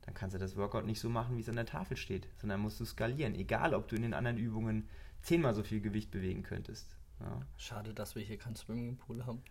dann 0.01 0.15
kannst 0.15 0.35
du 0.35 0.39
das 0.39 0.57
Workout 0.57 0.87
nicht 0.87 0.99
so 0.99 1.07
machen, 1.07 1.37
wie 1.37 1.41
es 1.41 1.49
an 1.49 1.55
der 1.55 1.67
Tafel 1.67 1.97
steht, 1.97 2.27
sondern 2.37 2.61
musst 2.61 2.79
du 2.79 2.85
skalieren. 2.85 3.35
Egal, 3.35 3.75
ob 3.75 3.87
du 3.87 3.95
in 3.95 4.01
den 4.01 4.15
anderen 4.15 4.39
Übungen 4.39 4.87
zehnmal 5.21 5.53
so 5.53 5.61
viel 5.61 5.79
Gewicht 5.79 6.09
bewegen 6.09 6.41
könntest. 6.41 6.95
Ja. 7.19 7.41
Schade, 7.57 7.93
dass 7.93 8.15
wir 8.15 8.23
hier 8.23 8.37
keinen 8.37 8.55
Swimmingpool 8.55 9.27
haben. 9.27 9.43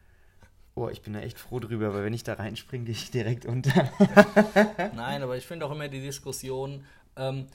Oh, 0.75 0.88
ich 0.88 1.03
bin 1.03 1.12
da 1.12 1.21
echt 1.21 1.38
froh 1.38 1.61
drüber, 1.61 1.94
weil 1.94 2.05
wenn 2.05 2.12
ich 2.12 2.25
da 2.25 2.35
reinspringe, 2.35 2.87
gehe 2.87 2.94
ich 2.94 3.12
direkt 3.12 3.47
unter. 3.47 3.88
Nein, 4.97 5.23
aber 5.23 5.37
ich 5.37 5.47
finde 5.47 5.66
auch 5.66 5.71
immer 5.71 5.88
die 5.88 6.01
Diskussion, 6.01 6.85
ähm, 7.16 7.38
äh, 7.38 7.47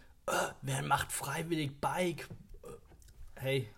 wer 0.61 0.83
macht 0.83 1.11
freiwillig 1.11 1.79
Bike? 1.79 2.27
Äh, 2.63 2.67
hey, 3.39 3.69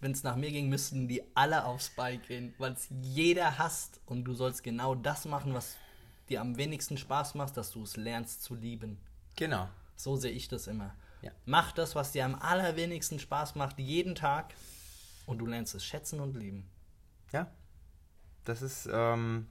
wenn 0.00 0.12
es 0.12 0.22
nach 0.22 0.36
mir 0.36 0.50
ging, 0.50 0.68
müssten 0.68 1.08
die 1.08 1.22
alle 1.34 1.64
aufs 1.64 1.90
Bike 1.90 2.28
gehen, 2.28 2.54
weil 2.58 2.72
es 2.72 2.88
jeder 3.02 3.58
hasst 3.58 4.00
und 4.06 4.24
du 4.24 4.34
sollst 4.34 4.62
genau 4.62 4.94
das 4.94 5.24
machen, 5.24 5.54
was 5.54 5.76
dir 6.28 6.40
am 6.40 6.56
wenigsten 6.56 6.96
Spaß 6.96 7.34
macht, 7.34 7.56
dass 7.56 7.72
du 7.72 7.82
es 7.82 7.96
lernst 7.96 8.42
zu 8.42 8.54
lieben. 8.54 8.98
Genau. 9.36 9.68
So 9.96 10.16
sehe 10.16 10.30
ich 10.30 10.48
das 10.48 10.66
immer. 10.66 10.94
Ja. 11.22 11.32
Mach 11.46 11.72
das, 11.72 11.94
was 11.96 12.12
dir 12.12 12.24
am 12.24 12.36
allerwenigsten 12.36 13.18
Spaß 13.18 13.56
macht, 13.56 13.78
jeden 13.78 14.14
Tag 14.14 14.54
und 15.26 15.38
du 15.38 15.46
lernst 15.46 15.74
es 15.74 15.84
schätzen 15.84 16.20
und 16.20 16.36
lieben. 16.36 16.68
Ja. 17.32 17.50
Das 18.44 18.62
ist 18.62 18.88
ähm, 18.90 19.48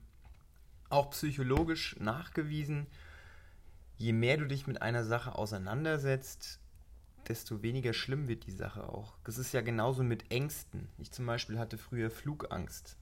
auch 0.89 1.09
psychologisch 1.11 1.97
nachgewiesen 1.99 2.87
je 3.97 4.13
mehr 4.13 4.37
du 4.37 4.45
dich 4.45 4.67
mit 4.67 4.81
einer 4.81 5.03
Sache 5.03 5.35
auseinandersetzt, 5.35 6.59
desto 7.27 7.61
weniger 7.61 7.93
schlimm 7.93 8.27
wird 8.27 8.45
die 8.45 8.51
Sache 8.51 8.87
auch. 8.87 9.17
Das 9.23 9.37
ist 9.37 9.53
ja 9.53 9.61
genauso 9.61 10.03
mit 10.03 10.31
Ängsten. 10.31 10.87
Ich 10.97 11.11
zum 11.11 11.25
Beispiel 11.25 11.59
hatte 11.59 11.77
früher 11.77 12.09
Flugangst. 12.09 12.95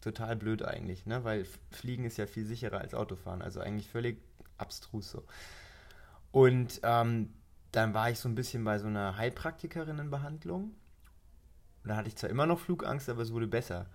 Total 0.00 0.36
blöd 0.36 0.62
eigentlich, 0.62 1.06
ne? 1.06 1.24
weil 1.24 1.46
Fliegen 1.70 2.04
ist 2.04 2.18
ja 2.18 2.26
viel 2.26 2.44
sicherer 2.44 2.80
als 2.80 2.94
Autofahren. 2.94 3.40
Also 3.40 3.60
eigentlich 3.60 3.88
völlig 3.88 4.20
abstrus 4.58 5.10
so. 5.10 5.24
Und 6.30 6.80
ähm, 6.82 7.32
dann 7.72 7.94
war 7.94 8.10
ich 8.10 8.18
so 8.18 8.28
ein 8.28 8.34
bisschen 8.34 8.64
bei 8.64 8.78
so 8.78 8.86
einer 8.86 9.16
Heilpraktikerinnenbehandlung. 9.16 10.64
Und 10.64 11.88
da 11.88 11.96
hatte 11.96 12.08
ich 12.08 12.16
zwar 12.16 12.30
immer 12.30 12.46
noch 12.46 12.60
Flugangst, 12.60 13.08
aber 13.08 13.22
es 13.22 13.32
wurde 13.32 13.46
besser. 13.46 13.86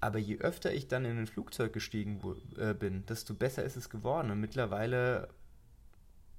Aber 0.00 0.18
je 0.18 0.38
öfter 0.38 0.72
ich 0.72 0.86
dann 0.86 1.04
in 1.04 1.18
ein 1.18 1.26
Flugzeug 1.26 1.72
gestiegen 1.72 2.20
äh, 2.56 2.72
bin, 2.74 3.04
desto 3.06 3.34
besser 3.34 3.64
ist 3.64 3.76
es 3.76 3.90
geworden. 3.90 4.30
Und 4.30 4.38
mittlerweile 4.38 5.28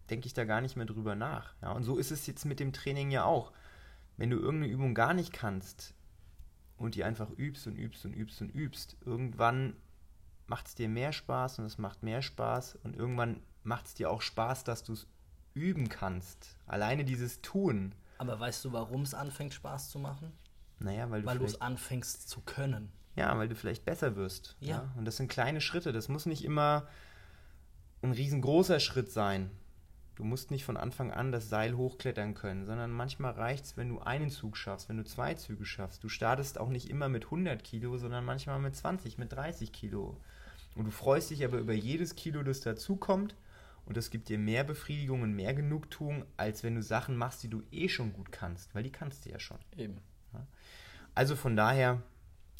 denke 0.09 0.27
ich 0.27 0.33
da 0.33 0.45
gar 0.45 0.61
nicht 0.61 0.75
mehr 0.75 0.85
drüber 0.85 1.15
nach. 1.15 1.53
Ja, 1.61 1.71
und 1.71 1.83
so 1.83 1.97
ist 1.97 2.11
es 2.11 2.25
jetzt 2.27 2.45
mit 2.45 2.59
dem 2.59 2.73
Training 2.73 3.11
ja 3.11 3.23
auch. 3.25 3.51
Wenn 4.17 4.29
du 4.29 4.37
irgendeine 4.37 4.71
Übung 4.73 4.93
gar 4.93 5.13
nicht 5.13 5.31
kannst 5.33 5.93
und 6.77 6.95
die 6.95 7.03
einfach 7.03 7.29
übst 7.31 7.67
und 7.67 7.75
übst 7.75 8.05
und 8.05 8.13
übst 8.13 8.41
und 8.41 8.49
übst, 8.49 8.97
irgendwann 9.05 9.75
macht 10.47 10.67
es 10.67 10.75
dir 10.75 10.89
mehr 10.89 11.13
Spaß 11.13 11.59
und 11.59 11.65
es 11.65 11.77
macht 11.77 12.03
mehr 12.03 12.21
Spaß 12.21 12.79
und 12.83 12.95
irgendwann 12.95 13.41
macht 13.63 13.85
es 13.87 13.93
dir 13.93 14.09
auch 14.09 14.21
Spaß, 14.21 14.63
dass 14.63 14.83
du 14.83 14.93
es 14.93 15.07
üben 15.53 15.89
kannst, 15.89 16.57
alleine 16.65 17.05
dieses 17.05 17.41
Tun. 17.41 17.93
Aber 18.17 18.39
weißt 18.39 18.65
du, 18.65 18.71
warum 18.73 19.01
es 19.01 19.13
anfängt 19.13 19.53
Spaß 19.53 19.89
zu 19.89 19.99
machen? 19.99 20.31
Naja, 20.79 21.09
weil 21.09 21.21
du 21.21 21.27
Weil 21.27 21.41
es 21.43 21.61
anfängst 21.61 22.29
zu 22.29 22.41
können. 22.41 22.91
ja, 23.15 23.37
weil 23.37 23.49
du 23.49 23.55
vielleicht 23.55 23.85
besser 23.85 24.15
wirst. 24.15 24.55
Ja. 24.59 24.89
Und 24.95 25.05
das 25.05 25.17
sind 25.17 25.27
kleine 25.29 25.61
Schritte. 25.61 25.91
Das 25.91 26.07
muss 26.09 26.25
nicht 26.25 26.43
immer 26.43 26.87
ein 28.01 28.11
riesengroßer 28.13 28.79
Schritt 28.79 29.11
sein. 29.11 29.51
Du 30.19 30.25
musst 30.25 30.51
nicht 30.51 30.65
von 30.65 30.75
Anfang 30.75 31.11
an 31.13 31.31
das 31.31 31.47
Seil 31.47 31.77
hochklettern 31.77 32.33
können, 32.33 32.65
sondern 32.65 32.91
manchmal 32.91 33.31
reicht 33.31 33.63
es, 33.63 33.77
wenn 33.77 33.87
du 33.87 34.01
einen 34.01 34.29
Zug 34.29 34.57
schaffst, 34.57 34.89
wenn 34.89 34.97
du 34.97 35.05
zwei 35.05 35.35
Züge 35.35 35.63
schaffst. 35.63 36.03
Du 36.03 36.09
startest 36.09 36.59
auch 36.59 36.67
nicht 36.67 36.89
immer 36.89 37.07
mit 37.07 37.23
100 37.23 37.63
Kilo, 37.63 37.97
sondern 37.97 38.25
manchmal 38.25 38.59
mit 38.59 38.75
20, 38.75 39.17
mit 39.17 39.31
30 39.31 39.71
Kilo. 39.71 40.17
Und 40.75 40.83
du 40.83 40.91
freust 40.91 41.29
dich 41.29 41.45
aber 41.45 41.57
über 41.57 41.71
jedes 41.71 42.15
Kilo, 42.15 42.43
das 42.43 42.59
dazukommt. 42.59 43.33
Und 43.85 43.95
das 43.95 44.09
gibt 44.09 44.27
dir 44.27 44.37
mehr 44.37 44.65
Befriedigung 44.65 45.21
und 45.21 45.31
mehr 45.31 45.53
Genugtuung, 45.53 46.25
als 46.35 46.63
wenn 46.63 46.75
du 46.75 46.83
Sachen 46.83 47.15
machst, 47.15 47.41
die 47.43 47.49
du 47.49 47.63
eh 47.71 47.87
schon 47.87 48.11
gut 48.11 48.33
kannst, 48.33 48.75
weil 48.75 48.83
die 48.83 48.91
kannst 48.91 49.25
du 49.25 49.29
ja 49.29 49.39
schon. 49.39 49.59
Eben. 49.77 50.01
Also 51.15 51.37
von 51.37 51.55
daher 51.55 52.03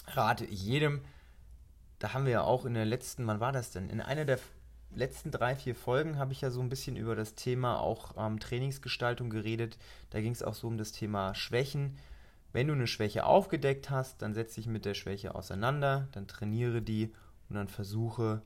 rate 0.07 0.45
ich 0.45 0.63
jedem, 0.63 1.01
da 1.99 2.13
haben 2.13 2.23
wir 2.23 2.31
ja 2.31 2.41
auch 2.41 2.63
in 2.63 2.73
der 2.73 2.85
letzten, 2.85 3.27
wann 3.27 3.41
war 3.41 3.51
das 3.51 3.71
denn? 3.71 3.89
In 3.89 3.99
einer 3.99 4.23
der 4.23 4.39
letzten 4.91 5.31
drei, 5.31 5.55
vier 5.55 5.75
Folgen 5.75 6.17
habe 6.17 6.33
ich 6.33 6.41
ja 6.41 6.51
so 6.51 6.61
ein 6.61 6.69
bisschen 6.69 6.95
über 6.95 7.15
das 7.15 7.35
Thema 7.35 7.79
auch 7.79 8.15
ähm, 8.17 8.39
Trainingsgestaltung 8.39 9.29
geredet. 9.29 9.77
Da 10.09 10.21
ging 10.21 10.31
es 10.31 10.43
auch 10.43 10.55
so 10.55 10.67
um 10.67 10.77
das 10.77 10.91
Thema 10.91 11.35
Schwächen. 11.35 11.97
Wenn 12.51 12.67
du 12.67 12.73
eine 12.73 12.87
Schwäche 12.87 13.25
aufgedeckt 13.25 13.89
hast, 13.89 14.21
dann 14.21 14.33
setz 14.33 14.55
dich 14.55 14.67
mit 14.67 14.85
der 14.85 14.95
Schwäche 14.95 15.35
auseinander, 15.35 16.07
dann 16.13 16.27
trainiere 16.27 16.81
die 16.81 17.13
und 17.47 17.55
dann 17.55 17.67
versuche 17.67 18.41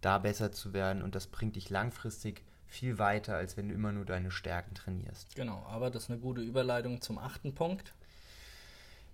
da 0.00 0.18
besser 0.18 0.52
zu 0.52 0.72
werden 0.72 1.02
und 1.02 1.14
das 1.14 1.26
bringt 1.26 1.56
dich 1.56 1.70
langfristig 1.70 2.44
viel 2.68 2.98
weiter, 2.98 3.34
als 3.34 3.56
wenn 3.56 3.68
du 3.68 3.74
immer 3.74 3.92
nur 3.92 4.04
deine 4.04 4.30
Stärken 4.30 4.74
trainierst. 4.74 5.34
Genau, 5.34 5.64
aber 5.68 5.90
das 5.90 6.04
ist 6.04 6.10
eine 6.10 6.20
gute 6.20 6.42
Überleitung 6.42 7.00
zum 7.00 7.18
achten 7.18 7.54
Punkt. 7.54 7.94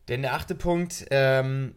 Denn 0.09 0.23
der 0.23 0.35
achte 0.35 0.55
Punkt, 0.55 1.07
ähm, 1.11 1.75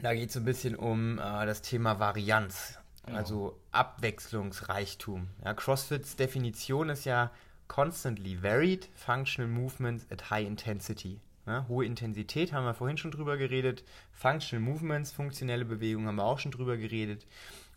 da 0.00 0.14
geht 0.14 0.28
es 0.28 0.34
so 0.34 0.40
ein 0.40 0.44
bisschen 0.44 0.74
um 0.74 1.18
äh, 1.18 1.46
das 1.46 1.62
Thema 1.62 2.00
Varianz, 2.00 2.78
Also 3.04 3.58
Abwechslungsreichtum. 3.72 5.28
Ja, 5.44 5.54
CrossFits 5.54 6.16
Definition 6.16 6.88
ist 6.88 7.04
ja 7.04 7.32
constantly 7.68 8.40
varied 8.40 8.88
functional 8.94 9.50
movements 9.50 10.06
at 10.10 10.30
high 10.30 10.46
intensity. 10.46 11.20
Ja, 11.46 11.66
hohe 11.66 11.84
Intensität 11.84 12.52
haben 12.52 12.64
wir 12.64 12.74
vorhin 12.74 12.96
schon 12.96 13.10
drüber 13.10 13.36
geredet. 13.36 13.82
Functional 14.12 14.64
Movements, 14.64 15.10
funktionelle 15.10 15.64
Bewegungen 15.64 16.06
haben 16.06 16.16
wir 16.16 16.24
auch 16.24 16.38
schon 16.38 16.52
drüber 16.52 16.76
geredet. 16.76 17.26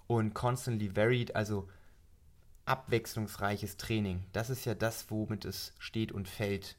Und 0.05 0.35
constantly 0.35 0.95
varied, 0.95 1.35
also 1.35 1.67
abwechslungsreiches 2.65 3.77
Training. 3.77 4.23
Das 4.33 4.51
ist 4.51 4.65
ja 4.65 4.75
das, 4.75 5.09
womit 5.09 5.45
es 5.45 5.73
steht 5.79 6.11
und 6.11 6.27
fällt. 6.27 6.75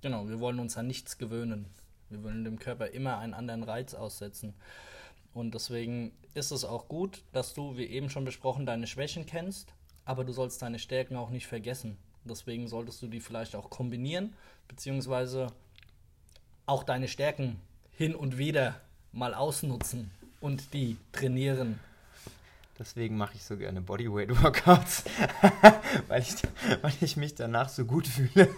Genau, 0.00 0.28
wir 0.28 0.40
wollen 0.40 0.58
uns 0.58 0.78
an 0.78 0.86
nichts 0.86 1.18
gewöhnen. 1.18 1.66
Wir 2.08 2.22
wollen 2.22 2.44
dem 2.44 2.58
Körper 2.58 2.88
immer 2.88 3.18
einen 3.18 3.34
anderen 3.34 3.62
Reiz 3.62 3.92
aussetzen. 3.92 4.54
Und 5.38 5.54
deswegen 5.54 6.10
ist 6.34 6.50
es 6.50 6.64
auch 6.64 6.88
gut, 6.88 7.22
dass 7.30 7.54
du, 7.54 7.76
wie 7.76 7.86
eben 7.86 8.10
schon 8.10 8.24
besprochen, 8.24 8.66
deine 8.66 8.88
Schwächen 8.88 9.24
kennst, 9.24 9.72
aber 10.04 10.24
du 10.24 10.32
sollst 10.32 10.60
deine 10.62 10.80
Stärken 10.80 11.14
auch 11.14 11.30
nicht 11.30 11.46
vergessen. 11.46 11.96
Deswegen 12.24 12.66
solltest 12.66 13.00
du 13.02 13.06
die 13.06 13.20
vielleicht 13.20 13.54
auch 13.54 13.70
kombinieren, 13.70 14.34
beziehungsweise 14.66 15.52
auch 16.66 16.82
deine 16.82 17.06
Stärken 17.06 17.60
hin 17.92 18.16
und 18.16 18.36
wieder 18.36 18.80
mal 19.12 19.32
ausnutzen 19.32 20.10
und 20.40 20.74
die 20.74 20.96
trainieren. 21.12 21.78
Deswegen 22.76 23.16
mache 23.16 23.36
ich 23.36 23.44
so 23.44 23.56
gerne 23.56 23.80
Bodyweight-Workouts, 23.80 25.04
weil, 26.08 26.22
ich, 26.22 26.34
weil 26.82 26.94
ich 27.00 27.16
mich 27.16 27.36
danach 27.36 27.68
so 27.68 27.84
gut 27.84 28.08
fühle. 28.08 28.48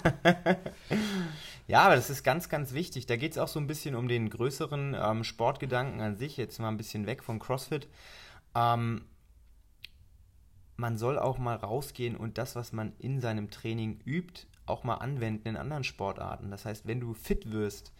Ja, 1.71 1.83
aber 1.83 1.95
das 1.95 2.11
ist 2.11 2.25
ganz, 2.25 2.49
ganz 2.49 2.73
wichtig. 2.73 3.07
Da 3.07 3.15
geht 3.15 3.31
es 3.31 3.39
auch 3.39 3.47
so 3.47 3.61
ein 3.61 3.69
bisschen 3.69 3.95
um 3.95 4.09
den 4.09 4.29
größeren 4.29 4.97
ähm, 5.01 5.23
Sportgedanken 5.23 6.01
an 6.01 6.17
sich, 6.17 6.37
jetzt 6.37 6.59
mal 6.59 6.67
ein 6.67 6.77
bisschen 6.77 7.07
weg 7.07 7.23
von 7.23 7.39
CrossFit. 7.39 7.87
Ähm, 8.57 9.03
man 10.77 10.99
soll 10.99 11.17
auch 11.17 11.39
mal 11.39 11.55
rausgehen 11.55 12.17
und 12.17 12.39
das, 12.39 12.57
was 12.57 12.73
man 12.73 12.93
in 12.99 13.21
seinem 13.21 13.53
Training 13.53 14.01
übt, 14.05 14.49
auch 14.67 14.83
mal 14.83 14.97
anwenden 14.97 15.47
in 15.47 15.57
anderen 15.57 15.85
Sportarten. 15.85 16.51
Das 16.51 16.65
heißt, 16.65 16.89
wenn 16.89 16.99
du 16.99 17.15
fit 17.15 17.53
wirst, 17.53 17.93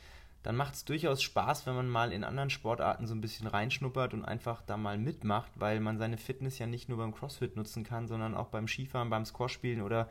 dann 0.43 0.57
macht 0.57 0.75
es 0.75 0.85
durchaus 0.85 1.23
Spaß, 1.23 1.65
wenn 1.67 1.77
man 1.77 1.89
mal 1.89 2.13
in 2.13 2.25
anderen 2.25 2.51
Sportarten 2.51 3.07
so 3.07 3.15
ein 3.15 3.21
bisschen 3.21 3.47
reinschnuppert 3.47 4.15
und 4.15 4.25
einfach 4.25 4.63
da 4.63 4.79
mal 4.79 4.99
mitmacht, 4.99 5.53
weil 5.55 5.79
man 5.79 5.97
seine 5.97 6.19
Fitness 6.19 6.59
ja 6.59 6.67
nicht 6.67 6.89
nur 6.89 6.99
beim 6.99 7.15
CrossFit 7.15 7.55
nutzen 7.55 7.85
kann, 7.85 8.09
sondern 8.09 8.35
auch 8.35 8.49
beim 8.49 8.67
Skifahren, 8.67 9.11
beim 9.11 9.25
Squash-Spielen 9.25 9.81
oder 9.81 10.09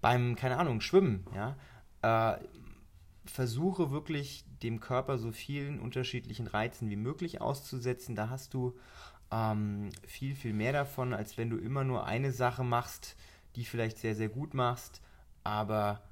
beim, 0.00 0.36
keine 0.36 0.58
Ahnung, 0.58 0.80
Schwimmen. 0.80 1.26
Ja? 1.34 1.56
Äh, 2.34 2.38
versuche 3.24 3.90
wirklich 3.90 4.44
dem 4.62 4.80
Körper 4.80 5.18
so 5.18 5.32
vielen 5.32 5.80
unterschiedlichen 5.80 6.46
Reizen 6.46 6.90
wie 6.90 6.96
möglich 6.96 7.40
auszusetzen. 7.40 8.14
Da 8.14 8.28
hast 8.28 8.54
du 8.54 8.76
ähm, 9.30 9.90
viel, 10.06 10.34
viel 10.34 10.52
mehr 10.52 10.72
davon, 10.72 11.12
als 11.12 11.38
wenn 11.38 11.50
du 11.50 11.56
immer 11.56 11.84
nur 11.84 12.06
eine 12.06 12.32
Sache 12.32 12.64
machst, 12.64 13.16
die 13.56 13.64
vielleicht 13.64 13.98
sehr, 13.98 14.14
sehr 14.14 14.28
gut 14.28 14.54
machst, 14.54 15.00
aber 15.42 16.02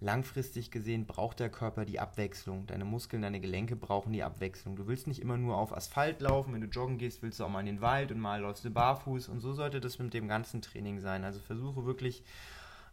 langfristig 0.00 0.70
gesehen 0.70 1.06
braucht 1.06 1.40
der 1.40 1.50
Körper 1.50 1.84
die 1.84 1.98
Abwechslung. 1.98 2.66
Deine 2.66 2.84
Muskeln, 2.84 3.22
deine 3.22 3.40
Gelenke 3.40 3.74
brauchen 3.74 4.12
die 4.12 4.22
Abwechslung. 4.22 4.76
Du 4.76 4.86
willst 4.86 5.06
nicht 5.08 5.20
immer 5.20 5.36
nur 5.36 5.56
auf 5.56 5.76
Asphalt 5.76 6.20
laufen. 6.20 6.54
Wenn 6.54 6.60
du 6.60 6.68
joggen 6.68 6.98
gehst, 6.98 7.22
willst 7.22 7.40
du 7.40 7.44
auch 7.44 7.48
mal 7.48 7.60
in 7.60 7.66
den 7.66 7.80
Wald 7.80 8.12
und 8.12 8.20
mal 8.20 8.40
läufst 8.40 8.64
du 8.64 8.70
barfuß. 8.70 9.28
Und 9.28 9.40
so 9.40 9.52
sollte 9.52 9.80
das 9.80 9.98
mit 9.98 10.14
dem 10.14 10.28
ganzen 10.28 10.62
Training 10.62 11.00
sein. 11.00 11.24
Also 11.24 11.40
versuche 11.40 11.84
wirklich 11.84 12.22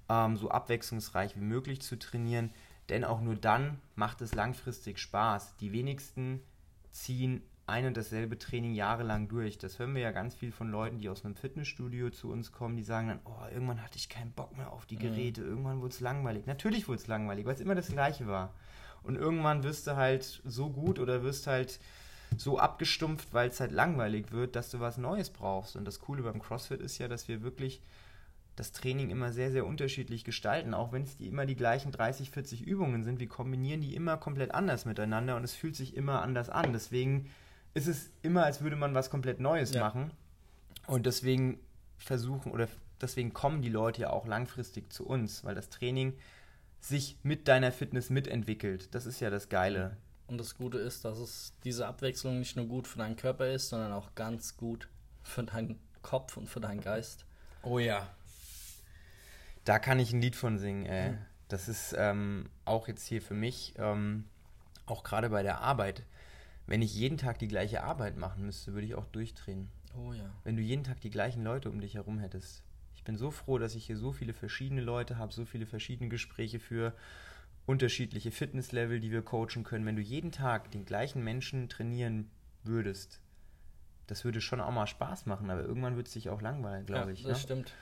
ähm, 0.09 0.35
so 0.35 0.49
abwechslungsreich 0.49 1.35
wie 1.35 1.41
möglich 1.41 1.81
zu 1.81 1.97
trainieren. 1.99 2.49
Denn 2.89 3.03
auch 3.03 3.21
nur 3.21 3.35
dann 3.35 3.79
macht 3.95 4.21
es 4.21 4.35
langfristig 4.35 4.99
Spaß. 4.99 5.55
Die 5.57 5.71
wenigsten 5.71 6.41
ziehen 6.91 7.41
ein 7.67 7.87
und 7.87 7.97
dasselbe 7.97 8.37
Training 8.37 8.73
jahrelang 8.73 9.27
durch. 9.27 9.57
Das 9.57 9.79
hören 9.79 9.95
wir 9.95 10.01
ja 10.01 10.11
ganz 10.11 10.35
viel 10.35 10.51
von 10.51 10.69
Leuten, 10.69 10.99
die 10.99 11.09
aus 11.09 11.25
einem 11.25 11.35
Fitnessstudio 11.35 12.11
zu 12.11 12.31
uns 12.31 12.51
kommen, 12.51 12.77
die 12.77 12.83
sagen 12.83 13.07
dann, 13.07 13.19
oh, 13.25 13.51
irgendwann 13.51 13.81
hatte 13.81 13.97
ich 13.97 14.07
keinen 14.07 14.31
Bock 14.31 14.55
mehr 14.55 14.71
auf 14.71 14.85
die 14.85 14.97
Geräte, 14.97 15.41
mhm. 15.41 15.47
irgendwann 15.47 15.81
wurde 15.81 15.93
es 15.93 15.99
langweilig. 15.99 16.45
Natürlich 16.45 16.87
wurde 16.87 16.99
es 16.99 17.07
langweilig, 17.07 17.45
weil 17.45 17.55
es 17.55 17.61
immer 17.61 17.75
das 17.75 17.87
Gleiche 17.87 18.27
war. 18.27 18.53
Und 19.01 19.15
irgendwann 19.15 19.63
wirst 19.63 19.87
du 19.87 19.95
halt 19.95 20.41
so 20.45 20.69
gut 20.69 20.99
oder 20.99 21.23
wirst 21.23 21.47
halt 21.47 21.79
so 22.37 22.59
abgestumpft, 22.59 23.33
weil 23.33 23.49
es 23.49 23.59
halt 23.59 23.71
langweilig 23.71 24.31
wird, 24.31 24.55
dass 24.55 24.69
du 24.69 24.79
was 24.79 24.97
Neues 24.97 25.29
brauchst. 25.29 25.75
Und 25.75 25.85
das 25.85 25.99
Coole 25.99 26.23
beim 26.23 26.41
CrossFit 26.41 26.81
ist 26.81 26.97
ja, 26.97 27.07
dass 27.07 27.27
wir 27.27 27.41
wirklich 27.41 27.81
das 28.55 28.71
Training 28.71 29.09
immer 29.09 29.31
sehr, 29.31 29.51
sehr 29.51 29.65
unterschiedlich 29.65 30.23
gestalten, 30.23 30.73
auch 30.73 30.91
wenn 30.91 31.03
es 31.03 31.17
die 31.17 31.27
immer 31.27 31.45
die 31.45 31.55
gleichen 31.55 31.91
30, 31.91 32.31
40 32.31 32.61
Übungen 32.61 33.03
sind. 33.03 33.19
Wir 33.19 33.27
kombinieren 33.27 33.81
die 33.81 33.95
immer 33.95 34.17
komplett 34.17 34.53
anders 34.53 34.85
miteinander 34.85 35.35
und 35.35 35.43
es 35.43 35.53
fühlt 35.53 35.75
sich 35.75 35.95
immer 35.95 36.21
anders 36.21 36.49
an. 36.49 36.71
Deswegen 36.71 37.29
ist 37.73 37.87
es 37.87 38.11
immer, 38.21 38.45
als 38.45 38.61
würde 38.61 38.77
man 38.77 38.93
was 38.93 39.09
komplett 39.09 39.39
Neues 39.39 39.73
ja. 39.73 39.81
machen. 39.81 40.11
Und 40.87 41.05
deswegen 41.05 41.59
versuchen 41.97 42.51
oder 42.51 42.67
deswegen 43.01 43.33
kommen 43.33 43.61
die 43.61 43.69
Leute 43.69 44.03
ja 44.03 44.09
auch 44.11 44.25
langfristig 44.25 44.91
zu 44.91 45.05
uns, 45.05 45.43
weil 45.43 45.55
das 45.55 45.69
Training 45.69 46.13
sich 46.79 47.17
mit 47.23 47.47
deiner 47.47 47.71
Fitness 47.71 48.09
mitentwickelt. 48.09 48.93
Das 48.93 49.05
ist 49.05 49.19
ja 49.19 49.29
das 49.29 49.49
Geile. 49.49 49.97
Und 50.27 50.37
das 50.37 50.55
Gute 50.55 50.77
ist, 50.77 51.05
dass 51.05 51.17
es 51.17 51.53
diese 51.63 51.87
Abwechslung 51.87 52.39
nicht 52.39 52.55
nur 52.55 52.65
gut 52.65 52.87
für 52.87 52.97
deinen 52.97 53.15
Körper 53.15 53.47
ist, 53.47 53.69
sondern 53.69 53.91
auch 53.91 54.15
ganz 54.15 54.55
gut 54.55 54.87
für 55.23 55.43
deinen 55.43 55.79
Kopf 56.01 56.37
und 56.37 56.47
für 56.47 56.59
deinen 56.59 56.81
Geist. 56.81 57.25
Oh 57.63 57.79
ja. 57.79 58.07
Da 59.65 59.79
kann 59.79 59.99
ich 59.99 60.13
ein 60.13 60.21
Lied 60.21 60.35
von 60.35 60.57
singen, 60.57 60.85
ey. 60.85 61.11
Mhm. 61.11 61.17
Das 61.47 61.67
ist 61.67 61.93
ähm, 61.97 62.49
auch 62.63 62.87
jetzt 62.87 63.05
hier 63.05 63.21
für 63.21 63.33
mich, 63.33 63.73
ähm, 63.77 64.25
auch 64.85 65.03
gerade 65.03 65.29
bei 65.29 65.43
der 65.43 65.59
Arbeit 65.59 66.05
wenn 66.67 66.81
ich 66.81 66.95
jeden 66.95 67.17
Tag 67.17 67.39
die 67.39 67.47
gleiche 67.47 67.83
Arbeit 67.83 68.17
machen 68.17 68.45
müsste, 68.45 68.73
würde 68.73 68.87
ich 68.87 68.95
auch 68.95 69.05
durchdrehen. 69.05 69.69
Oh 69.97 70.13
ja. 70.13 70.29
Wenn 70.43 70.55
du 70.55 70.61
jeden 70.61 70.83
Tag 70.83 70.99
die 71.01 71.09
gleichen 71.09 71.43
Leute 71.43 71.69
um 71.69 71.79
dich 71.79 71.95
herum 71.95 72.19
hättest. 72.19 72.63
Ich 72.95 73.03
bin 73.03 73.17
so 73.17 73.29
froh, 73.29 73.59
dass 73.59 73.75
ich 73.75 73.85
hier 73.85 73.97
so 73.97 74.11
viele 74.11 74.33
verschiedene 74.33 74.81
Leute 74.81 75.17
habe, 75.17 75.31
so 75.31 75.45
viele 75.45 75.67
verschiedene 75.67 76.09
Gespräche 76.09 76.59
für 76.59 76.93
unterschiedliche 77.67 78.31
Fitnesslevel, 78.31 78.99
die 78.99 79.11
wir 79.11 79.21
coachen 79.21 79.63
können. 79.63 79.85
Wenn 79.85 79.95
du 79.95 80.01
jeden 80.01 80.31
Tag 80.31 80.71
den 80.71 80.85
gleichen 80.85 81.23
Menschen 81.23 81.69
trainieren 81.69 82.29
würdest, 82.63 83.21
das 84.07 84.25
würde 84.25 84.41
schon 84.41 84.59
auch 84.59 84.71
mal 84.71 84.87
Spaß 84.87 85.27
machen, 85.27 85.49
aber 85.49 85.61
irgendwann 85.61 85.95
wird 85.95 86.07
es 86.07 86.13
dich 86.13 86.29
auch 86.29 86.41
langweilen, 86.41 86.85
glaube 86.85 87.07
ja, 87.07 87.13
ich. 87.13 87.23
Das 87.23 87.37
ne? 87.37 87.43
stimmt. 87.43 87.73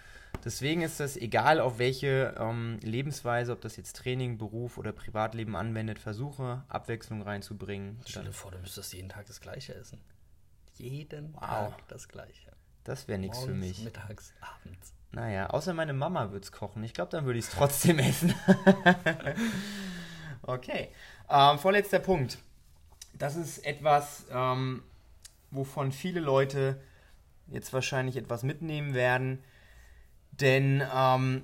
Deswegen 0.44 0.82
ist 0.82 1.00
das 1.00 1.16
egal, 1.16 1.60
auf 1.60 1.80
welche 1.80 2.36
ähm, 2.38 2.80
Lebensweise, 2.82 3.54
ob 3.54 3.62
das 3.62 3.78
jetzt 3.78 3.96
Training, 3.96 4.38
Beruf 4.38 4.78
oder 4.78 4.92
Privatleben 4.92 5.56
anwendet, 5.56 6.00
versuche 6.00 6.64
Abwechslung 6.68 7.22
reinzubringen. 7.22 8.00
Stell 8.06 8.26
dir 8.26 8.34
vor, 8.34 8.52
du 8.52 8.58
müsstest 8.58 8.94
jeden 8.94 9.10
Tag 9.10 9.26
das 9.28 9.40
Gleiche 9.40 9.74
essen. 9.74 10.00
Jeden 10.76 11.34
wow. 11.36 11.42
Tag 11.42 11.88
das 11.88 12.08
Gleiche. 12.10 12.52
Das 12.84 13.08
wäre 13.08 13.20
nichts 13.20 13.44
für 13.44 13.54
mich. 13.54 13.84
Mittags, 13.84 14.34
abends. 14.42 14.94
Naja, 15.12 15.48
außer 15.48 15.74
meine 15.74 15.94
Mama 15.94 16.32
würde 16.32 16.44
es 16.44 16.52
kochen. 16.52 16.84
Ich 16.84 16.94
glaube, 16.94 17.12
dann 17.12 17.26
würde 17.26 17.40
ich 17.40 17.46
es 17.46 17.52
trotzdem 17.52 18.00
essen. 18.00 18.34
okay. 20.42 20.90
Ähm, 21.30 21.60
vorletzter 21.60 22.00
Punkt. 22.00 22.40
Das 23.14 23.36
ist 23.36 23.60
etwas, 23.60 24.26
ähm, 24.32 24.84
wovon 25.52 25.92
viele 25.92 26.20
Leute 26.20 26.82
jetzt 27.48 27.72
wahrscheinlich 27.72 28.18
etwas 28.18 28.44
mitnehmen 28.44 28.94
werden 28.94 29.44
denn 30.40 30.84
ähm, 30.94 31.44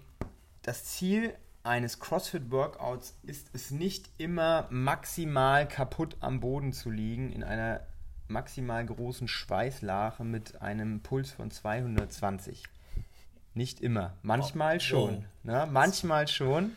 das 0.62 0.86
Ziel 0.86 1.34
eines 1.64 2.00
CrossFit-Workouts 2.00 3.18
ist 3.24 3.50
es 3.54 3.72
nicht 3.72 4.10
immer 4.18 4.68
maximal 4.70 5.68
kaputt 5.68 6.18
am 6.20 6.40
Boden 6.40 6.74
zu 6.74 6.90
liegen 6.90 7.32
in 7.32 7.44
einer 7.44 7.82
maximal 8.28 8.86
großen 8.86 9.28
Schweißlache 9.28 10.24
mit 10.24 10.62
einem 10.62 11.02
Puls 11.02 11.32
von 11.32 11.52
220. 11.52 12.64
Nicht 13.54 13.82
immer. 13.82 14.14
Manchmal 14.22 14.78
Oh, 14.78 14.80
schon. 14.80 15.18
oh. 15.18 15.24
Ne? 15.44 15.68
Manchmal 15.72 16.28
schon. 16.28 16.72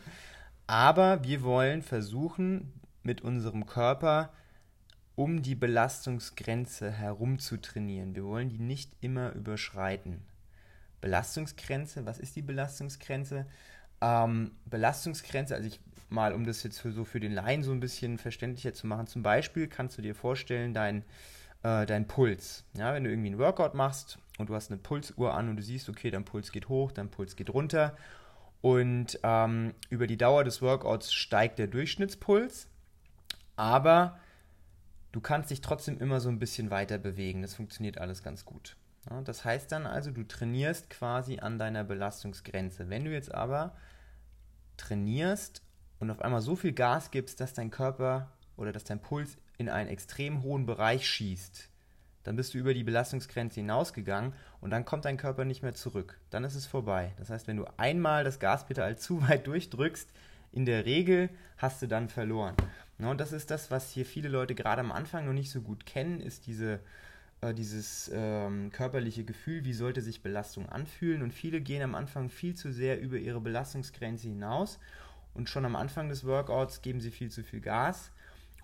Aber 0.66 1.22
wir 1.24 1.42
wollen 1.42 1.82
versuchen, 1.82 2.72
mit 3.02 3.20
unserem 3.20 3.66
Körper 3.66 4.30
um 5.14 5.42
die 5.42 5.54
Belastungsgrenze 5.54 6.90
herum 6.90 7.38
zu 7.38 7.58
trainieren. 7.60 8.14
Wir 8.14 8.24
wollen 8.24 8.48
die 8.48 8.58
nicht 8.58 8.90
immer 9.00 9.32
überschreiten. 9.32 10.22
Belastungsgrenze, 11.02 12.06
was 12.06 12.18
ist 12.18 12.36
die 12.36 12.42
Belastungsgrenze? 12.42 13.44
Ähm, 14.00 14.52
Belastungsgrenze, 14.64 15.54
also 15.54 15.68
ich 15.68 15.80
mal, 16.08 16.32
um 16.32 16.46
das 16.46 16.62
jetzt 16.62 16.80
für, 16.80 16.92
so 16.92 17.04
für 17.04 17.20
den 17.20 17.32
Laien 17.32 17.62
so 17.62 17.72
ein 17.72 17.80
bisschen 17.80 18.18
verständlicher 18.18 18.72
zu 18.72 18.86
machen, 18.86 19.06
zum 19.06 19.22
Beispiel 19.22 19.66
kannst 19.66 19.98
du 19.98 20.02
dir 20.02 20.14
vorstellen, 20.14 20.72
dein, 20.72 21.04
äh, 21.62 21.84
dein 21.84 22.06
Puls. 22.06 22.64
Ja, 22.74 22.94
wenn 22.94 23.04
du 23.04 23.10
irgendwie 23.10 23.28
einen 23.28 23.38
Workout 23.38 23.74
machst 23.74 24.18
und 24.38 24.48
du 24.48 24.54
hast 24.54 24.70
eine 24.70 24.78
Pulsuhr 24.78 25.34
an 25.34 25.48
und 25.48 25.56
du 25.56 25.62
siehst, 25.62 25.88
okay, 25.88 26.10
dein 26.10 26.24
Puls 26.24 26.52
geht 26.52 26.68
hoch, 26.68 26.92
dein 26.92 27.10
Puls 27.10 27.36
geht 27.36 27.50
runter 27.50 27.96
und 28.60 29.18
ähm, 29.22 29.74
über 29.90 30.06
die 30.06 30.16
Dauer 30.16 30.44
des 30.44 30.62
Workouts 30.62 31.12
steigt 31.12 31.58
der 31.58 31.66
Durchschnittspuls, 31.66 32.68
aber 33.56 34.20
du 35.10 35.20
kannst 35.20 35.50
dich 35.50 35.60
trotzdem 35.60 35.98
immer 35.98 36.20
so 36.20 36.28
ein 36.28 36.38
bisschen 36.38 36.70
weiter 36.70 36.98
bewegen. 36.98 37.42
Das 37.42 37.54
funktioniert 37.54 37.98
alles 37.98 38.22
ganz 38.22 38.44
gut. 38.44 38.76
Ja, 39.10 39.20
das 39.22 39.44
heißt 39.44 39.72
dann 39.72 39.86
also, 39.86 40.10
du 40.10 40.26
trainierst 40.26 40.90
quasi 40.90 41.38
an 41.40 41.58
deiner 41.58 41.84
Belastungsgrenze. 41.84 42.88
Wenn 42.88 43.04
du 43.04 43.12
jetzt 43.12 43.34
aber 43.34 43.76
trainierst 44.76 45.62
und 45.98 46.10
auf 46.10 46.22
einmal 46.22 46.40
so 46.40 46.56
viel 46.56 46.72
Gas 46.72 47.10
gibst, 47.10 47.40
dass 47.40 47.54
dein 47.54 47.70
Körper 47.70 48.30
oder 48.56 48.72
dass 48.72 48.84
dein 48.84 49.00
Puls 49.00 49.36
in 49.58 49.68
einen 49.68 49.88
extrem 49.88 50.42
hohen 50.42 50.66
Bereich 50.66 51.06
schießt, 51.08 51.68
dann 52.24 52.36
bist 52.36 52.54
du 52.54 52.58
über 52.58 52.74
die 52.74 52.84
Belastungsgrenze 52.84 53.56
hinausgegangen 53.56 54.34
und 54.60 54.70
dann 54.70 54.84
kommt 54.84 55.04
dein 55.04 55.16
Körper 55.16 55.44
nicht 55.44 55.62
mehr 55.62 55.74
zurück. 55.74 56.18
Dann 56.30 56.44
ist 56.44 56.54
es 56.54 56.66
vorbei. 56.66 57.12
Das 57.16 57.30
heißt, 57.30 57.48
wenn 57.48 57.56
du 57.56 57.66
einmal 57.76 58.24
das 58.24 58.38
Gaspedal 58.38 58.96
zu 58.98 59.26
weit 59.28 59.46
durchdrückst, 59.46 60.08
in 60.52 60.66
der 60.66 60.84
Regel 60.84 61.30
hast 61.56 61.82
du 61.82 61.88
dann 61.88 62.08
verloren. 62.08 62.54
Und 62.98 63.20
das 63.20 63.32
ist 63.32 63.50
das, 63.50 63.70
was 63.70 63.90
hier 63.90 64.06
viele 64.06 64.28
Leute 64.28 64.54
gerade 64.54 64.80
am 64.80 64.92
Anfang 64.92 65.26
noch 65.26 65.32
nicht 65.32 65.50
so 65.50 65.60
gut 65.60 65.86
kennen, 65.86 66.20
ist 66.20 66.46
diese, 66.46 66.78
äh, 67.42 67.52
dieses 67.52 68.10
ähm, 68.14 68.70
körperliche 68.70 69.24
Gefühl, 69.24 69.64
wie 69.64 69.74
sollte 69.74 70.00
sich 70.00 70.22
Belastung 70.22 70.68
anfühlen. 70.68 71.22
Und 71.22 71.32
viele 71.32 71.60
gehen 71.60 71.82
am 71.82 71.94
Anfang 71.94 72.30
viel 72.30 72.54
zu 72.54 72.72
sehr 72.72 73.00
über 73.00 73.18
ihre 73.18 73.40
Belastungsgrenze 73.40 74.28
hinaus 74.28 74.78
und 75.34 75.48
schon 75.48 75.64
am 75.64 75.76
Anfang 75.76 76.08
des 76.08 76.24
Workouts 76.24 76.82
geben 76.82 77.00
sie 77.00 77.10
viel 77.10 77.30
zu 77.30 77.42
viel 77.42 77.60
Gas. 77.60 78.10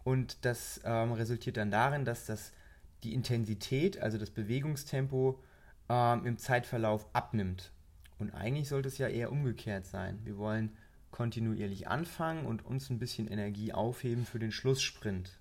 Und 0.04 0.44
das 0.44 0.80
ähm, 0.84 1.12
resultiert 1.12 1.56
dann 1.56 1.70
darin, 1.70 2.04
dass 2.04 2.26
das, 2.26 2.52
die 3.02 3.14
Intensität, 3.14 4.00
also 4.00 4.16
das 4.16 4.30
Bewegungstempo, 4.30 5.38
ähm, 5.88 6.26
im 6.26 6.38
Zeitverlauf 6.38 7.06
abnimmt. 7.12 7.72
Und 8.18 8.34
eigentlich 8.34 8.68
sollte 8.68 8.88
es 8.88 8.98
ja 8.98 9.08
eher 9.08 9.30
umgekehrt 9.30 9.86
sein. 9.86 10.18
Wir 10.24 10.38
wollen 10.38 10.76
kontinuierlich 11.10 11.88
anfangen 11.88 12.46
und 12.46 12.64
uns 12.64 12.90
ein 12.90 12.98
bisschen 12.98 13.28
Energie 13.28 13.72
aufheben 13.72 14.24
für 14.24 14.38
den 14.38 14.52
Schlusssprint. 14.52 15.37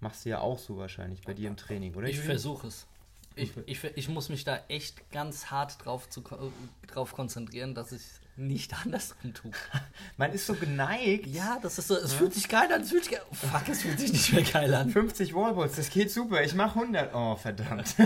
Machst 0.00 0.24
du 0.24 0.30
ja 0.30 0.40
auch 0.40 0.58
so 0.58 0.78
wahrscheinlich 0.78 1.22
bei 1.22 1.34
dir 1.34 1.48
im 1.48 1.56
Training, 1.56 1.94
oder? 1.94 2.08
Ich 2.08 2.20
versuche 2.20 2.66
es. 2.66 2.86
Ich, 3.36 3.52
ich, 3.66 3.84
ich 3.84 4.08
muss 4.08 4.28
mich 4.28 4.44
da 4.44 4.60
echt 4.68 5.10
ganz 5.12 5.46
hart 5.46 5.84
drauf, 5.84 6.08
zu, 6.10 6.22
drauf 6.88 7.12
konzentrieren, 7.12 7.74
dass 7.74 7.92
ich 7.92 8.02
es 8.02 8.20
nicht 8.36 8.74
andersrum 8.84 9.34
tue. 9.34 9.52
Man 10.16 10.32
ist 10.32 10.46
so 10.46 10.54
geneigt. 10.54 11.26
Ja, 11.26 11.58
das 11.62 11.78
ist 11.78 11.88
so, 11.88 11.96
es 11.96 12.12
fühlt 12.12 12.34
sich 12.34 12.48
geil 12.48 12.72
an, 12.72 12.82
es 12.82 12.90
fühlt 12.90 13.04
sich 13.04 13.12
geil 13.12 13.22
Fuck, 13.32 13.68
es 13.68 13.82
fühlt 13.82 14.00
sich 14.00 14.12
nicht 14.12 14.32
mehr 14.32 14.42
geil 14.42 14.74
an. 14.74 14.90
50 14.90 15.34
Wallballs, 15.34 15.76
das 15.76 15.90
geht 15.90 16.10
super. 16.10 16.42
Ich 16.42 16.54
mache 16.54 16.80
100. 16.80 17.14
Oh, 17.14 17.36
verdammt. 17.36 17.94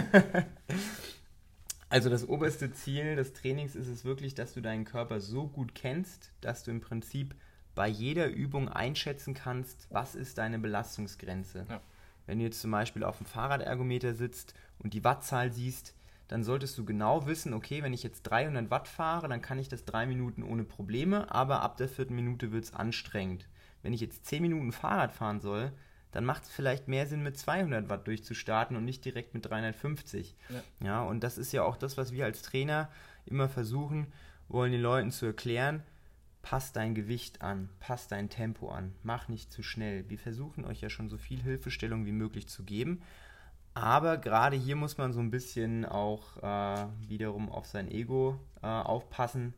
Also 1.90 2.10
das 2.10 2.28
oberste 2.28 2.72
Ziel 2.72 3.14
des 3.14 3.34
Trainings 3.34 3.76
ist 3.76 3.86
es 3.86 4.04
wirklich, 4.04 4.34
dass 4.34 4.52
du 4.52 4.60
deinen 4.60 4.84
Körper 4.84 5.20
so 5.20 5.46
gut 5.46 5.76
kennst, 5.76 6.32
dass 6.40 6.64
du 6.64 6.72
im 6.72 6.80
Prinzip 6.80 7.36
bei 7.74 7.88
jeder 7.88 8.28
Übung 8.28 8.68
einschätzen 8.68 9.34
kannst, 9.34 9.86
was 9.90 10.14
ist 10.14 10.38
deine 10.38 10.58
Belastungsgrenze. 10.58 11.66
Ja. 11.68 11.80
Wenn 12.26 12.38
du 12.38 12.44
jetzt 12.44 12.60
zum 12.60 12.70
Beispiel 12.70 13.04
auf 13.04 13.18
dem 13.18 13.26
Fahrradergometer 13.26 14.14
sitzt 14.14 14.54
und 14.78 14.94
die 14.94 15.04
Wattzahl 15.04 15.52
siehst, 15.52 15.94
dann 16.28 16.42
solltest 16.42 16.78
du 16.78 16.84
genau 16.84 17.26
wissen, 17.26 17.52
okay, 17.52 17.82
wenn 17.82 17.92
ich 17.92 18.02
jetzt 18.02 18.22
300 18.22 18.70
Watt 18.70 18.88
fahre, 18.88 19.28
dann 19.28 19.42
kann 19.42 19.58
ich 19.58 19.68
das 19.68 19.84
drei 19.84 20.06
Minuten 20.06 20.42
ohne 20.42 20.64
Probleme, 20.64 21.30
aber 21.30 21.60
ab 21.60 21.76
der 21.76 21.88
vierten 21.88 22.14
Minute 22.14 22.50
wird 22.50 22.64
es 22.64 22.74
anstrengend. 22.74 23.46
Wenn 23.82 23.92
ich 23.92 24.00
jetzt 24.00 24.24
10 24.24 24.40
Minuten 24.40 24.72
Fahrrad 24.72 25.12
fahren 25.12 25.40
soll, 25.40 25.70
dann 26.12 26.24
macht 26.24 26.44
es 26.44 26.50
vielleicht 26.50 26.88
mehr 26.88 27.06
Sinn, 27.06 27.22
mit 27.22 27.36
200 27.36 27.88
Watt 27.90 28.06
durchzustarten 28.06 28.76
und 28.76 28.84
nicht 28.84 29.04
direkt 29.04 29.34
mit 29.34 29.44
350. 29.44 30.34
Ja. 30.48 30.62
ja, 30.86 31.02
und 31.02 31.22
das 31.22 31.36
ist 31.36 31.52
ja 31.52 31.64
auch 31.64 31.76
das, 31.76 31.98
was 31.98 32.12
wir 32.12 32.24
als 32.24 32.40
Trainer 32.40 32.88
immer 33.26 33.48
versuchen, 33.48 34.06
wollen 34.48 34.72
den 34.72 34.80
Leuten 34.80 35.10
zu 35.10 35.26
erklären, 35.26 35.82
pass 36.44 36.72
dein 36.72 36.94
Gewicht 36.94 37.40
an, 37.42 37.70
pass 37.80 38.06
dein 38.06 38.28
Tempo 38.28 38.68
an, 38.68 38.94
mach 39.02 39.28
nicht 39.28 39.50
zu 39.50 39.62
schnell. 39.62 40.08
Wir 40.08 40.18
versuchen 40.18 40.66
euch 40.66 40.82
ja 40.82 40.90
schon 40.90 41.08
so 41.08 41.16
viel 41.16 41.42
Hilfestellung 41.42 42.04
wie 42.04 42.12
möglich 42.12 42.48
zu 42.48 42.64
geben, 42.64 43.02
aber 43.72 44.18
gerade 44.18 44.54
hier 44.54 44.76
muss 44.76 44.98
man 44.98 45.12
so 45.12 45.20
ein 45.20 45.30
bisschen 45.30 45.84
auch 45.86 46.36
äh, 46.42 46.86
wiederum 47.08 47.50
auf 47.50 47.66
sein 47.66 47.90
Ego 47.90 48.38
äh, 48.62 48.66
aufpassen. 48.66 49.54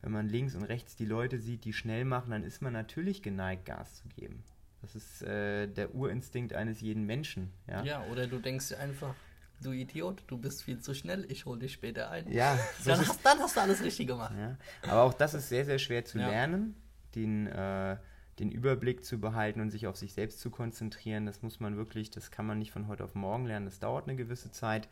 Wenn 0.00 0.10
man 0.10 0.28
links 0.28 0.56
und 0.56 0.64
rechts 0.64 0.96
die 0.96 1.04
Leute 1.04 1.38
sieht, 1.38 1.64
die 1.64 1.72
schnell 1.72 2.04
machen, 2.04 2.30
dann 2.30 2.42
ist 2.42 2.60
man 2.60 2.72
natürlich 2.72 3.22
geneigt, 3.22 3.66
Gas 3.66 4.02
zu 4.02 4.08
geben. 4.08 4.42
Das 4.80 4.96
ist 4.96 5.22
äh, 5.22 5.68
der 5.68 5.94
Urinstinkt 5.94 6.54
eines 6.54 6.80
jeden 6.80 7.04
Menschen. 7.04 7.52
Ja, 7.68 7.84
Ja, 7.84 8.04
oder 8.10 8.26
du 8.26 8.38
denkst 8.38 8.72
einfach, 8.72 9.14
du 9.62 9.72
Idiot, 9.72 10.22
du 10.26 10.36
bist 10.38 10.62
viel 10.62 10.80
zu 10.80 10.94
schnell, 10.94 11.24
ich 11.30 11.46
hol 11.46 11.58
dich 11.58 11.72
später 11.72 12.10
ein. 12.10 12.30
ja 12.30 12.58
so 12.82 12.90
dann, 12.90 13.06
hast, 13.06 13.24
dann 13.24 13.38
hast 13.38 13.56
du 13.56 13.60
alles 13.60 13.82
richtig 13.82 14.06
gemacht. 14.08 14.34
Ja, 14.38 14.56
aber 14.90 15.02
auch 15.02 15.14
das 15.14 15.34
ist 15.34 15.48
sehr, 15.48 15.64
sehr 15.64 15.78
schwer 15.78 16.04
zu 16.04 16.18
Ja. 16.18 16.28
lernen, 16.28 16.74
den, 17.14 17.46
äh, 17.46 17.96
den 18.38 18.50
Überblick 18.50 19.04
zu 19.04 19.18
behalten 19.20 19.60
und 19.60 19.70
sich 19.70 19.86
auf 19.86 19.96
sich 19.96 20.12
selbst 20.14 20.40
zu 20.40 20.50
konzentrieren. 20.50 21.26
Das 21.26 21.42
muss 21.42 21.60
man 21.60 21.76
wirklich, 21.76 22.10
das 22.10 22.30
kann 22.30 22.46
man 22.46 22.58
nicht 22.58 22.72
von 22.72 22.88
heute 22.88 23.04
auf 23.04 23.14
morgen 23.14 23.46
lernen, 23.46 23.66
das 23.66 23.78
dauert 23.78 24.08
eine 24.08 24.16
gewisse 24.16 24.50
Zeit. 24.50 24.88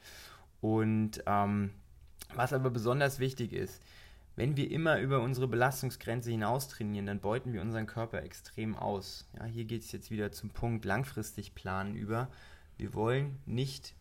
Und 0.60 1.22
ähm, 1.26 1.70
was 2.34 2.52
aber 2.52 2.70
besonders 2.70 3.18
wichtig 3.18 3.52
ist, 3.52 3.82
wenn 4.36 4.56
wir 4.56 4.70
immer 4.70 5.00
über 5.00 5.20
unsere 5.20 5.48
Belastungsgrenze 5.48 6.30
hinaus 6.30 6.68
trainieren, 6.68 7.06
dann 7.06 7.20
beuten 7.20 7.52
wir 7.52 7.60
unseren 7.60 7.86
Körper 7.86 8.22
extrem 8.22 8.76
aus. 8.76 9.26
Ja, 9.36 9.44
hier 9.44 9.64
geht 9.64 9.82
es 9.82 9.92
jetzt 9.92 10.10
wieder 10.10 10.32
zum 10.32 10.50
Punkt 10.50 10.84
langfristig 10.84 11.54
planen 11.54 11.94
über. 11.94 12.28
Wir 12.78 12.94
wollen 12.94 13.38
nicht 13.44 13.94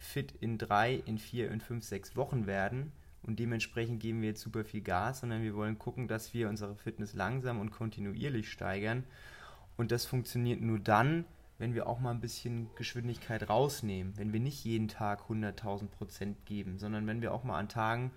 fit 0.00 0.32
in 0.40 0.58
drei, 0.58 0.94
in 1.06 1.18
vier, 1.18 1.50
in 1.50 1.60
fünf, 1.60 1.84
sechs 1.84 2.16
Wochen 2.16 2.46
werden 2.46 2.92
und 3.22 3.38
dementsprechend 3.38 4.00
geben 4.00 4.22
wir 4.22 4.30
jetzt 4.30 4.40
super 4.40 4.64
viel 4.64 4.80
Gas, 4.80 5.20
sondern 5.20 5.42
wir 5.42 5.54
wollen 5.54 5.78
gucken, 5.78 6.08
dass 6.08 6.32
wir 6.34 6.48
unsere 6.48 6.74
Fitness 6.74 7.14
langsam 7.14 7.60
und 7.60 7.70
kontinuierlich 7.70 8.50
steigern. 8.50 9.04
Und 9.76 9.92
das 9.92 10.06
funktioniert 10.06 10.60
nur 10.60 10.78
dann, 10.78 11.24
wenn 11.58 11.74
wir 11.74 11.86
auch 11.86 12.00
mal 12.00 12.12
ein 12.12 12.20
bisschen 12.20 12.70
Geschwindigkeit 12.76 13.48
rausnehmen, 13.48 14.16
wenn 14.16 14.32
wir 14.32 14.40
nicht 14.40 14.64
jeden 14.64 14.88
Tag 14.88 15.28
100.000 15.28 15.88
Prozent 15.88 16.46
geben, 16.46 16.78
sondern 16.78 17.06
wenn 17.06 17.20
wir 17.20 17.34
auch 17.34 17.44
mal 17.44 17.58
an 17.58 17.68
Tagen 17.68 18.10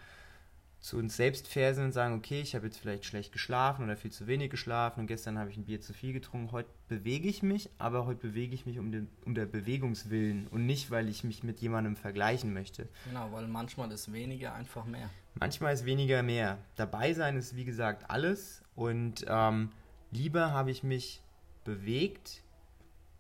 zu 0.84 0.98
uns 0.98 1.16
selbst 1.16 1.50
sind 1.50 1.80
und 1.80 1.92
sagen, 1.94 2.14
okay, 2.14 2.42
ich 2.42 2.56
habe 2.56 2.66
jetzt 2.66 2.78
vielleicht 2.78 3.06
schlecht 3.06 3.32
geschlafen 3.32 3.86
oder 3.86 3.96
viel 3.96 4.12
zu 4.12 4.28
wenig 4.28 4.50
geschlafen 4.50 5.00
und 5.00 5.08
gestern 5.08 5.40
habe 5.40 5.50
ich 5.50 5.56
ein 5.56 5.64
Bier 5.64 5.80
zu 5.80 5.94
viel 5.94 6.12
getrunken. 6.12 6.52
Heute 6.52 6.68
bewege 6.90 7.30
ich 7.30 7.42
mich, 7.42 7.70
aber 7.78 8.06
heute 8.06 8.20
bewege 8.28 8.54
ich 8.54 8.66
mich 8.66 8.80
um, 8.80 8.92
den, 8.92 9.08
um 9.24 9.34
der 9.34 9.46
Bewegungswillen 9.46 10.48
und 10.48 10.66
nicht, 10.66 10.92
weil 10.92 11.08
ich 11.08 11.24
mich 11.24 11.42
mit 11.42 11.62
jemandem 11.62 11.96
vergleichen 11.96 12.54
möchte. 12.54 12.90
Genau, 13.08 13.32
weil 13.32 13.48
manchmal 13.48 13.90
ist 13.94 14.12
weniger 14.12 14.54
einfach 14.56 14.84
mehr. 14.84 15.10
Manchmal 15.36 15.74
ist 15.74 15.86
weniger 15.86 16.22
mehr. 16.22 16.58
Dabei 16.76 17.14
sein 17.14 17.38
ist, 17.38 17.56
wie 17.56 17.64
gesagt, 17.64 18.10
alles. 18.10 18.62
Und 18.76 19.24
ähm, 19.30 19.72
lieber 20.12 20.52
habe 20.52 20.72
ich 20.72 20.84
mich 20.84 21.22
bewegt, 21.64 22.44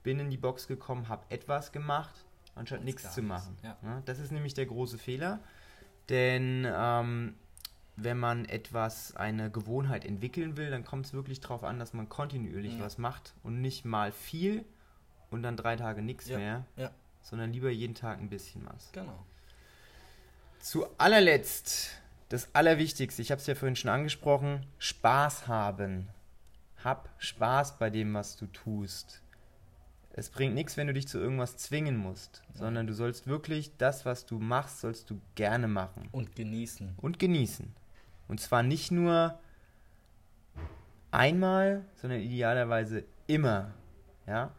bin 0.03 0.19
in 0.19 0.29
die 0.29 0.37
Box 0.37 0.67
gekommen, 0.67 1.07
habe 1.07 1.23
etwas 1.29 1.71
gemacht, 1.71 2.25
anstatt 2.55 2.83
nichts 2.83 3.13
zu 3.13 3.21
machen. 3.21 3.55
ja. 3.63 3.77
Ja, 3.81 4.01
das 4.03 4.19
ist 4.19 4.33
nämlich 4.33 4.53
der 4.53 4.65
große 4.65 4.97
Fehler. 4.97 5.39
Denn 6.09 6.67
ähm, 6.69 7.35
wenn 7.95 8.17
man 8.17 8.45
etwas, 8.45 9.15
eine 9.15 9.51
Gewohnheit 9.51 10.03
entwickeln 10.05 10.57
will, 10.57 10.69
dann 10.71 10.83
kommt 10.83 11.05
es 11.05 11.13
wirklich 11.13 11.39
darauf 11.41 11.63
an, 11.63 11.77
dass 11.79 11.93
man 11.93 12.09
kontinuierlich 12.09 12.77
Ja. 12.77 12.83
was 12.85 12.97
macht 12.97 13.33
und 13.43 13.61
nicht 13.61 13.85
mal 13.85 14.11
viel 14.11 14.65
und 15.29 15.43
dann 15.43 15.57
drei 15.57 15.75
Tage 15.75 16.01
nichts 16.01 16.27
Ja, 16.27 16.37
mehr, 16.37 16.65
ja. 16.75 16.91
sondern 17.21 17.53
lieber 17.53 17.69
jeden 17.69 17.95
Tag 17.95 18.19
ein 18.19 18.29
bisschen 18.29 18.65
was. 18.65 18.91
Genau. 18.93 19.23
Zu 20.59 20.87
allerletzt, 20.97 21.91
das 22.29 22.49
Allerwichtigste, 22.55 23.21
ich 23.21 23.31
habe 23.31 23.39
es 23.41 23.47
ja 23.47 23.55
vorhin 23.55 23.75
schon 23.75 23.91
angesprochen, 23.91 24.65
Spaß 24.79 25.47
haben. 25.47 26.07
Hab 26.83 27.09
Spaß 27.17 27.77
bei 27.77 27.89
dem, 27.89 28.13
was 28.13 28.37
du 28.37 28.47
tust. 28.47 29.21
Es 30.15 30.29
bringt 30.29 30.53
nichts, 30.53 30.77
wenn 30.77 30.87
du 30.87 30.93
dich 30.93 31.07
zu 31.07 31.17
irgendwas 31.19 31.57
zwingen 31.57 31.97
musst, 31.97 32.43
sondern 32.53 32.85
du 32.87 32.93
sollst 32.93 33.25
wirklich 33.27 33.75
das, 33.77 34.05
was 34.05 34.25
du 34.25 34.37
machst, 34.39 34.79
sollst 34.81 35.09
du 35.09 35.19
gerne 35.35 35.67
machen 35.67 36.07
Und 36.11 36.35
genießen. 36.35 36.93
und 36.97 37.17
genießen. 37.19 37.73
Und 38.27 38.39
zwar 38.39 38.63
nicht 38.63 38.91
nur 38.91 39.39
einmal, 41.11 41.85
sondern 41.95 42.19
idealerweise 42.19 43.03
immer. 43.27 43.73
Ja? 44.27 44.51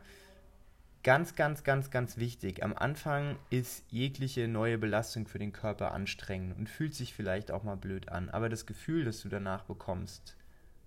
Ganz, 1.03 1.35
ganz, 1.35 1.65
ganz, 1.65 1.91
ganz 1.91 2.17
wichtig. 2.17 2.62
Am 2.62 2.75
Anfang 2.75 3.37
ist 3.51 3.85
jegliche 3.91 4.49
neue 4.49 4.79
Belastung 4.79 5.27
für 5.27 5.39
den 5.39 5.53
Körper 5.53 5.93
anstrengend 5.93 6.57
und 6.57 6.69
fühlt 6.69 6.95
sich 6.95 7.12
vielleicht 7.12 7.51
auch 7.51 7.62
mal 7.62 7.77
blöd 7.77 8.09
an. 8.09 8.31
Aber 8.31 8.49
das 8.49 8.65
Gefühl, 8.65 9.05
das 9.05 9.21
du 9.21 9.29
danach 9.29 9.65
bekommst, 9.65 10.37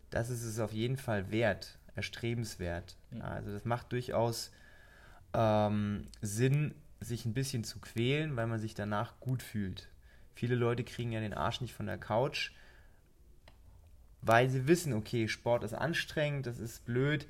das 0.09 0.30
ist 0.30 0.43
es 0.43 0.59
auf 0.59 0.73
jeden 0.73 0.97
Fall 0.97 1.30
wert, 1.32 1.78
erstrebenswert. 1.95 2.95
Ja, 3.11 3.25
also 3.25 3.51
das 3.51 3.65
macht 3.65 3.91
durchaus 3.91 4.51
ähm, 5.34 6.07
Sinn, 6.21 6.73
sich 6.99 7.25
ein 7.25 7.34
bisschen 7.34 7.63
zu 7.63 7.80
quälen, 7.80 8.36
weil 8.36 8.47
man 8.47 8.59
sich 8.59 8.73
danach 8.73 9.19
gut 9.19 9.43
fühlt. 9.43 9.88
Viele 10.34 10.55
Leute 10.55 10.84
kriegen 10.84 11.11
ja 11.11 11.19
den 11.19 11.34
Arsch 11.34 11.61
nicht 11.61 11.75
von 11.75 11.86
der 11.86 11.99
Couch, 11.99 12.51
weil 14.28 14.49
sie 14.49 14.67
wissen, 14.67 14.93
okay, 14.93 15.28
Sport 15.28 15.63
ist 15.63 15.73
anstrengend, 15.73 16.45
das 16.45 16.59
ist 16.59 16.86
blöd. 16.86 17.28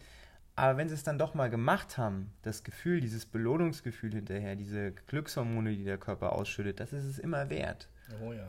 Aber 0.56 0.78
wenn 0.78 0.90
sie 0.90 0.96
es 0.96 1.04
dann 1.04 1.20
doch 1.20 1.36
mal 1.36 1.50
gemacht 1.50 2.00
haben, 2.00 2.34
das 2.42 2.64
Gefühl, 2.64 3.00
dieses 3.00 3.26
Belohnungsgefühl 3.26 4.14
hinterher, 4.14 4.56
diese 4.56 4.92
Glückshormone, 4.92 5.76
die 5.76 5.84
der 5.84 6.00
Körper 6.00 6.34
ausschüttet, 6.34 6.80
das 6.80 6.94
ist 6.94 7.06
es 7.06 7.20
immer 7.20 7.52
wert. 7.52 7.88
Oh 8.24 8.34
ja. 8.34 8.48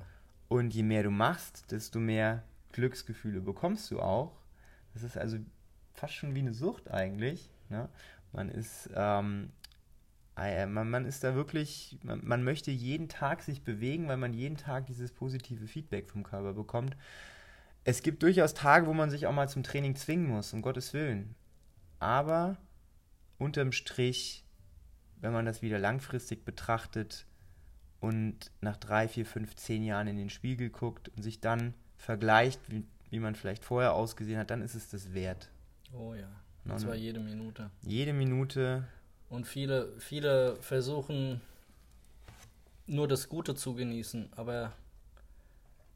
Und 0.49 0.73
je 0.73 0.83
mehr 0.83 1.03
du 1.03 1.11
machst, 1.11 1.71
desto 1.71 2.01
mehr 2.01 2.45
Glücksgefühle 2.73 3.41
bekommst 3.41 3.91
du 3.91 4.01
auch. 4.01 4.33
Das 4.95 5.03
ist 5.03 5.19
also 5.19 5.37
fast 5.93 6.15
schon 6.15 6.35
wie 6.35 6.41
eine 6.41 6.55
Sucht 6.55 6.91
eigentlich. 6.91 7.51
Ne? 7.69 7.91
Man 8.33 8.49
ist, 8.49 8.89
ähm, 8.95 9.51
äh, 10.39 10.65
man, 10.65 10.89
man, 10.89 11.05
ist 11.05 11.25
da 11.25 11.35
wirklich, 11.35 11.99
man, 12.03 12.21
man, 12.25 12.43
möchte 12.43 12.71
jeden 12.71 13.09
Tag 13.09 13.43
sich 13.43 13.63
bewegen, 13.65 14.09
weil 14.09 14.17
man 14.17 14.33
jeden 14.33 14.57
Tag 14.57 14.87
dieses 14.87 15.13
positive 15.13 15.67
Feedback 15.67 16.09
vom 16.09 16.23
Körper 16.23 16.55
bekommt. 16.55 16.97
Es 17.89 18.03
gibt 18.03 18.23
durchaus 18.23 18.53
Tage, 18.53 18.87
wo 18.87 18.93
man 18.93 19.09
sich 19.09 19.27
auch 19.27 19.33
mal 19.33 19.49
zum 19.49 19.63
Training 19.63 19.97
zwingen 19.97 20.29
muss, 20.29 20.53
um 20.53 20.61
Gottes 20.61 20.93
Willen. 20.93 21.35
Aber 22.01 22.59
unterm 23.39 23.73
Strich, 23.73 24.45
wenn 25.23 25.33
man 25.33 25.47
das 25.47 25.63
wieder 25.63 25.79
langfristig 25.79 26.45
betrachtet 26.45 27.25
und 27.99 28.53
nach 28.61 28.77
drei, 28.77 29.09
vier, 29.09 29.25
fünf, 29.25 29.57
zehn 29.57 29.83
Jahren 29.85 30.07
in 30.07 30.19
den 30.19 30.29
Spiegel 30.29 30.69
guckt 30.69 31.09
und 31.17 31.23
sich 31.23 31.41
dann 31.41 31.73
vergleicht, 31.97 32.61
wie, 32.71 32.85
wie 33.09 33.21
man 33.21 33.35
vielleicht 33.35 33.65
vorher 33.65 33.95
ausgesehen 33.95 34.39
hat, 34.39 34.51
dann 34.51 34.61
ist 34.61 34.75
es 34.75 34.91
das 34.91 35.15
wert. 35.15 35.49
Oh 35.95 36.13
ja. 36.13 36.29
Und 36.67 36.79
zwar 36.79 36.95
jede 36.95 37.21
Minute. 37.21 37.71
Jede 37.81 38.13
Minute. 38.13 38.87
Und 39.31 39.47
viele, 39.47 39.99
viele 39.99 40.57
versuchen 40.57 41.41
nur 42.87 43.09
das 43.09 43.31
Gute 43.31 43.55
zu 43.55 43.75
genießen, 43.75 44.29
aber 44.37 44.75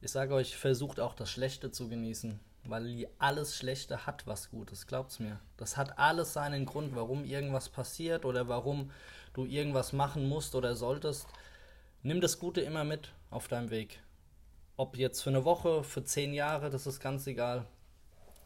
ich 0.03 0.11
sage 0.11 0.35
euch, 0.35 0.57
versucht 0.57 0.99
auch 0.99 1.15
das 1.15 1.31
Schlechte 1.31 1.71
zu 1.71 1.89
genießen, 1.89 2.41
weil 2.65 3.09
alles 3.19 3.57
Schlechte 3.57 4.05
hat 4.05 4.27
was 4.27 4.51
Gutes, 4.51 4.89
glaubt's 4.89 5.21
mir. 5.21 5.39
Das 5.57 5.77
hat 5.77 5.97
alles 5.99 6.33
seinen 6.33 6.67
Grund, 6.67 6.97
warum 6.97 7.25
irgendwas 7.25 7.69
passiert 7.69 8.25
oder 8.25 8.49
warum 8.49 8.91
du 9.33 9.47
irgendwas 9.47 9.93
machen 9.93 10.29
musst 10.29 10.57
oder 10.57 10.75
solltest. 10.75 11.27
Nimm 12.03 12.21
das 12.21 12.41
Gute 12.41 12.61
immer 12.61 12.83
mit 12.83 13.13
auf 13.31 13.47
deinem 13.47 13.71
Weg. 13.71 14.03
Ob 14.77 14.97
jetzt 14.97 15.23
für 15.23 15.31
eine 15.31 15.45
Woche, 15.45 15.85
für 15.85 16.03
zehn 16.03 16.35
Jahre, 16.35 16.69
das 16.69 16.89
ist 16.89 16.99
ganz 16.99 17.27
egal. 17.29 17.65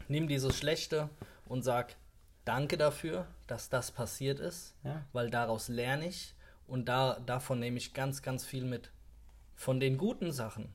Nimm 0.08 0.28
dieses 0.28 0.56
Schlechte 0.56 1.08
und 1.46 1.62
sag, 1.62 1.96
danke 2.44 2.76
dafür, 2.76 3.26
dass 3.46 3.70
das 3.70 3.90
passiert 3.90 4.40
ist, 4.40 4.74
ja. 4.84 5.02
weil 5.14 5.30
daraus 5.30 5.68
lerne 5.68 6.06
ich 6.06 6.34
und 6.66 6.86
da, 6.86 7.18
davon 7.24 7.60
nehme 7.60 7.78
ich 7.78 7.94
ganz, 7.94 8.20
ganz 8.20 8.44
viel 8.44 8.64
mit. 8.64 8.90
Von 9.54 9.80
den 9.80 9.96
guten 9.96 10.32
Sachen. 10.32 10.68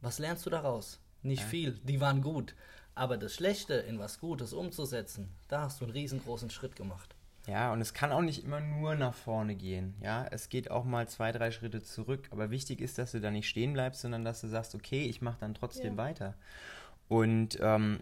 Was 0.00 0.18
lernst 0.18 0.46
du 0.46 0.50
daraus? 0.50 1.00
Nicht 1.22 1.42
ja. 1.42 1.48
viel, 1.48 1.72
die 1.84 2.00
waren 2.00 2.22
gut. 2.22 2.54
Aber 2.94 3.16
das 3.16 3.34
Schlechte 3.34 3.74
in 3.74 3.98
was 3.98 4.20
Gutes 4.20 4.52
umzusetzen, 4.52 5.28
da 5.48 5.62
hast 5.62 5.80
du 5.80 5.84
einen 5.84 5.92
riesengroßen 5.92 6.50
Schritt 6.50 6.76
gemacht. 6.76 7.14
Ja, 7.46 7.72
und 7.72 7.80
es 7.80 7.94
kann 7.94 8.12
auch 8.12 8.20
nicht 8.20 8.44
immer 8.44 8.60
nur 8.60 8.94
nach 8.94 9.14
vorne 9.14 9.54
gehen. 9.54 9.94
Ja, 10.02 10.26
es 10.30 10.48
geht 10.48 10.70
auch 10.70 10.84
mal 10.84 11.08
zwei, 11.08 11.32
drei 11.32 11.50
Schritte 11.50 11.82
zurück. 11.82 12.28
Aber 12.30 12.50
wichtig 12.50 12.80
ist, 12.80 12.98
dass 12.98 13.12
du 13.12 13.20
da 13.20 13.30
nicht 13.30 13.48
stehen 13.48 13.72
bleibst, 13.72 14.02
sondern 14.02 14.24
dass 14.24 14.40
du 14.40 14.48
sagst, 14.48 14.74
okay, 14.74 15.04
ich 15.04 15.22
mache 15.22 15.38
dann 15.40 15.54
trotzdem 15.54 15.94
ja. 15.94 15.96
weiter. 15.96 16.34
Und 17.08 17.58
ähm, 17.60 18.00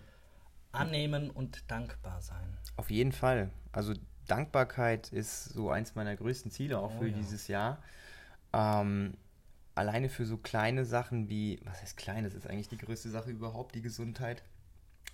annehmen 0.73 1.31
und 1.31 1.71
dankbar 1.71 2.21
sein. 2.21 2.59
Auf 2.77 2.91
jeden 2.91 3.13
Fall. 3.13 3.51
Also 3.73 3.95
Dankbarkeit 4.27 5.13
ist 5.13 5.45
so 5.47 5.71
eins 5.71 5.95
meiner 5.95 6.15
größten 6.15 6.51
Ziele 6.51 6.79
auch 6.79 6.95
oh, 6.97 6.99
für 6.99 7.09
ja. 7.09 7.17
dieses 7.17 7.49
Jahr. 7.49 7.79
Ähm, 8.53 9.15
alleine 9.79 10.09
für 10.09 10.27
so 10.27 10.37
kleine 10.37 10.85
Sachen 10.85 11.29
wie, 11.29 11.61
was 11.65 11.81
heißt 11.81 11.97
klein, 11.97 12.25
das 12.25 12.35
ist 12.35 12.47
eigentlich 12.47 12.69
die 12.69 12.79
größte 12.79 13.11
Sache 13.11 13.31
überhaupt, 13.31 13.75
die 13.75 13.83
Gesundheit. 13.83 14.43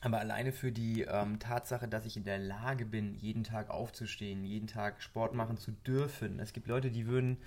Aber 0.00 0.18
alleine 0.18 0.52
für 0.52 0.72
die 0.72 1.02
ähm, 1.02 1.38
Tatsache, 1.38 1.88
dass 1.88 2.04
ich 2.04 2.16
in 2.16 2.24
der 2.24 2.38
Lage 2.38 2.84
bin, 2.84 3.14
jeden 3.14 3.44
Tag 3.44 3.70
aufzustehen, 3.70 4.44
jeden 4.44 4.66
Tag 4.66 5.02
Sport 5.02 5.34
machen 5.34 5.56
zu 5.56 5.70
dürfen. 5.70 6.40
Es 6.40 6.52
gibt 6.52 6.66
Leute, 6.66 6.90
die 6.90 7.06
würden 7.06 7.38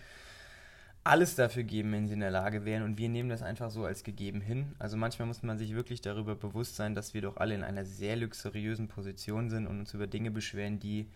alles 1.04 1.36
dafür 1.36 1.64
geben, 1.64 1.92
wenn 1.92 2.08
sie 2.08 2.16
in 2.16 2.20
der 2.20 2.32
Lage 2.32 2.66
wären. 2.66 2.84
Und 2.84 2.98
wir 2.98 3.10
nehmen 3.10 3.30
das 3.30 3.42
einfach 3.42 3.70
so 3.70 3.86
als 3.86 4.04
gegeben 4.04 4.42
hin. 4.42 4.76
Also 4.80 4.98
manchmal 4.98 5.28
muss 5.28 5.44
man 5.44 5.58
sich 5.58 5.76
wirklich 5.76 6.02
darüber 6.02 6.36
bewusst 6.36 6.76
sein, 6.76 6.96
dass 6.96 7.14
wir 7.14 7.22
doch 7.22 7.38
alle 7.38 7.56
in 7.56 7.64
einer 7.64 7.86
sehr 7.86 8.16
luxuriösen 8.16 8.88
Position 8.88 9.50
sind 9.50 9.68
und 9.68 9.80
uns 9.80 9.94
über 9.94 10.08
Dinge 10.08 10.32
beschweren, 10.32 10.80
die 10.80 11.08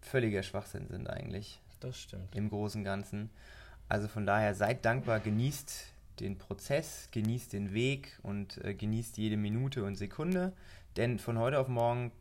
völliger 0.00 0.42
Schwachsinn 0.42 0.88
sind 0.88 1.08
eigentlich. 1.08 1.60
Das 1.80 1.98
stimmt. 1.98 2.34
Im 2.34 2.50
Großen 2.50 2.80
und 2.80 2.84
Ganzen. 2.84 3.30
Also 3.88 4.08
von 4.08 4.26
daher 4.26 4.54
seid 4.54 4.84
dankbar, 4.84 5.20
genießt 5.20 5.86
den 6.20 6.36
Prozess, 6.36 7.08
genießt 7.12 7.52
den 7.52 7.72
Weg 7.72 8.18
und 8.22 8.62
äh, 8.64 8.74
genießt 8.74 9.16
jede 9.18 9.36
Minute 9.36 9.84
und 9.84 9.96
Sekunde. 9.96 10.52
Denn 10.96 11.18
von 11.18 11.38
heute 11.38 11.58
auf 11.58 11.68
morgen 11.68 12.12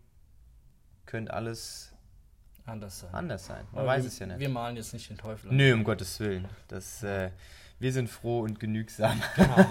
könnt 1.05 1.31
alles 1.31 1.93
anders 2.65 2.99
sein. 2.99 3.13
Anders 3.13 3.45
sein. 3.45 3.65
Man 3.71 3.81
Aber 3.81 3.87
weiß 3.87 4.03
wir, 4.03 4.07
es 4.09 4.19
ja 4.19 4.27
nicht. 4.27 4.39
Wir 4.39 4.49
malen 4.49 4.75
jetzt 4.75 4.93
nicht 4.93 5.09
den 5.09 5.17
Teufel. 5.17 5.51
Nö, 5.51 5.73
um 5.73 5.83
Gottes 5.83 6.19
Willen. 6.19 6.47
Das, 6.67 7.01
äh, 7.03 7.31
wir 7.79 7.91
sind 7.91 8.09
froh 8.09 8.41
und 8.41 8.59
genügsam. 8.59 9.21
Genau. 9.35 9.65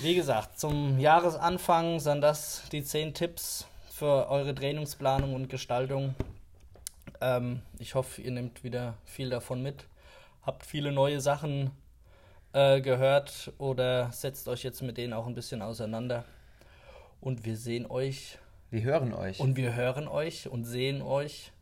Wie 0.00 0.14
gesagt, 0.14 0.58
zum 0.58 0.98
Jahresanfang 0.98 2.00
sind 2.00 2.20
das 2.20 2.62
die 2.70 2.84
zehn 2.84 3.14
Tipps 3.14 3.66
für 3.90 4.28
eure 4.28 4.54
Trainingsplanung 4.54 5.34
und 5.34 5.48
Gestaltung. 5.48 6.14
Ähm, 7.20 7.62
ich 7.78 7.94
hoffe, 7.94 8.20
ihr 8.20 8.30
nehmt 8.30 8.64
wieder 8.64 8.94
viel 9.04 9.30
davon 9.30 9.62
mit. 9.62 9.86
Habt 10.42 10.64
viele 10.64 10.92
neue 10.92 11.20
Sachen 11.20 11.70
äh, 12.52 12.80
gehört 12.80 13.52
oder 13.58 14.10
setzt 14.12 14.48
euch 14.48 14.62
jetzt 14.62 14.82
mit 14.82 14.98
denen 14.98 15.12
auch 15.12 15.26
ein 15.26 15.34
bisschen 15.34 15.62
auseinander. 15.62 16.24
Und 17.20 17.44
wir 17.44 17.56
sehen 17.56 17.86
euch. 17.86 18.38
Wir 18.70 18.82
hören 18.82 19.12
euch. 19.14 19.40
Und 19.40 19.56
wir 19.56 19.74
hören 19.74 20.08
euch 20.08 20.48
und 20.48 20.64
sehen 20.64 21.02
euch 21.02 21.52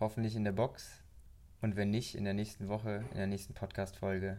hoffentlich 0.00 0.36
in 0.36 0.44
der 0.44 0.52
Box. 0.52 1.02
Und 1.60 1.76
wenn 1.76 1.90
nicht, 1.90 2.14
in 2.14 2.24
der 2.24 2.34
nächsten 2.34 2.68
Woche, 2.68 3.04
in 3.10 3.16
der 3.16 3.26
nächsten 3.26 3.54
Podcast-Folge. 3.54 4.36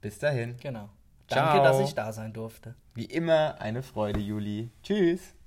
Bis 0.00 0.18
dahin. 0.18 0.56
Genau. 0.60 0.90
Danke, 1.28 1.60
Ciao. 1.60 1.62
dass 1.62 1.80
ich 1.80 1.94
da 1.94 2.12
sein 2.12 2.32
durfte. 2.32 2.74
Wie 2.94 3.04
immer 3.04 3.60
eine 3.60 3.82
Freude, 3.82 4.20
Juli. 4.20 4.70
Tschüss. 4.82 5.37